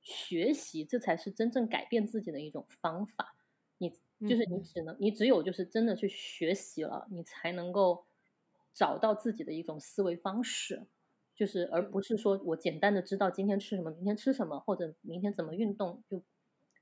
[0.00, 3.36] 学习，这才是真正改变自己的一种方法。
[3.78, 3.90] 你
[4.24, 8.06] 就是你嗯只能，你只有就是真的去学习了，你才能够
[8.72, 10.86] 找到自己的一种思维方式。
[11.34, 16.22] 就是而不是说我简单的知道今天吃什么，明天吃什么，或者明天怎么运动，就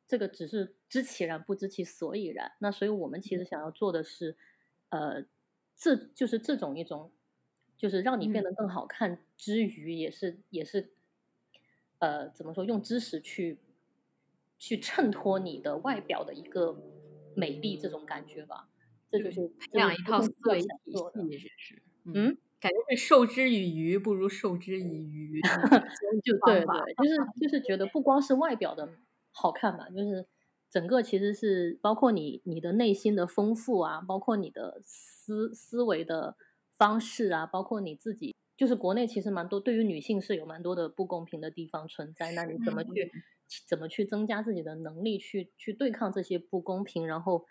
[0.06, 2.52] 这个只是知其然不知其所以然。
[2.58, 4.36] 那所以我们其实想要做的是，
[4.90, 5.24] 呃，
[5.76, 7.12] 这就是这种一种，
[7.76, 10.92] 就是让你变得更好看之余，也是也是，
[11.98, 13.58] 呃，怎么说，用知识去
[14.58, 16.76] 去衬托你的外表的一个
[17.34, 18.68] 美丽这种感觉吧。
[19.10, 20.68] 这就是培养一套思维体。
[20.68, 25.40] 系，这是嗯，感觉是授之以鱼不如授之以渔，
[26.24, 28.88] 就对对，就是就是觉得不光是外表的
[29.32, 30.26] 好看嘛，就是
[30.70, 36.36] 整个其实是包括你你的内心的丰富啊，包括你的思思维的
[36.72, 43.10] 方式啊，包括你自己，就是国内其实蛮多对于女性是有蛮多的不公平的地方存在，那你怎么去、
[43.66, 47.44] 怎么去增加自己的能力去去对抗这些不公平，然后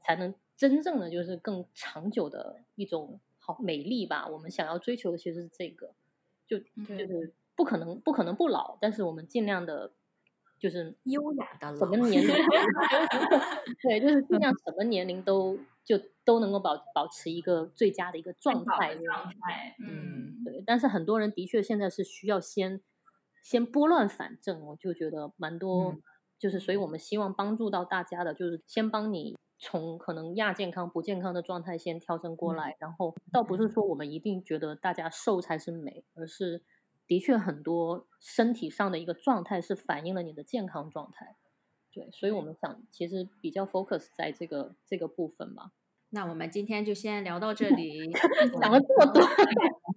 [0.00, 4.26] 才能真正的就是更长久的一种好美丽吧。
[4.28, 5.94] 我们想要追求的其实是这个。
[6.46, 9.94] 就就是不可能不可能不老，但是我们尽量的，
[10.58, 12.28] 就是优雅的什么年龄，
[13.82, 19.02] 对，就是尽量什么年龄都就都能够保保持一个最佳的一个状态的。
[19.02, 22.80] 状态，嗯，对，但是很多人的确现在是需要先
[23.42, 26.02] 先拨乱反正，我就觉得蛮多，嗯。
[26.36, 32.56] 就是所以我们希望帮助到大家的，就是先帮你从可能亚健康、不健康的状态先调整过嗯。
[32.56, 36.62] 来，然后倒不是说我们一定觉得大家瘦才是美，而是
[37.06, 41.36] 的确很多身体上的一个状态是反映了你的健康状态。
[41.92, 45.70] 对，所以我们想其实比较 focus 在这个这个部分吧。
[46.10, 48.12] 那我们今天就先聊到这里，
[48.60, 49.22] 讲了这么多，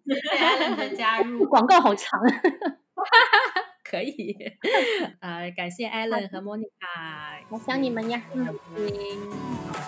[0.05, 2.19] 谢谢加入，广告好长。
[3.83, 4.35] 可以，
[5.21, 8.21] 呃，感谢 Allen 和 Monica，我想你们呀。